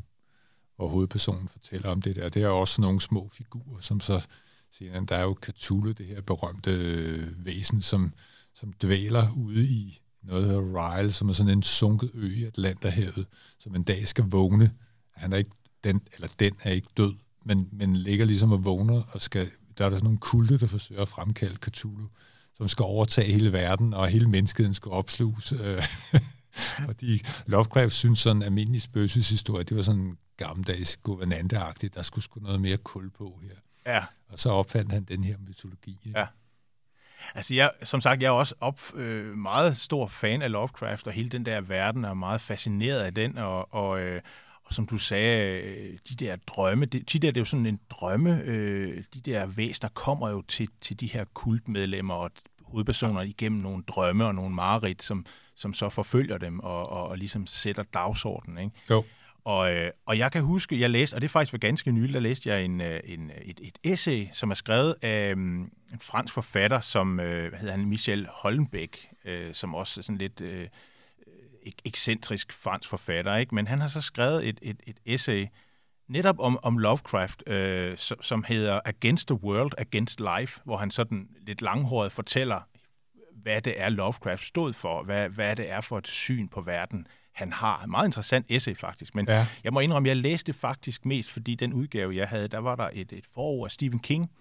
hvor 0.78 0.88
hovedpersonen 0.88 1.48
fortæller 1.48 1.90
om 1.90 2.02
det 2.02 2.16
der. 2.16 2.30
Det 2.30 2.44
er 2.44 2.48
også 2.48 2.82
nogle 2.82 3.02
små 3.02 3.30
figurer, 3.32 3.80
som 3.80 4.00
så 4.00 4.26
siger, 4.72 5.00
der 5.00 5.16
er 5.16 5.24
jo 5.24 5.38
Cthulhu, 5.44 5.92
det 5.92 6.06
her 6.06 6.22
berømte 6.22 6.72
øh, 6.72 7.46
væsen, 7.46 7.82
som, 7.82 8.14
som 8.56 8.74
dvæler 8.74 9.32
ude 9.38 9.66
i 9.66 10.02
noget, 10.24 10.44
der 10.44 10.50
hedder 10.50 10.98
Ryle, 11.00 11.12
som 11.12 11.30
er 11.30 11.34
sådan 11.34 11.54
en 11.54 11.64
sunket 11.64 12.12
ø 12.14 12.28
i 12.28 12.44
Atlanterhavet, 12.44 13.26
som 13.60 13.76
en 13.76 13.84
dag 13.84 14.08
skal 14.08 14.26
vågne. 14.26 14.72
Han 15.16 15.34
er 15.34 15.38
ikke, 15.38 15.52
den, 15.84 16.02
eller 16.14 16.28
den 16.40 16.54
er 16.64 16.72
ikke 16.72 16.88
død, 16.98 17.14
men, 17.46 17.70
men 17.72 17.96
ligger 17.96 18.26
ligesom 18.26 18.52
og 18.52 18.66
vågner, 18.66 19.02
og 19.12 19.22
skal, 19.22 19.50
der 19.78 19.86
er 19.86 19.90
der 19.90 19.98
sådan 19.98 20.04
nogle 20.04 20.20
kulte, 20.20 20.58
der 20.58 20.68
forsøger 20.68 21.02
at 21.02 21.08
fremkalde 21.08 21.58
Cthulhu, 21.64 22.08
som 22.54 22.68
skal 22.68 22.84
overtage 22.84 23.34
hele 23.34 23.54
verden, 23.54 23.94
og 23.94 24.08
hele 24.08 24.30
menneskeheden 24.30 24.74
skal 24.74 24.92
opsluges. 24.92 25.52
Øh, 25.52 25.84
Fordi 26.86 27.22
Lovecraft 27.46 27.94
synes 27.94 28.20
sådan 28.20 28.38
en 28.38 28.44
almindelig 28.44 28.82
spøgelseshistorie, 28.82 29.64
det 29.64 29.78
var 29.78 29.84
sådan 29.84 30.02
en 30.02 30.18
gammeldags 30.38 30.98
guvernanteagtigt, 30.98 31.96
der 31.96 32.02
skulle 32.02 32.24
sgu 32.24 32.40
noget 32.40 32.62
mere 32.62 32.78
kul 32.78 33.10
på 33.10 33.40
her. 33.44 33.56
Ja. 33.94 34.04
Og 34.30 34.40
så 34.40 34.50
opfandt 34.50 34.92
han 34.92 35.04
den 35.04 35.24
her 35.24 35.38
mytologi. 35.48 36.00
Ikke? 36.06 36.20
Ja. 36.20 36.28
Altså, 37.36 37.56
jeg, 37.56 37.72
som 37.84 38.02
sagt, 38.02 38.22
jeg 38.22 38.28
er 38.28 38.32
også 38.32 38.56
op, 38.60 38.82
øh, 38.96 39.38
meget 39.38 39.78
stor 39.78 40.08
fan 40.08 40.42
af 40.42 40.52
Lovecraft, 40.52 41.08
og 41.08 41.14
hele 41.14 41.30
den 41.30 41.46
der 41.46 41.62
verden 41.62 42.04
er 42.04 42.14
meget 42.14 42.42
fascineret 42.42 43.00
af 43.00 43.14
den, 43.14 43.38
og, 43.38 43.74
og, 43.74 44.02
øh, 44.02 44.22
og 44.64 44.74
som 44.74 44.88
du 44.88 44.98
sagde, 44.98 45.62
øh, 45.62 45.98
de 46.10 46.16
der 46.16 46.36
drømme, 46.36 46.86
det, 46.86 47.14
de 47.14 47.20
der, 47.20 47.32
det 47.32 47.38
er 47.38 47.42
jo 47.42 47.46
sådan 47.46 47.66
en 47.66 47.80
drømme, 47.90 48.42
øh, 48.42 49.04
de 49.14 49.22
der 49.22 49.46
væsener 49.46 49.90
kommer 49.90 50.30
jo 50.30 50.42
til, 50.42 50.70
til 50.82 51.00
de 51.00 51.08
her 51.08 51.26
kultmedlemmer 51.34 52.14
og 52.14 52.32
hovedpersoner 52.62 53.22
igennem 53.22 53.62
nogle 53.62 53.84
drømme 53.88 54.26
og 54.26 54.36
nogle 54.36 54.56
mareridt, 54.56 55.04
som, 55.04 55.26
som 55.56 55.74
så 55.74 55.90
forfølger 55.90 56.38
dem 56.38 56.60
og, 56.60 56.90
og, 56.90 57.08
og 57.08 57.18
ligesom 57.18 57.48
sætter 57.48 57.84
dagsordenen. 57.84 58.58
Ikke? 58.58 58.76
Jo. 58.90 59.04
Og, 59.48 59.76
øh, 59.76 59.92
og 60.06 60.18
jeg 60.18 60.32
kan 60.32 60.44
huske, 60.44 60.80
jeg 60.80 60.90
læste, 60.90 61.16
og 61.16 61.22
det 61.22 61.28
er 61.28 61.30
faktisk 61.30 61.52
for 61.52 61.58
ganske 61.58 61.92
nylig, 61.92 62.14
der 62.14 62.20
læste 62.20 62.50
jeg 62.50 62.66
en, 62.66 62.82
øh, 62.82 63.00
en, 63.04 63.32
øh, 63.32 63.38
et, 63.38 63.60
et 63.64 63.78
essay, 63.84 64.28
som 64.34 64.52
er 64.52 64.56
skrevet 64.56 64.96
af 65.02 65.32
en 65.32 65.72
fransk 66.02 66.34
forfatter, 66.34 66.82
som 66.82 67.16
hvad 67.16 67.52
hedder 67.52 67.72
han, 67.72 67.86
Michel 67.86 68.28
Holmbæk, 68.32 69.10
øh, 69.26 69.54
som 69.54 69.76
også 69.76 70.00
er 70.00 70.04
sådan 70.04 70.18
lidt 70.18 70.42
øh, 70.42 70.68
ekscentrisk 71.86 72.54
fransk 72.54 72.90
forfatter, 72.90 73.36
ikke? 73.36 73.56
men 73.56 73.68
han 73.68 73.82
har 73.82 73.88
så 73.88 74.02
skrevet 74.02 74.48
et, 74.48 74.60
et, 74.62 74.80
et 74.88 74.98
essay 75.06 75.48
netop 76.08 76.40
om, 76.40 76.60
om 76.64 76.78
Lovecraft, 76.78 77.44
øh, 77.48 77.98
som, 77.98 78.22
som 78.22 78.44
hedder 78.44 78.80
Against 78.86 79.28
the 79.28 79.44
World, 79.44 79.72
Against 79.78 80.20
Life, 80.20 80.62
hvor 80.66 80.78
han 80.78 80.92
sådan 80.92 81.30
lidt 81.48 81.62
langhåret 81.62 82.12
fortæller, 82.12 82.62
hvad 83.36 83.62
det 83.62 83.82
er, 83.82 83.90
Lovecraft 83.90 84.44
stod 84.44 84.74
for, 84.74 85.04
hvad, 85.04 85.30
hvad 85.30 85.56
det 85.56 85.72
er 85.72 85.82
for 85.82 85.98
et 85.98 86.08
syn 86.08 86.48
på 86.48 86.62
verden, 86.62 87.08
han 87.38 87.54
har. 87.54 87.86
Meget 87.86 88.08
interessant 88.08 88.46
essay 88.50 88.76
faktisk, 88.76 89.16
men 89.16 89.26
ja. 89.28 89.48
jeg 89.64 89.74
må 89.74 89.80
indrømme, 89.80 90.10
jeg 90.10 90.18
læste 90.18 90.54
faktisk 90.54 91.06
mest, 91.06 91.32
fordi 91.32 91.56
den 91.56 91.74
udgave, 91.74 92.16
jeg 92.16 92.28
havde, 92.28 92.48
der 92.48 92.60
var 92.60 92.76
der 92.76 92.90
et, 92.94 93.12
et 93.12 93.26
forord 93.34 93.68
af 93.68 93.72
Stephen 93.72 94.00
King, 94.00 94.32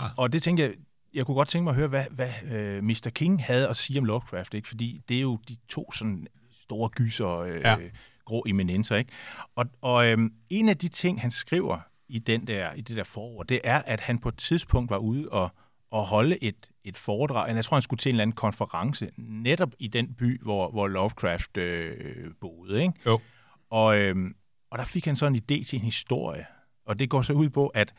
ja. 0.00 0.06
og 0.16 0.32
det 0.32 0.42
tænkte 0.42 0.62
jeg, 0.62 0.72
jeg 1.14 1.26
kunne 1.26 1.34
godt 1.34 1.48
tænke 1.48 1.64
mig 1.64 1.70
at 1.70 1.76
høre, 1.76 1.88
hvad, 1.88 2.04
hvad 2.10 2.30
uh, 2.78 2.84
Mr. 2.84 3.10
King 3.14 3.44
havde 3.44 3.68
at 3.68 3.76
sige 3.76 3.98
om 3.98 4.04
Lovecraft, 4.04 4.54
ikke? 4.54 4.68
fordi 4.68 5.00
det 5.08 5.16
er 5.16 5.20
jo 5.20 5.38
de 5.48 5.56
to 5.68 5.92
sådan 5.92 6.26
store 6.52 6.88
gyser, 6.88 7.38
øh, 7.38 7.60
ja. 7.60 7.76
grå 8.24 8.44
eminenser. 8.48 8.96
Ikke? 8.96 9.10
Og, 9.54 9.66
og 9.80 10.06
øhm, 10.06 10.32
en 10.50 10.68
af 10.68 10.78
de 10.78 10.88
ting, 10.88 11.20
han 11.20 11.30
skriver 11.30 11.78
i, 12.08 12.18
den 12.18 12.46
der, 12.46 12.72
i 12.72 12.80
det 12.80 12.96
der 12.96 13.04
forår, 13.04 13.42
det 13.42 13.60
er, 13.64 13.82
at 13.86 14.00
han 14.00 14.18
på 14.18 14.28
et 14.28 14.36
tidspunkt 14.36 14.90
var 14.90 14.98
ude 14.98 15.28
og, 15.28 15.50
og 15.90 16.06
holde 16.06 16.44
et, 16.44 16.68
et 16.88 16.96
foredrag. 16.96 17.54
Jeg 17.54 17.64
tror, 17.64 17.74
han 17.74 17.82
skulle 17.82 17.98
til 17.98 18.10
en 18.10 18.14
eller 18.14 18.22
anden 18.22 18.34
konference, 18.34 19.10
netop 19.16 19.74
i 19.78 19.88
den 19.88 20.14
by, 20.14 20.42
hvor, 20.42 20.70
hvor 20.70 20.88
Lovecraft 20.88 21.56
øh, 21.56 22.30
boede. 22.40 22.82
Ikke? 22.82 22.94
Jo. 23.06 23.20
Og, 23.70 23.98
øhm, 23.98 24.36
og 24.70 24.78
der 24.78 24.84
fik 24.84 25.04
han 25.04 25.16
så 25.16 25.26
en 25.26 25.36
idé 25.36 25.64
til 25.64 25.74
en 25.76 25.84
historie. 25.84 26.46
Og 26.86 26.98
det 26.98 27.10
går 27.10 27.22
så 27.22 27.32
ud 27.32 27.48
på, 27.48 27.66
at, 27.66 27.94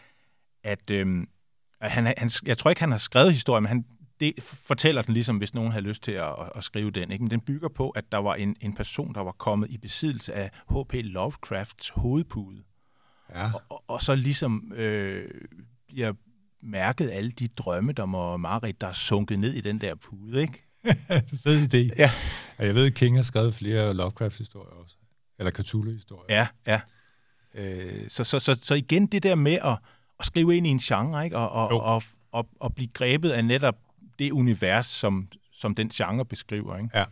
at, 0.63 0.91
at 0.91 1.91
han, 1.91 2.13
han, 2.17 2.29
jeg 2.45 2.57
tror 2.57 2.69
ikke, 2.69 2.81
han 2.81 2.91
har 2.91 2.97
skrevet 2.97 3.33
historien, 3.33 3.63
men 3.63 3.67
han 3.67 3.85
det 4.19 4.33
fortæller 4.43 5.01
den 5.01 5.13
ligesom, 5.13 5.37
hvis 5.37 5.53
nogen 5.53 5.71
har 5.71 5.79
lyst 5.79 6.03
til 6.03 6.11
at, 6.11 6.35
at 6.55 6.63
skrive 6.63 6.91
den. 6.91 7.11
Ikke? 7.11 7.23
Men 7.23 7.31
den 7.31 7.41
bygger 7.41 7.69
på, 7.69 7.89
at 7.89 8.11
der 8.11 8.17
var 8.17 8.35
en, 8.35 8.55
en 8.61 8.73
person, 8.73 9.13
der 9.13 9.21
var 9.21 9.31
kommet 9.31 9.69
i 9.69 9.77
besiddelse 9.77 10.33
af 10.33 10.51
H.P. 10.69 10.93
Lovecrafts 10.93 11.89
hovedpude. 11.89 12.63
Ja. 13.35 13.53
Og, 13.53 13.61
og, 13.69 13.83
og 13.87 14.01
så 14.01 14.15
ligesom 14.15 14.73
øh, 14.75 15.31
bliver 15.87 16.13
mærket 16.61 17.11
alle 17.11 17.31
de 17.31 17.47
drømme, 17.47 17.91
der 17.91 18.05
må 18.05 18.37
Marit, 18.37 18.81
der 18.81 18.87
er 18.87 18.93
sunket 18.93 19.39
ned 19.39 19.53
i 19.53 19.61
den 19.61 19.81
der 19.81 19.95
pude, 19.95 20.41
ikke? 20.41 20.63
Fed 21.43 21.73
idé. 21.73 21.95
Ja. 21.97 22.11
Og 22.57 22.65
jeg 22.65 22.75
ved, 22.75 22.85
at 22.85 22.93
King 22.93 23.15
har 23.15 23.23
skrevet 23.23 23.53
flere 23.53 23.93
Lovecraft-historier 23.93 24.71
også. 24.71 24.95
Eller 25.39 25.51
Cthulhu-historier. 25.51 26.25
Ja, 26.29 26.47
ja. 26.67 26.81
Øh, 27.53 28.09
så, 28.09 28.23
så, 28.23 28.39
så, 28.39 28.59
så 28.61 28.75
igen 28.75 29.07
det 29.07 29.23
der 29.23 29.35
med 29.35 29.53
at, 29.53 29.77
at 30.19 30.25
skrive 30.25 30.57
ind 30.57 30.67
i 30.67 30.69
en 30.69 30.79
genre, 30.79 31.25
ikke? 31.25 31.37
Og, 31.37 31.49
og, 31.49 31.81
og, 31.81 32.03
og, 32.31 32.49
og 32.59 32.75
blive 32.75 32.87
grebet 32.87 33.29
af 33.29 33.45
netop 33.45 33.75
det 34.19 34.31
univers, 34.31 34.85
som, 34.85 35.27
som 35.53 35.75
den 35.75 35.89
genre 35.89 36.25
beskriver. 36.25 36.77
Ikke? 36.77 36.89
Ja. 36.97 37.03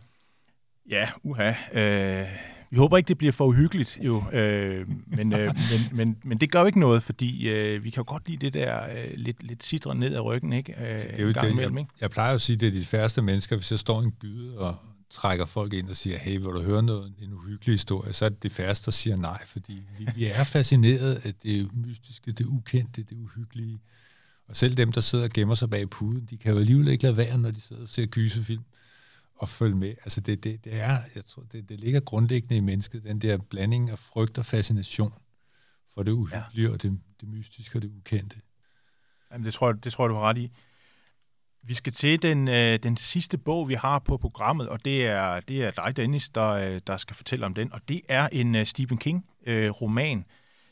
Ja, 0.90 1.10
uha. 1.22 1.52
Øh, 1.72 2.28
vi 2.70 2.76
håber 2.76 2.96
ikke, 2.96 3.08
det 3.08 3.18
bliver 3.18 3.32
for 3.32 3.46
uhyggeligt, 3.46 3.98
jo. 4.02 4.22
Øh, 4.32 4.86
men, 5.06 5.32
øh, 5.32 5.40
men, 5.40 5.96
men, 5.96 6.16
men 6.24 6.38
det 6.38 6.50
gør 6.50 6.60
jo 6.60 6.66
ikke 6.66 6.80
noget, 6.80 7.02
fordi 7.02 7.48
øh, 7.48 7.84
vi 7.84 7.90
kan 7.90 8.00
jo 8.00 8.04
godt 8.06 8.28
lide 8.28 8.46
det 8.46 8.54
der 8.54 8.84
øh, 8.84 9.10
lidt, 9.16 9.42
lidt 9.42 9.64
sidre 9.64 9.94
ned 9.94 10.14
ad 10.14 10.20
ryggen, 10.20 10.52
ikke? 10.52 10.72
Øh, 10.72 10.98
det 11.00 11.18
er 11.18 11.22
jo 11.22 11.28
det, 11.28 11.50
imellem, 11.50 11.78
ikke? 11.78 11.90
Jeg, 11.94 12.02
jeg 12.02 12.10
plejer 12.10 12.30
jo 12.30 12.34
at 12.34 12.40
sige, 12.40 12.54
at 12.54 12.60
det 12.60 12.66
er 12.66 12.72
de 12.72 12.84
færreste 12.84 13.22
mennesker, 13.22 13.56
hvis 13.56 13.70
jeg 13.70 13.78
står 13.78 14.02
i 14.02 14.04
en 14.04 14.12
gyde 14.20 14.58
og 14.58 14.76
trækker 15.10 15.46
folk 15.46 15.72
ind 15.72 15.88
og 15.88 15.96
siger, 15.96 16.18
hey, 16.18 16.32
vil 16.32 16.42
du 16.42 16.62
høre 16.62 16.82
noget, 16.82 17.12
en 17.22 17.32
uhyggelig 17.32 17.72
historie, 17.72 18.12
så 18.12 18.24
er 18.24 18.28
det 18.28 18.42
de 18.42 18.50
færreste, 18.50 18.86
der 18.86 18.90
siger 18.90 19.16
nej, 19.16 19.46
fordi 19.46 19.82
vi, 19.98 20.08
vi 20.14 20.26
er 20.26 20.44
fascineret 20.44 21.14
af 21.24 21.34
det 21.42 21.76
mystiske, 21.86 22.32
det 22.32 22.46
ukendte, 22.46 23.02
det 23.02 23.16
uhyggelige. 23.16 23.80
Og 24.48 24.56
selv 24.56 24.74
dem, 24.74 24.92
der 24.92 25.00
sidder 25.00 25.24
og 25.24 25.30
gemmer 25.30 25.54
sig 25.54 25.70
bag 25.70 25.90
puden, 25.90 26.26
de 26.30 26.36
kan 26.36 26.52
jo 26.52 26.58
alligevel 26.58 26.88
ikke 26.88 27.02
lade 27.02 27.16
være, 27.16 27.38
når 27.38 27.50
de 27.50 27.60
sidder 27.60 27.82
og 27.82 27.88
ser 27.88 28.06
gysefilm 28.06 28.62
og 29.36 29.48
følge 29.48 29.76
med. 29.76 29.88
Altså 29.88 30.20
det, 30.20 30.44
det, 30.44 30.64
det 30.64 30.74
er, 30.74 30.98
jeg 31.14 31.26
tror, 31.26 31.42
det, 31.52 31.68
det 31.68 31.80
ligger 31.80 32.00
grundlæggende 32.00 32.56
i 32.56 32.60
mennesket, 32.60 33.02
den 33.02 33.20
der 33.20 33.38
blanding 33.38 33.90
af 33.90 33.98
frygt 33.98 34.38
og 34.38 34.44
fascination 34.44 35.12
for 35.94 36.02
det 36.02 36.12
uhyggelige 36.12 36.66
ja. 36.66 36.72
og 36.72 36.82
det, 36.82 37.00
det 37.20 37.28
mystiske 37.28 37.78
og 37.78 37.82
det 37.82 37.90
ukendte. 37.98 38.36
Jamen, 39.32 39.44
det 39.44 39.54
tror, 39.54 39.68
jeg, 39.68 39.84
det 39.84 39.92
tror 39.92 40.04
jeg, 40.04 40.10
du 40.10 40.14
har 40.14 40.22
ret 40.22 40.38
i. 40.38 40.50
Vi 41.62 41.74
skal 41.74 41.92
til 41.92 42.22
den, 42.22 42.48
øh, 42.48 42.78
den 42.82 42.96
sidste 42.96 43.38
bog, 43.38 43.68
vi 43.68 43.74
har 43.74 43.98
på 43.98 44.16
programmet, 44.16 44.68
og 44.68 44.84
det 44.84 45.06
er, 45.06 45.40
det 45.40 45.64
er 45.64 45.70
dig, 45.70 45.96
Dennis, 45.96 46.28
der, 46.28 46.48
øh, 46.48 46.80
der 46.86 46.96
skal 46.96 47.16
fortælle 47.16 47.46
om 47.46 47.54
den. 47.54 47.72
Og 47.72 47.88
det 47.88 48.00
er 48.08 48.28
en 48.32 48.54
uh, 48.54 48.64
Stephen 48.64 48.98
King-roman. 48.98 50.18
Øh, 50.18 50.24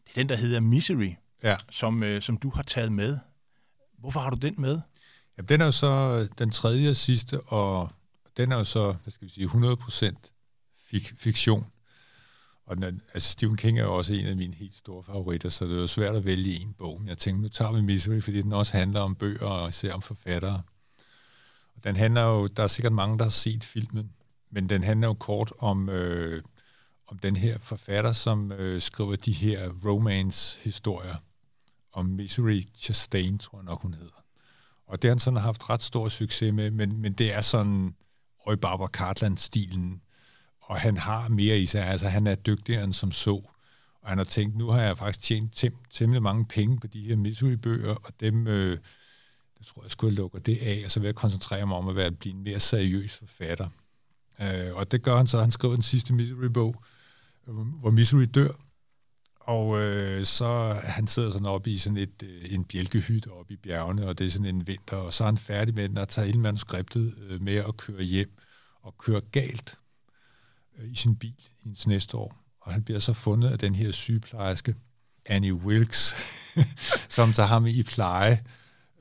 det 0.05 0.11
er 0.11 0.15
den, 0.15 0.29
der 0.29 0.37
hedder 0.37 0.61
Misery, 0.61 1.13
ja. 1.43 1.57
som, 1.71 2.03
øh, 2.03 2.23
som 2.23 2.37
du 2.37 2.51
har 2.51 2.63
taget 2.63 2.93
med. 2.93 3.19
Hvorfor 3.99 4.21
har 4.21 4.31
du 4.31 4.37
den 4.37 4.55
med? 4.59 4.81
Ja, 5.37 5.43
den 5.43 5.61
er 5.61 5.65
jo 5.65 5.73
så 5.73 6.29
den 6.39 6.51
tredje 6.51 6.91
og 6.91 6.97
sidste, 6.97 7.41
og 7.41 7.91
den 8.37 8.53
er 8.53 8.57
jo 8.57 8.65
så, 8.65 8.93
hvad 9.03 9.11
skal 9.11 9.29
vi 9.29 9.33
sige, 9.33 9.47
100% 9.47 10.15
fik, 10.91 11.13
fiktion. 11.17 11.67
Og 12.67 12.77
den, 12.77 13.03
altså 13.15 13.31
Stephen 13.31 13.57
King 13.57 13.79
er 13.79 13.83
jo 13.83 13.97
også 13.97 14.15
en 14.15 14.27
af 14.27 14.37
mine 14.37 14.55
helt 14.55 14.77
store 14.77 15.03
favoritter, 15.03 15.49
så 15.49 15.65
det 15.65 15.77
er 15.77 15.81
jo 15.81 15.87
svært 15.87 16.17
at 16.17 16.25
vælge 16.25 16.61
en 16.61 16.73
bog. 16.79 17.01
Men 17.01 17.09
jeg 17.09 17.19
tænkte, 17.19 17.43
nu 17.43 17.49
tager 17.49 17.73
vi 17.73 17.81
Misery, 17.81 18.21
fordi 18.21 18.43
den 18.43 18.53
også 18.53 18.77
handler 18.77 19.01
om 19.01 19.15
bøger 19.15 19.47
og 19.47 19.69
især 19.69 19.93
om 19.93 20.03
forfattere. 20.03 20.63
Og 21.77 21.85
den 21.85 21.97
handler 21.97 22.23
jo, 22.23 22.47
der 22.47 22.63
er 22.63 22.67
sikkert 22.67 22.93
mange, 22.93 23.19
der 23.19 23.25
har 23.25 23.31
set 23.31 23.65
filmen, 23.65 24.13
men 24.51 24.69
den 24.69 24.83
handler 24.83 25.09
jo 25.09 25.15
kort 25.15 25.53
om, 25.59 25.89
øh, 25.89 26.43
om 27.07 27.19
den 27.19 27.37
her 27.37 27.59
forfatter, 27.59 28.13
som 28.13 28.53
øh, 28.53 28.83
skriver 28.83 29.17
de 29.17 29.33
her 29.33 29.71
romance-historier 29.85 31.17
om 31.93 32.07
Misery 32.07 32.63
Chastain, 32.77 33.39
tror 33.39 33.59
jeg 33.59 33.65
nok, 33.65 33.83
hun 33.83 33.95
hedder. 33.95 34.25
Og 34.87 35.03
det 35.03 35.09
har 35.09 35.15
han 35.15 35.19
sådan 35.19 35.41
haft 35.41 35.71
ret 35.71 35.83
stor 35.83 36.09
succes 36.09 36.55
med, 36.55 36.71
men, 36.71 37.01
men 37.01 37.13
det 37.13 37.35
er 37.35 37.41
sådan 37.41 37.95
Roy 38.47 38.55
Barbara 38.55 38.89
Cartland-stilen, 38.89 40.01
og 40.63 40.77
han 40.77 40.97
har 40.97 41.29
mere 41.29 41.59
i 41.59 41.67
sig. 41.67 41.87
Altså, 41.87 42.09
han 42.09 42.27
er 42.27 42.35
dygtigere 42.35 42.85
end 42.85 42.93
som 42.93 43.13
så. 43.13 43.31
Og 44.03 44.09
han 44.09 44.19
har 44.19 44.25
tænkt, 44.25 44.57
nu 44.57 44.69
har 44.69 44.81
jeg 44.81 44.99
faktisk 44.99 45.21
tjent 45.21 45.65
tem- 45.65 45.87
temmelig 45.91 46.23
mange 46.23 46.45
penge 46.45 46.81
på 46.81 46.87
de 46.87 47.03
her 47.03 47.17
Missouri-bøger, 47.17 47.95
og 47.95 48.13
dem, 48.21 48.47
øh, 48.47 48.79
det 49.59 49.67
tror 49.67 49.83
jeg, 49.83 49.91
skulle 49.91 50.15
lukke 50.15 50.39
det 50.39 50.59
af, 50.63 50.83
og 50.85 50.91
så 50.91 51.01
vil 51.01 51.07
jeg 51.07 51.15
koncentrere 51.15 51.67
mig 51.67 51.77
om 51.77 51.89
at 51.89 51.97
være, 51.97 52.07
at 52.07 52.19
blive 52.19 52.35
en 52.35 52.45
mere 52.45 52.61
seriøs 52.61 53.15
forfatter. 53.19 53.69
Øh, 54.41 54.75
og 54.75 54.93
det 54.93 55.03
gør 55.03 55.17
han 55.17 55.27
så. 55.27 55.41
Han 55.41 55.51
skriver 55.51 55.75
den 55.75 55.83
sidste 55.83 56.13
Missouri-bog, 56.13 56.83
øh, 57.49 57.55
hvor 57.55 57.91
Missouri 57.91 58.27
dør, 58.27 58.53
og 59.47 59.81
øh, 59.81 60.25
så 60.25 60.81
han 60.85 61.07
sidder 61.07 61.33
sådan 61.33 61.47
oppe 61.47 61.71
i 61.71 61.77
sådan 61.77 61.99
et, 61.99 62.23
øh, 62.23 62.53
en 62.53 62.65
bjælkehytte 62.65 63.29
oppe 63.29 63.55
i 63.55 63.57
bjergene, 63.57 64.07
og 64.07 64.19
det 64.19 64.27
er 64.27 64.31
sådan 64.31 64.47
en 64.47 64.67
vinter, 64.67 64.97
og 64.97 65.13
så 65.13 65.25
er 65.25 65.27
han 65.27 65.39
færdig 65.39 65.75
med 65.75 65.89
den 65.89 65.99
og 65.99 66.09
tager 66.09 66.27
hele 66.27 66.41
manuskriptet 66.41 67.15
øh, 67.29 67.43
med 67.43 67.57
at 67.57 67.77
køre 67.77 68.03
hjem 68.03 68.39
og 68.83 68.99
køre 68.99 69.21
galt 69.21 69.79
øh, 70.79 70.93
i 70.93 70.95
sin 70.95 71.17
bil 71.17 71.35
i 71.65 71.69
ens 71.69 71.87
næste 71.87 72.17
år. 72.17 72.45
Og 72.61 72.73
han 72.73 72.83
bliver 72.83 73.01
så 73.01 73.13
fundet 73.13 73.51
af 73.51 73.59
den 73.59 73.75
her 73.75 73.93
sygeplejerske, 73.93 74.75
Annie 75.27 75.55
Wilkes, 75.55 76.15
som 77.09 77.33
tager 77.33 77.47
ham 77.47 77.67
i 77.67 77.83
pleje. 77.83 78.41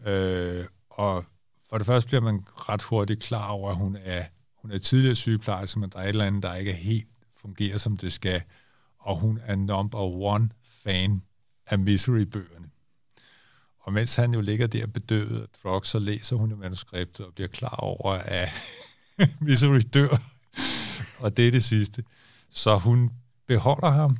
Øh, 0.05 0.65
og 0.89 1.25
for 1.69 1.77
det 1.77 1.87
første 1.87 2.07
bliver 2.07 2.21
man 2.21 2.39
ret 2.55 2.83
hurtigt 2.83 3.23
klar 3.23 3.49
over, 3.49 3.69
at 3.71 3.75
hun 3.75 3.97
er, 4.03 4.25
hun 4.61 4.71
er 4.71 4.77
tidligere 4.77 5.15
sygeplejerske, 5.15 5.79
men 5.79 5.89
der 5.89 5.99
er 5.99 6.03
et 6.03 6.09
eller 6.09 6.25
andet, 6.25 6.43
der 6.43 6.55
ikke 6.55 6.71
er 6.71 6.75
helt 6.75 7.07
fungerer, 7.41 7.77
som 7.77 7.97
det 7.97 8.13
skal. 8.13 8.41
Og 9.04 9.18
hun 9.18 9.39
er 9.45 9.56
number 9.56 9.99
one 9.99 10.49
fan 10.64 11.22
af 11.68 11.80
Misery-bøgerne. 11.80 12.70
Og 13.80 13.93
mens 13.93 14.16
han 14.16 14.34
jo 14.34 14.41
ligger 14.41 14.68
der 14.68 14.88
bedøvet 14.88 15.41
af 15.41 15.47
drugs, 15.64 15.89
så 15.89 15.99
læser 15.99 16.36
hun 16.36 16.49
jo 16.49 16.56
manuskriptet 16.56 17.26
og 17.26 17.34
bliver 17.34 17.47
klar 17.47 17.76
over, 17.76 18.12
at 18.14 18.49
Misery 19.41 19.82
dør. 19.93 20.18
og 21.20 21.38
det 21.38 21.47
er 21.47 21.51
det 21.51 21.64
sidste. 21.64 22.04
Så 22.49 22.78
hun 22.78 23.12
beholder 23.47 23.89
ham, 23.89 24.18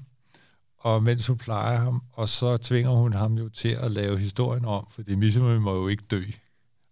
og 0.78 1.04
mens 1.04 1.28
hun 1.28 1.38
plejer 1.38 1.78
ham, 1.80 2.04
og 2.12 2.30
så 2.30 2.58
tvinger 2.58 2.92
hun 2.92 3.14
ham 3.14 3.38
jo 3.38 3.50
til 3.50 3.70
at 3.70 3.92
lave 3.92 4.20
historien 4.20 4.66
om, 4.66 4.88
fordi 4.90 5.16
Misery 5.16 5.58
må 5.58 5.76
jo 5.76 5.88
ikke 5.88 6.04
dø. 6.04 6.24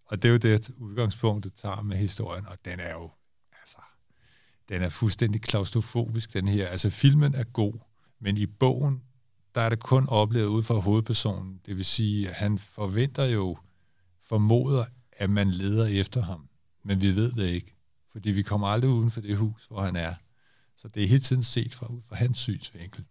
Og 0.06 0.22
det 0.22 0.28
er 0.28 0.32
jo 0.32 0.38
det 0.38 0.70
udgangspunktet 0.78 1.54
tager 1.54 1.82
med 1.82 1.96
historien, 1.96 2.46
og 2.46 2.56
den 2.64 2.80
er 2.80 2.92
jo, 2.92 3.10
den 4.72 4.82
er 4.82 4.88
fuldstændig 4.88 5.42
klaustrofobisk, 5.42 6.32
den 6.32 6.48
her. 6.48 6.68
Altså, 6.68 6.90
filmen 6.90 7.34
er 7.34 7.44
god, 7.44 7.74
men 8.20 8.36
i 8.36 8.46
bogen, 8.46 9.02
der 9.54 9.60
er 9.60 9.68
det 9.68 9.80
kun 9.80 10.08
oplevet 10.08 10.46
ud 10.46 10.62
fra 10.62 10.74
hovedpersonen. 10.74 11.60
Det 11.66 11.76
vil 11.76 11.84
sige, 11.84 12.28
at 12.28 12.34
han 12.34 12.58
forventer 12.58 13.24
jo, 13.24 13.58
formoder, 14.22 14.84
at 15.12 15.30
man 15.30 15.50
leder 15.50 15.86
efter 15.86 16.22
ham. 16.22 16.48
Men 16.84 17.00
vi 17.00 17.16
ved 17.16 17.32
det 17.32 17.46
ikke, 17.46 17.76
fordi 18.12 18.30
vi 18.30 18.42
kommer 18.42 18.66
aldrig 18.66 18.90
uden 18.90 19.10
for 19.10 19.20
det 19.20 19.36
hus, 19.36 19.66
hvor 19.66 19.82
han 19.82 19.96
er. 19.96 20.14
Så 20.76 20.88
det 20.88 21.02
er 21.02 21.08
hele 21.08 21.20
tiden 21.20 21.42
set 21.42 21.74
fra, 21.74 21.86
ud 21.86 22.02
fra 22.02 22.16
hans 22.16 22.38
synsvinkel. 22.38 23.04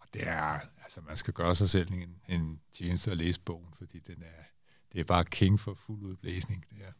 Og 0.00 0.06
det 0.14 0.28
er, 0.28 0.60
altså 0.82 1.00
man 1.00 1.16
skal 1.16 1.34
gøre 1.34 1.56
sig 1.56 1.70
selv 1.70 1.92
en, 1.92 2.16
en 2.28 2.60
tjeneste 2.72 3.10
at 3.10 3.16
læse 3.16 3.40
bogen, 3.40 3.74
fordi 3.78 3.98
den 3.98 4.22
er, 4.22 4.42
det 4.92 5.00
er 5.00 5.04
bare 5.04 5.24
king 5.24 5.60
for 5.60 5.74
fuld 5.74 6.02
udblæsning. 6.02 6.64
Det 6.70 6.78
er. 6.86 6.92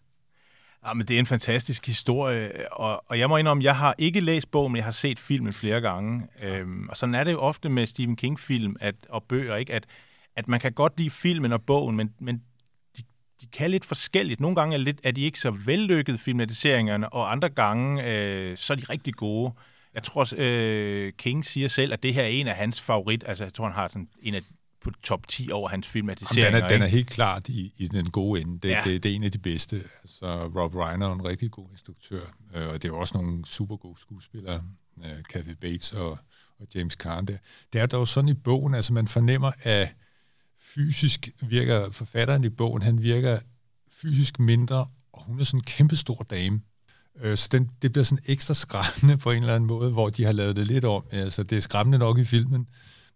Jamen, 0.86 1.06
det 1.06 1.14
er 1.14 1.18
en 1.18 1.26
fantastisk 1.26 1.86
historie, 1.86 2.72
og, 2.72 3.04
og 3.06 3.18
jeg 3.18 3.28
må 3.28 3.36
indrømme, 3.36 3.64
jeg 3.64 3.76
har 3.76 3.94
ikke 3.98 4.20
læst 4.20 4.50
bogen, 4.50 4.72
men 4.72 4.76
jeg 4.76 4.84
har 4.84 4.92
set 4.92 5.18
filmen 5.18 5.52
flere 5.52 5.80
gange. 5.80 6.28
Ja. 6.40 6.58
Øhm, 6.58 6.88
og 6.88 6.96
sådan 6.96 7.14
er 7.14 7.24
det 7.24 7.32
jo 7.32 7.40
ofte 7.40 7.68
med 7.68 7.86
Stephen 7.86 8.16
King-film 8.16 8.76
at, 8.80 8.94
og 9.08 9.24
bøger, 9.24 9.56
ikke? 9.56 9.74
At, 9.74 9.86
at 10.36 10.48
man 10.48 10.60
kan 10.60 10.72
godt 10.72 10.92
lide 10.98 11.10
filmen 11.10 11.52
og 11.52 11.62
bogen, 11.62 11.96
men, 11.96 12.14
men 12.20 12.42
de, 12.96 13.02
de 13.40 13.46
kan 13.46 13.70
lidt 13.70 13.84
forskelligt. 13.84 14.40
Nogle 14.40 14.56
gange 14.56 14.74
er, 14.74 14.78
lidt, 14.78 15.00
er 15.04 15.10
de 15.10 15.20
ikke 15.20 15.40
så 15.40 15.50
vellykkede 15.50 16.18
filmatiseringerne, 16.18 17.12
og 17.12 17.32
andre 17.32 17.48
gange 17.48 18.04
øh, 18.04 18.56
så 18.56 18.72
er 18.72 18.76
de 18.76 18.84
rigtig 18.90 19.14
gode. 19.14 19.52
Jeg 19.94 20.02
tror, 20.02 20.28
øh, 20.36 21.12
King 21.12 21.44
siger 21.44 21.68
selv, 21.68 21.92
at 21.92 22.02
det 22.02 22.14
her 22.14 22.22
er 22.22 22.26
en 22.26 22.46
af 22.46 22.54
hans 22.54 22.80
favorit. 22.80 23.24
Altså, 23.26 23.44
jeg 23.44 23.54
tror, 23.54 23.64
han 23.64 23.74
har 23.74 23.88
sådan 23.88 24.08
en 24.22 24.34
af 24.34 24.42
på 24.84 24.90
top 25.02 25.28
10 25.28 25.50
over 25.52 25.68
hans 25.68 25.88
filmatiseringer. 25.88 26.44
Jamen, 26.44 26.62
den, 26.62 26.64
er, 26.64 26.68
den 26.68 26.82
er 26.82 26.86
helt 26.86 27.10
klart 27.10 27.48
i, 27.48 27.72
i 27.78 27.88
den 27.88 28.10
gode 28.10 28.40
ende. 28.40 28.58
Det, 28.58 28.68
ja. 28.68 28.82
det, 28.84 29.02
det 29.02 29.10
er 29.10 29.14
en 29.14 29.24
af 29.24 29.32
de 29.32 29.38
bedste. 29.38 29.84
Altså, 30.02 30.46
Rob 30.56 30.74
Reiner 30.74 31.08
er 31.08 31.14
en 31.14 31.24
rigtig 31.24 31.50
god 31.50 31.66
instruktør, 31.70 32.20
øh, 32.54 32.68
og 32.68 32.82
det 32.82 32.88
er 32.88 32.92
også 32.92 33.18
nogle 33.18 33.46
super 33.46 33.76
gode 33.76 34.00
skuespillere, 34.00 34.62
øh, 35.04 35.22
Kathy 35.30 35.52
Bates 35.60 35.92
og, 35.92 36.10
og 36.60 36.66
James 36.74 36.92
Caan 36.92 37.26
der. 37.26 37.36
Det 37.72 37.80
er 37.80 37.86
dog 37.86 38.08
sådan 38.08 38.28
i 38.28 38.34
bogen, 38.34 38.74
altså 38.74 38.92
man 38.92 39.08
fornemmer, 39.08 39.52
at 39.62 39.94
fysisk 40.58 41.28
virker 41.40 41.90
forfatteren 41.90 42.44
i 42.44 42.48
bogen, 42.48 42.82
han 42.82 43.02
virker 43.02 43.38
fysisk 43.90 44.38
mindre, 44.38 44.86
og 45.12 45.24
hun 45.24 45.40
er 45.40 45.44
sådan 45.44 45.58
en 45.58 45.64
kæmpestor 45.64 46.26
dame. 46.30 46.60
Øh, 47.20 47.36
så 47.36 47.48
den, 47.52 47.70
det 47.82 47.92
bliver 47.92 48.04
sådan 48.04 48.24
ekstra 48.26 48.54
skræmmende 48.54 49.16
på 49.18 49.30
en 49.30 49.42
eller 49.42 49.54
anden 49.54 49.66
måde, 49.66 49.90
hvor 49.90 50.10
de 50.10 50.24
har 50.24 50.32
lavet 50.32 50.56
det 50.56 50.66
lidt 50.66 50.84
om. 50.84 51.04
Altså, 51.10 51.42
det 51.42 51.56
er 51.56 51.60
skræmmende 51.60 51.98
nok 51.98 52.18
i 52.18 52.24
filmen, 52.24 52.66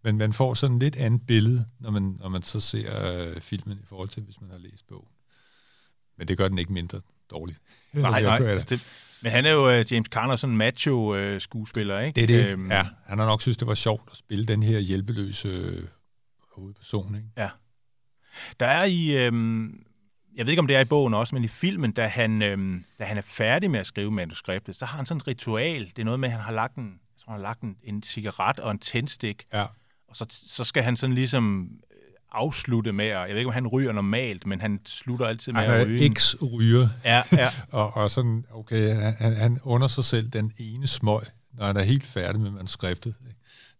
men 0.03 0.17
man 0.17 0.33
får 0.33 0.53
sådan 0.53 0.79
lidt 0.79 0.95
andet 0.95 1.27
billede, 1.27 1.65
når 1.79 1.91
man, 1.91 2.17
når 2.19 2.29
man 2.29 2.43
så 2.43 2.59
ser 2.59 3.11
øh, 3.13 3.41
filmen 3.41 3.77
i 3.83 3.85
forhold 3.85 4.09
til, 4.09 4.23
hvis 4.23 4.41
man 4.41 4.49
har 4.49 4.57
læst 4.57 4.87
bogen. 4.87 5.07
Men 6.17 6.27
det 6.27 6.37
gør 6.37 6.47
den 6.47 6.57
ikke 6.57 6.73
mindre 6.73 7.01
dårlig. 7.31 7.55
Nej, 7.93 8.21
nej. 8.21 8.47
Altså 8.47 8.67
det, 8.69 8.87
men 9.21 9.31
han 9.31 9.45
er 9.45 9.51
jo 9.51 9.79
uh, 9.79 9.91
James 9.91 10.07
Conner, 10.07 10.35
sådan 10.35 10.53
en 10.53 10.57
macho-skuespiller, 10.57 11.97
uh, 11.97 12.05
ikke? 12.05 12.15
Det 12.15 12.23
er 12.23 12.27
det, 12.27 12.51
øhm. 12.51 12.71
ja. 12.71 12.85
Han 13.05 13.19
har 13.19 13.25
nok 13.25 13.41
synes, 13.41 13.57
det 13.57 13.67
var 13.67 13.73
sjovt 13.73 14.09
at 14.11 14.17
spille 14.17 14.45
den 14.45 14.63
her 14.63 14.79
hjælpeløse 14.79 15.47
øh, 15.47 15.83
hovedperson, 16.55 17.15
ikke? 17.15 17.27
Ja. 17.37 17.49
Der 18.59 18.65
er 18.65 18.83
i, 18.83 19.25
øhm, 19.25 19.83
jeg 20.35 20.45
ved 20.45 20.51
ikke, 20.51 20.59
om 20.59 20.67
det 20.67 20.75
er 20.75 20.79
i 20.79 20.85
bogen 20.85 21.13
også, 21.13 21.35
men 21.35 21.43
i 21.43 21.47
filmen, 21.47 21.91
da 21.91 22.07
han, 22.07 22.41
øhm, 22.41 22.85
da 22.99 23.03
han 23.03 23.17
er 23.17 23.21
færdig 23.21 23.71
med 23.71 23.79
at 23.79 23.87
skrive 23.87 24.11
manuskriptet, 24.11 24.75
så 24.75 24.85
har 24.85 24.97
han 24.97 25.05
sådan 25.05 25.21
et 25.21 25.27
ritual. 25.27 25.85
Det 25.85 25.99
er 25.99 26.03
noget 26.03 26.19
med, 26.19 26.29
at 26.29 26.33
han 26.33 26.41
har 26.41 26.51
lagt 26.51 26.75
en, 26.75 26.99
tror, 27.23 27.31
han 27.31 27.41
har 27.41 27.47
lagt 27.47 27.61
en, 27.61 27.77
en 27.83 28.03
cigaret 28.03 28.59
og 28.59 28.71
en 28.71 28.79
tændstik. 28.79 29.45
Ja 29.53 29.65
og 30.07 30.15
så, 30.15 30.25
så 30.29 30.63
skal 30.63 30.83
han 30.83 30.97
sådan 30.97 31.15
ligesom 31.15 31.69
øh, 31.91 31.97
afslutte 32.31 32.91
med 32.91 33.05
at, 33.05 33.17
jeg 33.17 33.29
ved 33.29 33.37
ikke, 33.37 33.47
om 33.47 33.53
han 33.53 33.67
ryger 33.67 33.91
normalt, 33.91 34.45
men 34.45 34.61
han 34.61 34.79
slutter 34.85 35.25
altid 35.25 35.53
med 35.53 35.61
at 35.61 35.67
ryge. 35.67 35.77
Han 35.77 35.87
ryger 35.87 35.97
Ja, 37.03 37.23
ja. 37.31 37.49
og, 37.71 37.93
og 37.95 38.09
sådan, 38.09 38.45
okay, 38.53 38.95
han, 38.95 39.35
han 39.35 39.59
under 39.63 39.87
sig 39.87 40.03
selv 40.03 40.29
den 40.29 40.53
ene 40.57 40.87
smøg, 40.87 41.21
når 41.53 41.65
han 41.65 41.77
er 41.77 41.83
helt 41.83 42.05
færdig 42.05 42.41
med 42.41 42.51
manuskriptet. 42.51 43.15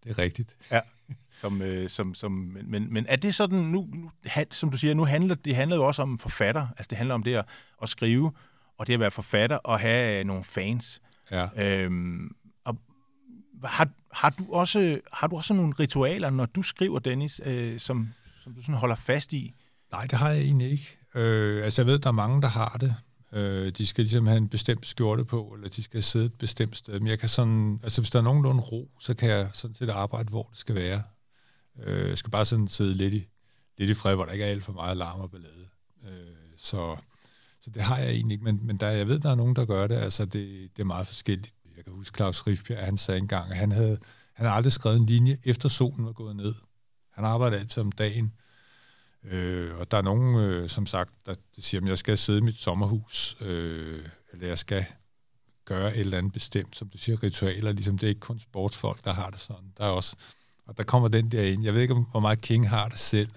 Det 0.04 0.10
er 0.10 0.18
rigtigt. 0.18 0.56
Ja. 0.70 0.80
Som, 1.40 1.62
øh, 1.62 1.88
som, 1.88 2.14
som, 2.14 2.32
men, 2.64 2.92
men, 2.92 3.06
er 3.08 3.16
det 3.16 3.34
sådan, 3.34 3.58
nu, 3.58 3.88
nu, 3.94 4.10
som 4.50 4.70
du 4.70 4.78
siger, 4.78 4.94
nu 4.94 5.04
handler 5.04 5.34
det 5.34 5.56
handler 5.56 5.76
jo 5.76 5.86
også 5.86 6.02
om 6.02 6.18
forfatter, 6.18 6.66
altså 6.76 6.86
det 6.90 6.98
handler 6.98 7.14
om 7.14 7.22
det 7.22 7.34
at, 7.34 7.44
at 7.82 7.88
skrive, 7.88 8.32
og 8.78 8.86
det 8.86 8.94
at 8.94 9.00
være 9.00 9.10
forfatter 9.10 9.56
og 9.56 9.80
have 9.80 10.24
nogle 10.24 10.44
fans. 10.44 11.00
Ja. 11.30 11.46
Øhm, 11.56 12.36
har, 13.64 13.88
har, 14.12 14.30
du 14.30 14.52
også, 14.52 15.00
har 15.12 15.26
du 15.26 15.36
også 15.36 15.54
nogle 15.54 15.74
ritualer, 15.80 16.30
når 16.30 16.46
du 16.46 16.62
skriver, 16.62 16.98
Dennis, 16.98 17.40
øh, 17.44 17.80
som, 17.80 18.08
som 18.42 18.54
du 18.54 18.62
sådan 18.62 18.74
holder 18.74 18.96
fast 18.96 19.32
i? 19.32 19.54
Nej, 19.92 20.06
det 20.06 20.18
har 20.18 20.30
jeg 20.30 20.40
egentlig 20.40 20.70
ikke. 20.70 20.98
Øh, 21.14 21.64
altså, 21.64 21.82
jeg 21.82 21.86
ved, 21.86 21.98
der 21.98 22.08
er 22.08 22.12
mange, 22.12 22.42
der 22.42 22.48
har 22.48 22.76
det. 22.80 22.94
Øh, 23.32 23.72
de 23.72 23.86
skal 23.86 24.04
ligesom 24.04 24.26
have 24.26 24.36
en 24.36 24.48
bestemt 24.48 24.86
skjorte 24.86 25.24
på, 25.24 25.52
eller 25.56 25.68
de 25.68 25.82
skal 25.82 26.02
sidde 26.02 26.26
et 26.26 26.38
bestemt 26.38 26.76
sted. 26.76 27.00
Men 27.00 27.06
jeg 27.06 27.18
kan 27.18 27.28
sådan, 27.28 27.80
altså 27.82 28.00
hvis 28.00 28.10
der 28.10 28.18
er 28.18 28.22
nogenlunde 28.22 28.62
ro, 28.62 28.90
så 29.00 29.14
kan 29.14 29.30
jeg 29.30 29.48
sådan 29.52 29.74
set 29.74 29.90
arbejde, 29.90 30.28
hvor 30.28 30.42
det 30.42 30.58
skal 30.58 30.74
være. 30.74 31.02
Øh, 31.82 32.08
jeg 32.08 32.18
skal 32.18 32.30
bare 32.30 32.46
sådan 32.46 32.68
sidde 32.68 32.94
lidt 32.94 33.14
i, 33.14 33.28
lidt 33.78 33.90
i 33.90 33.94
fred, 33.94 34.14
hvor 34.14 34.24
der 34.24 34.32
ikke 34.32 34.44
er 34.44 34.48
alt 34.48 34.64
for 34.64 34.72
meget 34.72 34.96
larm 34.96 35.20
og 35.20 35.30
ballade. 35.30 35.68
Øh, 36.04 36.10
så, 36.56 36.96
så 37.60 37.70
det 37.70 37.82
har 37.82 37.98
jeg 37.98 38.10
egentlig 38.10 38.34
ikke, 38.34 38.44
men, 38.44 38.66
men 38.66 38.76
der, 38.76 38.88
jeg 38.88 39.08
ved, 39.08 39.18
der 39.18 39.30
er 39.30 39.34
nogen, 39.34 39.56
der 39.56 39.64
gør 39.64 39.86
det. 39.86 39.94
Altså, 39.94 40.24
det, 40.24 40.70
det 40.76 40.82
er 40.82 40.84
meget 40.84 41.06
forskelligt 41.06 41.54
jeg 41.78 41.84
kan 41.84 41.94
huske 41.94 42.16
Claus 42.16 42.46
Riffbjerg, 42.46 42.84
han 42.84 42.98
sagde 42.98 43.18
engang, 43.18 43.50
at 43.50 43.56
han 43.56 43.72
havde, 43.72 43.98
han 44.32 44.46
havde 44.46 44.56
aldrig 44.56 44.72
skrevet 44.72 44.96
en 44.96 45.06
linje, 45.06 45.38
efter 45.44 45.68
solen 45.68 46.06
var 46.06 46.12
gået 46.12 46.36
ned. 46.36 46.54
Han 47.10 47.24
arbejdede 47.24 47.60
altid 47.60 47.80
om 47.80 47.92
dagen. 47.92 48.32
Øh, 49.24 49.78
og 49.78 49.90
der 49.90 49.96
er 49.96 50.02
nogen, 50.02 50.36
øh, 50.36 50.68
som 50.68 50.86
sagt, 50.86 51.10
der 51.26 51.34
siger, 51.58 51.80
at 51.80 51.88
jeg 51.88 51.98
skal 51.98 52.18
sidde 52.18 52.38
i 52.38 52.42
mit 52.42 52.60
sommerhus, 52.60 53.36
øh, 53.40 54.04
eller 54.32 54.46
jeg 54.46 54.58
skal 54.58 54.84
gøre 55.64 55.94
et 55.94 56.00
eller 56.00 56.18
andet 56.18 56.32
bestemt, 56.32 56.76
som 56.76 56.88
du 56.88 56.98
siger, 56.98 57.22
ritualer, 57.22 57.72
ligesom 57.72 57.98
det 57.98 58.06
er 58.06 58.08
ikke 58.08 58.20
kun 58.20 58.40
sportsfolk, 58.40 59.04
der 59.04 59.12
har 59.12 59.30
det 59.30 59.40
sådan. 59.40 59.72
Der 59.76 59.84
er 59.84 59.90
også, 59.90 60.16
og 60.66 60.78
der 60.78 60.82
kommer 60.84 61.08
den 61.08 61.30
der 61.30 61.42
ind. 61.42 61.64
Jeg 61.64 61.74
ved 61.74 61.80
ikke, 61.80 61.94
hvor 61.94 62.20
meget 62.20 62.40
King 62.40 62.68
har 62.68 62.88
det 62.88 62.98
selv, 62.98 63.30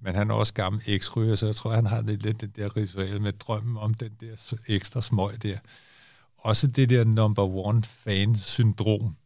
men 0.00 0.14
han 0.14 0.30
er 0.30 0.34
også 0.34 0.54
gammel 0.54 0.82
eksryger, 0.86 1.34
så 1.34 1.46
jeg 1.46 1.56
tror, 1.56 1.74
han 1.74 1.86
har 1.86 2.02
lidt, 2.02 2.22
lidt 2.22 2.40
det 2.40 2.56
der 2.56 2.76
ritual 2.76 3.20
med 3.20 3.32
drømmen 3.32 3.76
om 3.76 3.94
den 3.94 4.12
der 4.20 4.54
ekstra 4.66 5.02
smøg 5.02 5.42
der 5.42 5.58
også 6.44 6.66
det 6.66 6.90
der 6.90 7.04
number 7.04 7.42
one 7.42 7.82
fan-syndrom, 7.82 9.16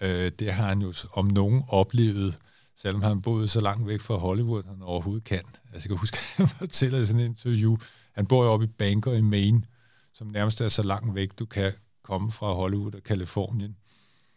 øh, 0.00 0.32
det 0.38 0.52
har 0.52 0.66
han 0.66 0.82
jo 0.82 0.94
om 1.12 1.26
nogen 1.26 1.64
oplevet, 1.68 2.36
selvom 2.76 3.02
han 3.02 3.22
boede 3.22 3.48
så 3.48 3.60
langt 3.60 3.86
væk 3.86 4.00
fra 4.00 4.16
Hollywood, 4.16 4.62
han 4.68 4.82
overhovedet 4.82 5.24
kan. 5.24 5.42
Altså, 5.72 5.88
jeg 5.88 5.88
kan 5.88 5.96
huske, 5.96 6.16
at 6.16 6.24
han 6.36 6.48
fortæller 6.48 6.98
i 6.98 7.06
sådan 7.06 7.20
et 7.20 7.24
interview, 7.24 7.76
han 8.12 8.26
bor 8.26 8.44
jo 8.44 8.50
oppe 8.50 8.64
i 8.64 8.68
Bangor 8.68 9.12
i 9.12 9.20
Maine, 9.20 9.62
som 10.14 10.26
nærmest 10.26 10.60
er 10.60 10.68
så 10.68 10.82
langt 10.82 11.14
væk, 11.14 11.38
du 11.38 11.46
kan 11.46 11.72
komme 12.02 12.32
fra 12.32 12.52
Hollywood 12.52 12.94
og 12.94 13.02
Kalifornien. 13.02 13.76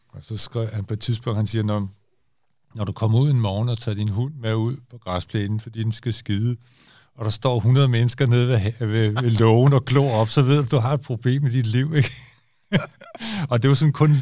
Og 0.08 0.24
så 0.24 0.38
skrev 0.38 0.68
han 0.68 0.86
på 0.86 0.94
et 0.94 1.00
tidspunkt, 1.00 1.38
han 1.38 1.48
siger, 1.48 1.64
når, 1.64 1.90
når 2.76 2.86
du 2.86 2.92
kommer 2.92 3.20
ud 3.20 3.30
en 3.30 3.40
morgen 3.40 3.70
og 3.70 3.78
tager 3.78 3.96
din 3.96 4.10
hund 4.10 4.34
med 4.34 4.56
ud 4.56 4.78
på 4.90 4.98
græsplænen, 4.98 5.60
fordi 5.60 5.84
den 5.84 5.92
skal 5.92 6.14
skide, 6.14 6.56
og 7.18 7.26
der 7.26 7.32
står 7.32 7.58
100 7.58 7.88
mennesker 7.88 8.26
nede 8.26 8.48
ved, 8.48 8.88
ved, 8.88 9.22
ved 9.22 9.30
lågen 9.30 9.74
og 9.74 9.86
glor 9.86 10.12
op, 10.12 10.30
så 10.30 10.42
ved 10.42 10.56
du, 10.56 10.62
at 10.62 10.72
du 10.72 10.78
har 10.78 10.94
et 10.94 11.02
problem 11.02 11.46
i 11.46 11.50
dit 11.50 11.66
liv, 11.66 11.96
ikke? 11.96 12.12
og 13.50 13.62
det 13.62 13.70
var 13.70 13.76
sådan 13.76 13.94
kun 13.94 14.16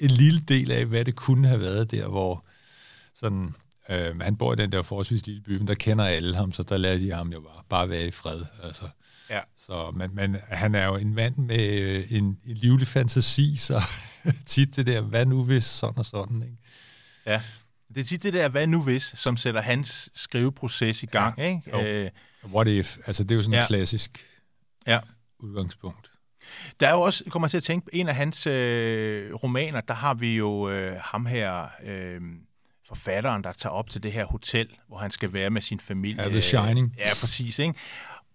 en 0.00 0.10
lille 0.10 0.40
del 0.40 0.70
af, 0.70 0.84
hvad 0.84 1.04
det 1.04 1.16
kunne 1.16 1.48
have 1.48 1.60
været 1.60 1.90
der, 1.90 2.08
hvor 2.08 2.44
sådan, 3.14 3.54
øh, 3.88 4.20
han 4.20 4.36
bor 4.36 4.52
i 4.52 4.56
den 4.56 4.72
der 4.72 4.82
forholdsvis 4.82 5.26
lille 5.26 5.42
by, 5.42 5.58
men 5.58 5.68
der 5.68 5.74
kender 5.74 6.04
alle 6.04 6.36
ham, 6.36 6.52
så 6.52 6.62
der 6.62 6.76
lader 6.76 6.98
de 6.98 7.10
ham 7.10 7.32
jo 7.32 7.40
bare, 7.40 7.62
bare 7.68 7.88
være 7.88 8.06
i 8.06 8.10
fred. 8.10 8.44
Altså. 8.62 8.88
Ja. 9.30 9.40
Så, 9.58 9.90
men, 9.94 10.14
men 10.14 10.36
han 10.48 10.74
er 10.74 10.86
jo 10.86 10.96
en 10.96 11.14
mand 11.14 11.36
med 11.36 11.80
øh, 11.80 12.04
en, 12.10 12.24
en 12.24 12.56
livlig 12.56 12.86
fantasi, 12.88 13.56
så 13.56 13.82
tit 14.46 14.76
det 14.76 14.86
der, 14.86 15.00
hvad 15.00 15.26
nu 15.26 15.44
hvis 15.44 15.64
sådan 15.64 15.98
og 15.98 16.06
sådan, 16.06 16.42
ikke? 16.42 16.56
Ja. 17.26 17.40
Det 17.94 18.00
er 18.00 18.04
tit 18.04 18.22
det 18.22 18.32
der, 18.32 18.48
hvad 18.48 18.66
nu 18.66 18.82
hvis, 18.82 19.12
som 19.14 19.36
sætter 19.36 19.60
hans 19.60 20.10
skriveproces 20.14 21.02
i 21.02 21.06
gang. 21.06 21.38
Ja. 21.38 21.48
Ikke? 21.48 21.62
Jo. 21.72 21.82
Øh, 21.82 22.10
What 22.44 22.68
if? 22.68 22.96
Altså, 23.06 23.24
det 23.24 23.30
er 23.30 23.36
jo 23.36 23.42
sådan 23.42 23.54
ja. 23.54 23.60
en 23.60 23.66
klassisk 23.66 24.26
ja. 24.86 25.00
udgangspunkt. 25.38 26.10
Der 26.80 26.88
er 26.88 26.92
jo 26.92 27.00
også, 27.00 27.24
kommer 27.30 27.48
til 27.48 27.56
at 27.56 27.62
tænke, 27.62 27.94
en 27.94 28.08
af 28.08 28.14
hans 28.14 28.46
øh, 28.46 29.34
romaner, 29.34 29.80
der 29.80 29.94
har 29.94 30.14
vi 30.14 30.36
jo 30.36 30.70
øh, 30.70 30.96
ham 31.04 31.26
her, 31.26 31.68
øh, 31.84 32.20
forfatteren, 32.88 33.44
der 33.44 33.52
tager 33.52 33.72
op 33.72 33.90
til 33.90 34.02
det 34.02 34.12
her 34.12 34.24
hotel, 34.24 34.68
hvor 34.88 34.98
han 34.98 35.10
skal 35.10 35.32
være 35.32 35.50
med 35.50 35.62
sin 35.62 35.80
familie. 35.80 36.22
Ja, 36.22 36.28
The 36.28 36.40
Shining. 36.40 36.94
Ja, 36.98 37.08
præcis. 37.20 37.58
Ikke? 37.58 37.74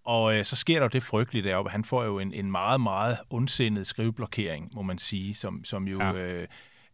Og 0.04 0.38
øh, 0.38 0.44
så 0.44 0.56
sker 0.56 0.74
der 0.74 0.82
jo 0.82 0.88
det 0.88 1.02
frygtelige 1.02 1.48
deroppe. 1.48 1.70
Han 1.70 1.84
får 1.84 2.04
jo 2.04 2.18
en, 2.18 2.34
en 2.34 2.50
meget, 2.50 2.80
meget 2.80 3.18
ondsindet 3.30 3.86
skriveblokering, 3.86 4.70
må 4.74 4.82
man 4.82 4.98
sige, 4.98 5.34
som, 5.34 5.64
som 5.64 5.88
jo... 5.88 6.02
Ja. 6.02 6.12
Øh, 6.12 6.48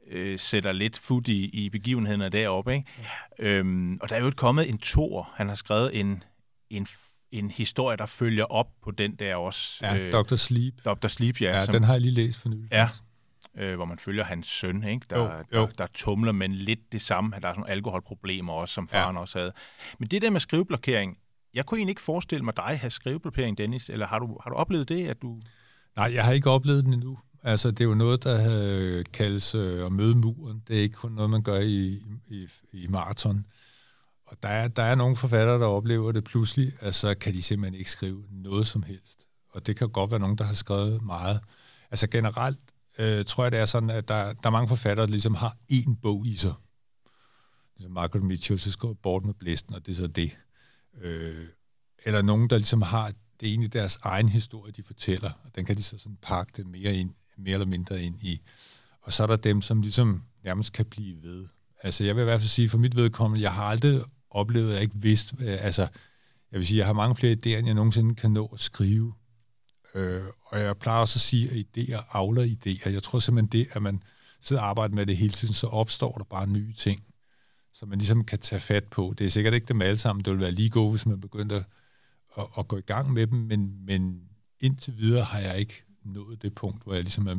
øh, 0.06 0.38
sætter 0.38 0.72
lidt 0.72 0.98
fod 0.98 1.28
i, 1.28 1.44
i 1.44 1.70
begivenhederne 1.70 2.28
deroppe. 2.28 2.74
Ikke? 2.74 2.88
Ja. 3.38 3.44
Øhm, 3.44 3.98
og 4.02 4.08
der 4.08 4.16
er 4.16 4.20
jo 4.20 4.32
kommet 4.36 4.68
en 4.68 4.78
tor. 4.78 5.32
Han 5.34 5.48
har 5.48 5.54
skrevet 5.54 6.00
en, 6.00 6.22
en, 6.70 6.86
en 7.32 7.50
historie, 7.50 7.96
der 7.96 8.06
følger 8.06 8.44
op 8.44 8.68
på 8.82 8.90
den 8.90 9.16
der 9.16 9.36
også. 9.36 9.78
Ja, 9.82 9.98
øh, 9.98 10.12
Dr. 10.12 10.36
Sleep. 10.36 10.74
Dr. 10.84 11.08
Sleep, 11.08 11.40
ja. 11.40 11.56
Ja, 11.56 11.64
som, 11.64 11.72
den 11.72 11.84
har 11.84 11.92
jeg 11.92 12.00
lige 12.00 12.14
læst 12.14 12.40
for 12.40 12.48
nylig. 12.48 12.72
Ja, 12.72 12.88
øh, 13.56 13.76
hvor 13.76 13.84
man 13.84 13.98
følger 13.98 14.24
hans 14.24 14.46
søn, 14.46 14.84
ikke? 14.84 15.06
Der, 15.10 15.18
jo, 15.18 15.60
jo. 15.60 15.66
Der, 15.66 15.66
der 15.66 15.86
tumler, 15.94 16.32
men 16.32 16.54
lidt 16.54 16.92
det 16.92 17.02
samme. 17.02 17.30
Der 17.30 17.36
er 17.36 17.40
sådan 17.40 17.60
nogle 17.60 17.70
alkoholproblemer 17.70 18.52
også, 18.52 18.74
som 18.74 18.88
faren 18.88 19.16
ja. 19.16 19.20
også 19.20 19.38
havde. 19.38 19.52
Men 19.98 20.08
det 20.08 20.22
der 20.22 20.30
med 20.30 20.40
skriveblokering, 20.40 21.18
jeg 21.54 21.66
kunne 21.66 21.78
egentlig 21.78 21.92
ikke 21.92 22.02
forestille 22.02 22.44
mig 22.44 22.56
dig 22.56 22.78
have 22.80 22.90
skriveblokering, 22.90 23.58
Dennis, 23.58 23.90
eller 23.90 24.06
har 24.06 24.18
du, 24.18 24.38
har 24.42 24.50
du 24.50 24.56
oplevet 24.56 24.88
det, 24.88 25.08
at 25.08 25.22
du... 25.22 25.40
Nej, 25.96 26.14
jeg 26.14 26.24
har 26.24 26.32
ikke 26.32 26.50
oplevet 26.50 26.84
den 26.84 26.92
endnu. 26.92 27.18
Altså, 27.46 27.70
det 27.70 27.80
er 27.80 27.84
jo 27.84 27.94
noget, 27.94 28.24
der 28.24 29.02
kaldes 29.12 29.54
øh, 29.54 29.86
at 29.86 29.92
møde 29.92 30.14
muren. 30.14 30.62
Det 30.68 30.78
er 30.78 30.82
ikke 30.82 30.94
kun 30.94 31.12
noget, 31.12 31.30
man 31.30 31.42
gør 31.42 31.60
i, 31.60 32.02
i, 32.26 32.48
i 32.72 32.86
maraton. 32.86 33.46
Og 34.26 34.36
der 34.42 34.48
er, 34.48 34.68
der 34.68 34.82
er 34.82 34.94
nogle 34.94 35.16
forfattere, 35.16 35.58
der 35.58 35.66
oplever 35.66 36.12
det 36.12 36.24
pludselig, 36.24 36.72
at 36.80 36.94
så 36.94 37.14
kan 37.14 37.34
de 37.34 37.42
simpelthen 37.42 37.78
ikke 37.78 37.90
skrive 37.90 38.24
noget 38.30 38.66
som 38.66 38.82
helst. 38.82 39.26
Og 39.50 39.66
det 39.66 39.76
kan 39.76 39.88
godt 39.88 40.10
være 40.10 40.20
nogen, 40.20 40.38
der 40.38 40.44
har 40.44 40.54
skrevet 40.54 41.02
meget. 41.02 41.40
Altså 41.90 42.06
generelt 42.06 42.60
øh, 42.98 43.24
tror 43.24 43.44
jeg, 43.44 43.52
det 43.52 43.60
er 43.60 43.66
sådan, 43.66 43.90
at 43.90 44.08
der, 44.08 44.32
der 44.32 44.46
er 44.46 44.50
mange 44.50 44.68
forfattere, 44.68 45.06
der 45.06 45.10
ligesom 45.10 45.34
har 45.34 45.56
én 45.72 45.94
bog 46.02 46.26
i 46.26 46.36
sig. 46.36 46.54
Ligesom 47.76 47.92
Margaret 47.92 48.24
Mitchell, 48.24 48.60
så 48.60 48.70
skriver 48.70 48.94
Bort 48.94 49.24
med 49.24 49.34
blæsten, 49.34 49.74
og 49.74 49.86
det 49.86 49.92
er 49.92 49.96
så 49.96 50.06
det. 50.06 50.36
Øh, 51.00 51.46
eller 52.04 52.22
nogen, 52.22 52.50
der 52.50 52.56
ligesom 52.56 52.82
har 52.82 53.12
det 53.40 53.46
er 53.46 53.50
egentlig 53.50 53.72
deres 53.72 53.98
egen 54.02 54.28
historie, 54.28 54.72
de 54.72 54.82
fortæller, 54.82 55.30
og 55.44 55.56
den 55.56 55.64
kan 55.64 55.76
de 55.76 55.82
så 55.82 55.98
sådan 55.98 56.18
pakke 56.22 56.52
det 56.56 56.66
mere, 56.66 56.94
ind, 56.94 57.14
mere 57.38 57.54
eller 57.54 57.66
mindre 57.66 58.02
ind 58.02 58.20
i. 58.22 58.40
Og 59.02 59.12
så 59.12 59.22
er 59.22 59.26
der 59.26 59.36
dem, 59.36 59.62
som 59.62 59.80
ligesom 59.80 60.22
nærmest 60.44 60.72
kan 60.72 60.84
blive 60.84 61.22
ved. 61.22 61.46
Altså 61.82 62.04
jeg 62.04 62.16
vil 62.16 62.22
i 62.22 62.24
hvert 62.24 62.40
fald 62.40 62.48
sige, 62.48 62.68
for 62.68 62.78
mit 62.78 62.96
vedkommende, 62.96 63.42
jeg 63.42 63.52
har 63.52 63.64
aldrig 63.64 64.02
oplevet, 64.30 64.68
at 64.68 64.74
jeg 64.74 64.82
ikke 64.82 64.96
vidste, 64.96 65.36
øh, 65.40 65.64
altså 65.64 65.88
jeg 66.52 66.58
vil 66.58 66.66
sige, 66.66 66.78
jeg 66.78 66.86
har 66.86 66.92
mange 66.92 67.16
flere 67.16 67.32
idéer, 67.32 67.58
end 67.58 67.66
jeg 67.66 67.74
nogensinde 67.74 68.14
kan 68.14 68.30
nå 68.30 68.46
at 68.46 68.60
skrive. 68.60 69.14
Øh, 69.94 70.22
og 70.46 70.60
jeg 70.60 70.76
plejer 70.76 71.00
også 71.00 71.16
at 71.16 71.20
sige, 71.20 71.50
at 71.50 71.56
idéer 71.56 72.16
avler 72.16 72.44
idéer. 72.44 72.90
Jeg 72.90 73.02
tror 73.02 73.18
simpelthen 73.18 73.60
det, 73.60 73.68
at 73.76 73.82
man 73.82 74.02
sidder 74.40 74.62
og 74.62 74.68
arbejder 74.68 74.94
med 74.94 75.06
det 75.06 75.16
hele 75.16 75.32
tiden, 75.32 75.54
så 75.54 75.66
opstår 75.66 76.12
der 76.12 76.24
bare 76.24 76.46
nye 76.46 76.72
ting, 76.72 77.04
som 77.72 77.88
man 77.88 77.98
ligesom 77.98 78.24
kan 78.24 78.38
tage 78.38 78.60
fat 78.60 78.84
på. 78.84 79.14
Det 79.18 79.26
er 79.26 79.30
sikkert 79.30 79.54
ikke 79.54 79.66
dem 79.66 79.82
alle 79.82 79.96
sammen, 79.96 80.24
det 80.24 80.32
vil 80.32 80.40
være 80.40 80.52
lige 80.52 80.70
gode, 80.70 80.90
hvis 80.90 81.06
man 81.06 81.20
begyndte 81.20 81.54
at, 81.54 81.64
at, 82.38 82.44
at 82.58 82.68
gå 82.68 82.76
i 82.76 82.80
gang 82.80 83.12
med 83.12 83.26
dem, 83.26 83.38
men, 83.38 83.84
men 83.86 84.20
indtil 84.60 84.98
videre 84.98 85.24
har 85.24 85.38
jeg 85.38 85.58
ikke 85.58 85.84
nået 86.04 86.42
det 86.42 86.54
punkt, 86.54 86.84
hvor 86.84 86.94
jeg 86.94 87.02
ligesom 87.02 87.26
er, 87.26 87.36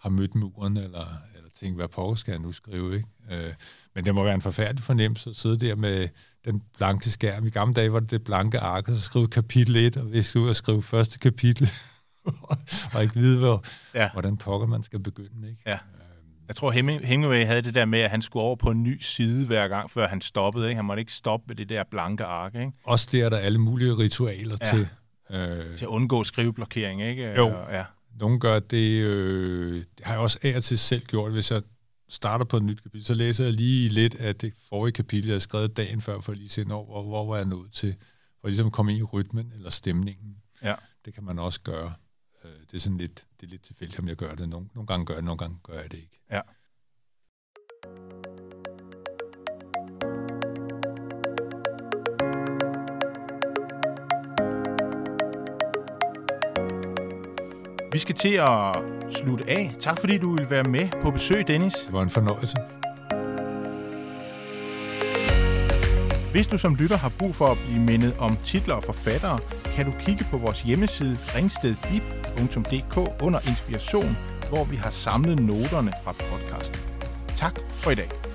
har 0.00 0.10
mødt 0.10 0.34
muren, 0.34 0.76
eller, 0.76 1.06
eller 1.36 1.48
tænkt, 1.54 1.76
hvad 1.76 1.88
på 1.88 2.14
skal 2.14 2.32
jeg 2.32 2.40
nu 2.40 2.52
skrive, 2.52 2.96
ikke? 2.96 3.08
Øh, 3.30 3.54
men 3.94 4.04
det 4.04 4.14
må 4.14 4.24
være 4.24 4.34
en 4.34 4.42
forfærdelig 4.42 4.84
fornemmelse 4.84 5.30
at 5.30 5.36
sidde 5.36 5.66
der 5.66 5.76
med 5.76 6.08
den 6.44 6.62
blanke 6.76 7.10
skærm. 7.10 7.46
I 7.46 7.50
gamle 7.50 7.74
dage 7.74 7.92
var 7.92 8.00
det 8.00 8.10
det 8.10 8.24
blanke 8.24 8.58
ark, 8.58 8.88
og 8.88 8.96
så 8.96 9.02
skrive 9.02 9.28
kapitel 9.28 9.76
1, 9.76 9.96
og 9.96 10.02
hvis 10.02 10.32
du 10.32 10.48
at 10.48 10.56
skrive 10.56 10.82
første 10.82 11.18
kapitel, 11.18 11.70
og 12.94 13.02
ikke 13.02 13.14
vide, 13.14 13.38
hvor, 13.38 13.64
ja. 13.94 14.10
hvordan 14.12 14.36
pokker 14.36 14.66
man 14.66 14.82
skal 14.82 15.00
begynde. 15.00 15.48
Ikke? 15.50 15.62
Ja. 15.66 15.72
Øhm. 15.72 15.80
Jeg 16.48 16.56
tror, 16.56 16.70
Hemingway 16.70 17.46
havde 17.46 17.62
det 17.62 17.74
der 17.74 17.84
med, 17.84 18.00
at 18.00 18.10
han 18.10 18.22
skulle 18.22 18.42
over 18.42 18.56
på 18.56 18.70
en 18.70 18.82
ny 18.82 19.00
side 19.00 19.46
hver 19.46 19.68
gang, 19.68 19.90
før 19.90 20.08
han 20.08 20.20
stoppede. 20.20 20.68
Ikke? 20.68 20.76
Han 20.76 20.84
måtte 20.84 21.00
ikke 21.00 21.12
stoppe 21.12 21.44
med 21.48 21.56
det 21.56 21.68
der 21.68 21.84
blanke 21.90 22.24
ark. 22.24 22.54
Ikke? 22.54 22.72
Også 22.84 23.08
det 23.12 23.20
er 23.20 23.28
der 23.28 23.36
alle 23.36 23.58
mulige 23.58 23.92
ritualer 23.92 24.56
ja. 24.62 24.70
til. 24.70 24.88
Øh, 25.30 25.76
til 25.76 25.84
at 25.84 25.88
undgå 25.88 26.24
skriveblokering, 26.24 27.02
ikke? 27.02 27.34
Jo. 27.36 27.54
ja. 27.70 27.84
Nogle 28.18 28.40
gør 28.40 28.58
det, 28.58 29.02
øh, 29.02 29.84
det 29.98 30.06
har 30.06 30.12
jeg 30.12 30.20
også 30.20 30.38
af 30.42 30.56
og 30.56 30.64
til 30.64 30.78
selv 30.78 31.04
gjort, 31.04 31.32
hvis 31.32 31.50
jeg 31.50 31.62
starter 32.08 32.44
på 32.44 32.56
et 32.56 32.62
nyt 32.62 32.82
kapitel, 32.82 33.06
så 33.06 33.14
læser 33.14 33.44
jeg 33.44 33.52
lige 33.52 33.88
lidt 33.88 34.14
af 34.14 34.36
det 34.36 34.52
forrige 34.68 34.92
kapitel, 34.92 35.28
jeg 35.28 35.34
har 35.34 35.40
skrevet 35.40 35.76
dagen 35.76 36.00
før, 36.00 36.20
for 36.20 36.32
at 36.32 36.38
lige 36.38 36.48
se, 36.48 36.64
hvor, 36.64 36.84
hvor, 36.84 37.02
hvor 37.02 37.26
var 37.26 37.36
jeg 37.36 37.44
nået 37.44 37.72
til, 37.72 37.94
for 38.40 38.48
ligesom 38.48 38.66
at 38.66 38.72
komme 38.72 38.92
ind 38.92 39.00
i 39.00 39.02
rytmen 39.02 39.52
eller 39.54 39.70
stemningen. 39.70 40.36
Ja. 40.62 40.74
Det 41.04 41.14
kan 41.14 41.24
man 41.24 41.38
også 41.38 41.60
gøre. 41.60 41.92
Øh, 42.44 42.50
det 42.70 42.76
er 42.76 42.80
sådan 42.80 42.98
lidt, 42.98 43.26
det 43.40 43.46
er 43.46 43.50
lidt 43.50 43.62
tilfældigt, 43.62 44.00
om 44.00 44.08
jeg 44.08 44.16
gør 44.16 44.34
det. 44.34 44.48
Nogle, 44.48 44.68
nogle 44.74 44.86
gange 44.86 45.06
gør 45.06 45.14
jeg 45.14 45.22
det, 45.22 45.24
nogle 45.24 45.38
gange 45.38 45.58
gør 45.62 45.74
jeg 45.80 45.92
det 45.92 45.98
ikke. 45.98 46.17
Vi 57.98 58.00
skal 58.00 58.14
til 58.14 58.34
at 58.34 58.76
slutte 59.10 59.44
af. 59.48 59.74
Tak 59.80 60.00
fordi 60.00 60.18
du 60.18 60.36
vil 60.36 60.50
være 60.50 60.64
med 60.64 60.88
på 61.02 61.10
besøg, 61.10 61.48
Dennis. 61.48 61.74
Det 61.74 61.92
var 61.92 62.02
en 62.02 62.08
fornøjelse. 62.08 62.56
Hvis 66.32 66.46
du 66.46 66.58
som 66.58 66.74
lytter 66.74 66.96
har 66.96 67.12
brug 67.18 67.34
for 67.34 67.46
at 67.46 67.58
blive 67.66 67.80
mindet 67.80 68.14
om 68.18 68.36
titler 68.44 68.74
og 68.74 68.84
forfattere, 68.84 69.38
kan 69.64 69.86
du 69.86 69.92
kigge 70.00 70.24
på 70.30 70.36
vores 70.36 70.62
hjemmeside 70.62 71.18
ringstedbib.dk 71.36 73.22
under 73.22 73.40
inspiration, 73.48 74.16
hvor 74.48 74.64
vi 74.64 74.76
har 74.76 74.90
samlet 74.90 75.40
noterne 75.40 75.92
fra 76.04 76.12
podcasten. 76.12 76.80
Tak 77.36 77.58
for 77.72 77.90
i 77.90 77.94
dag. 77.94 78.27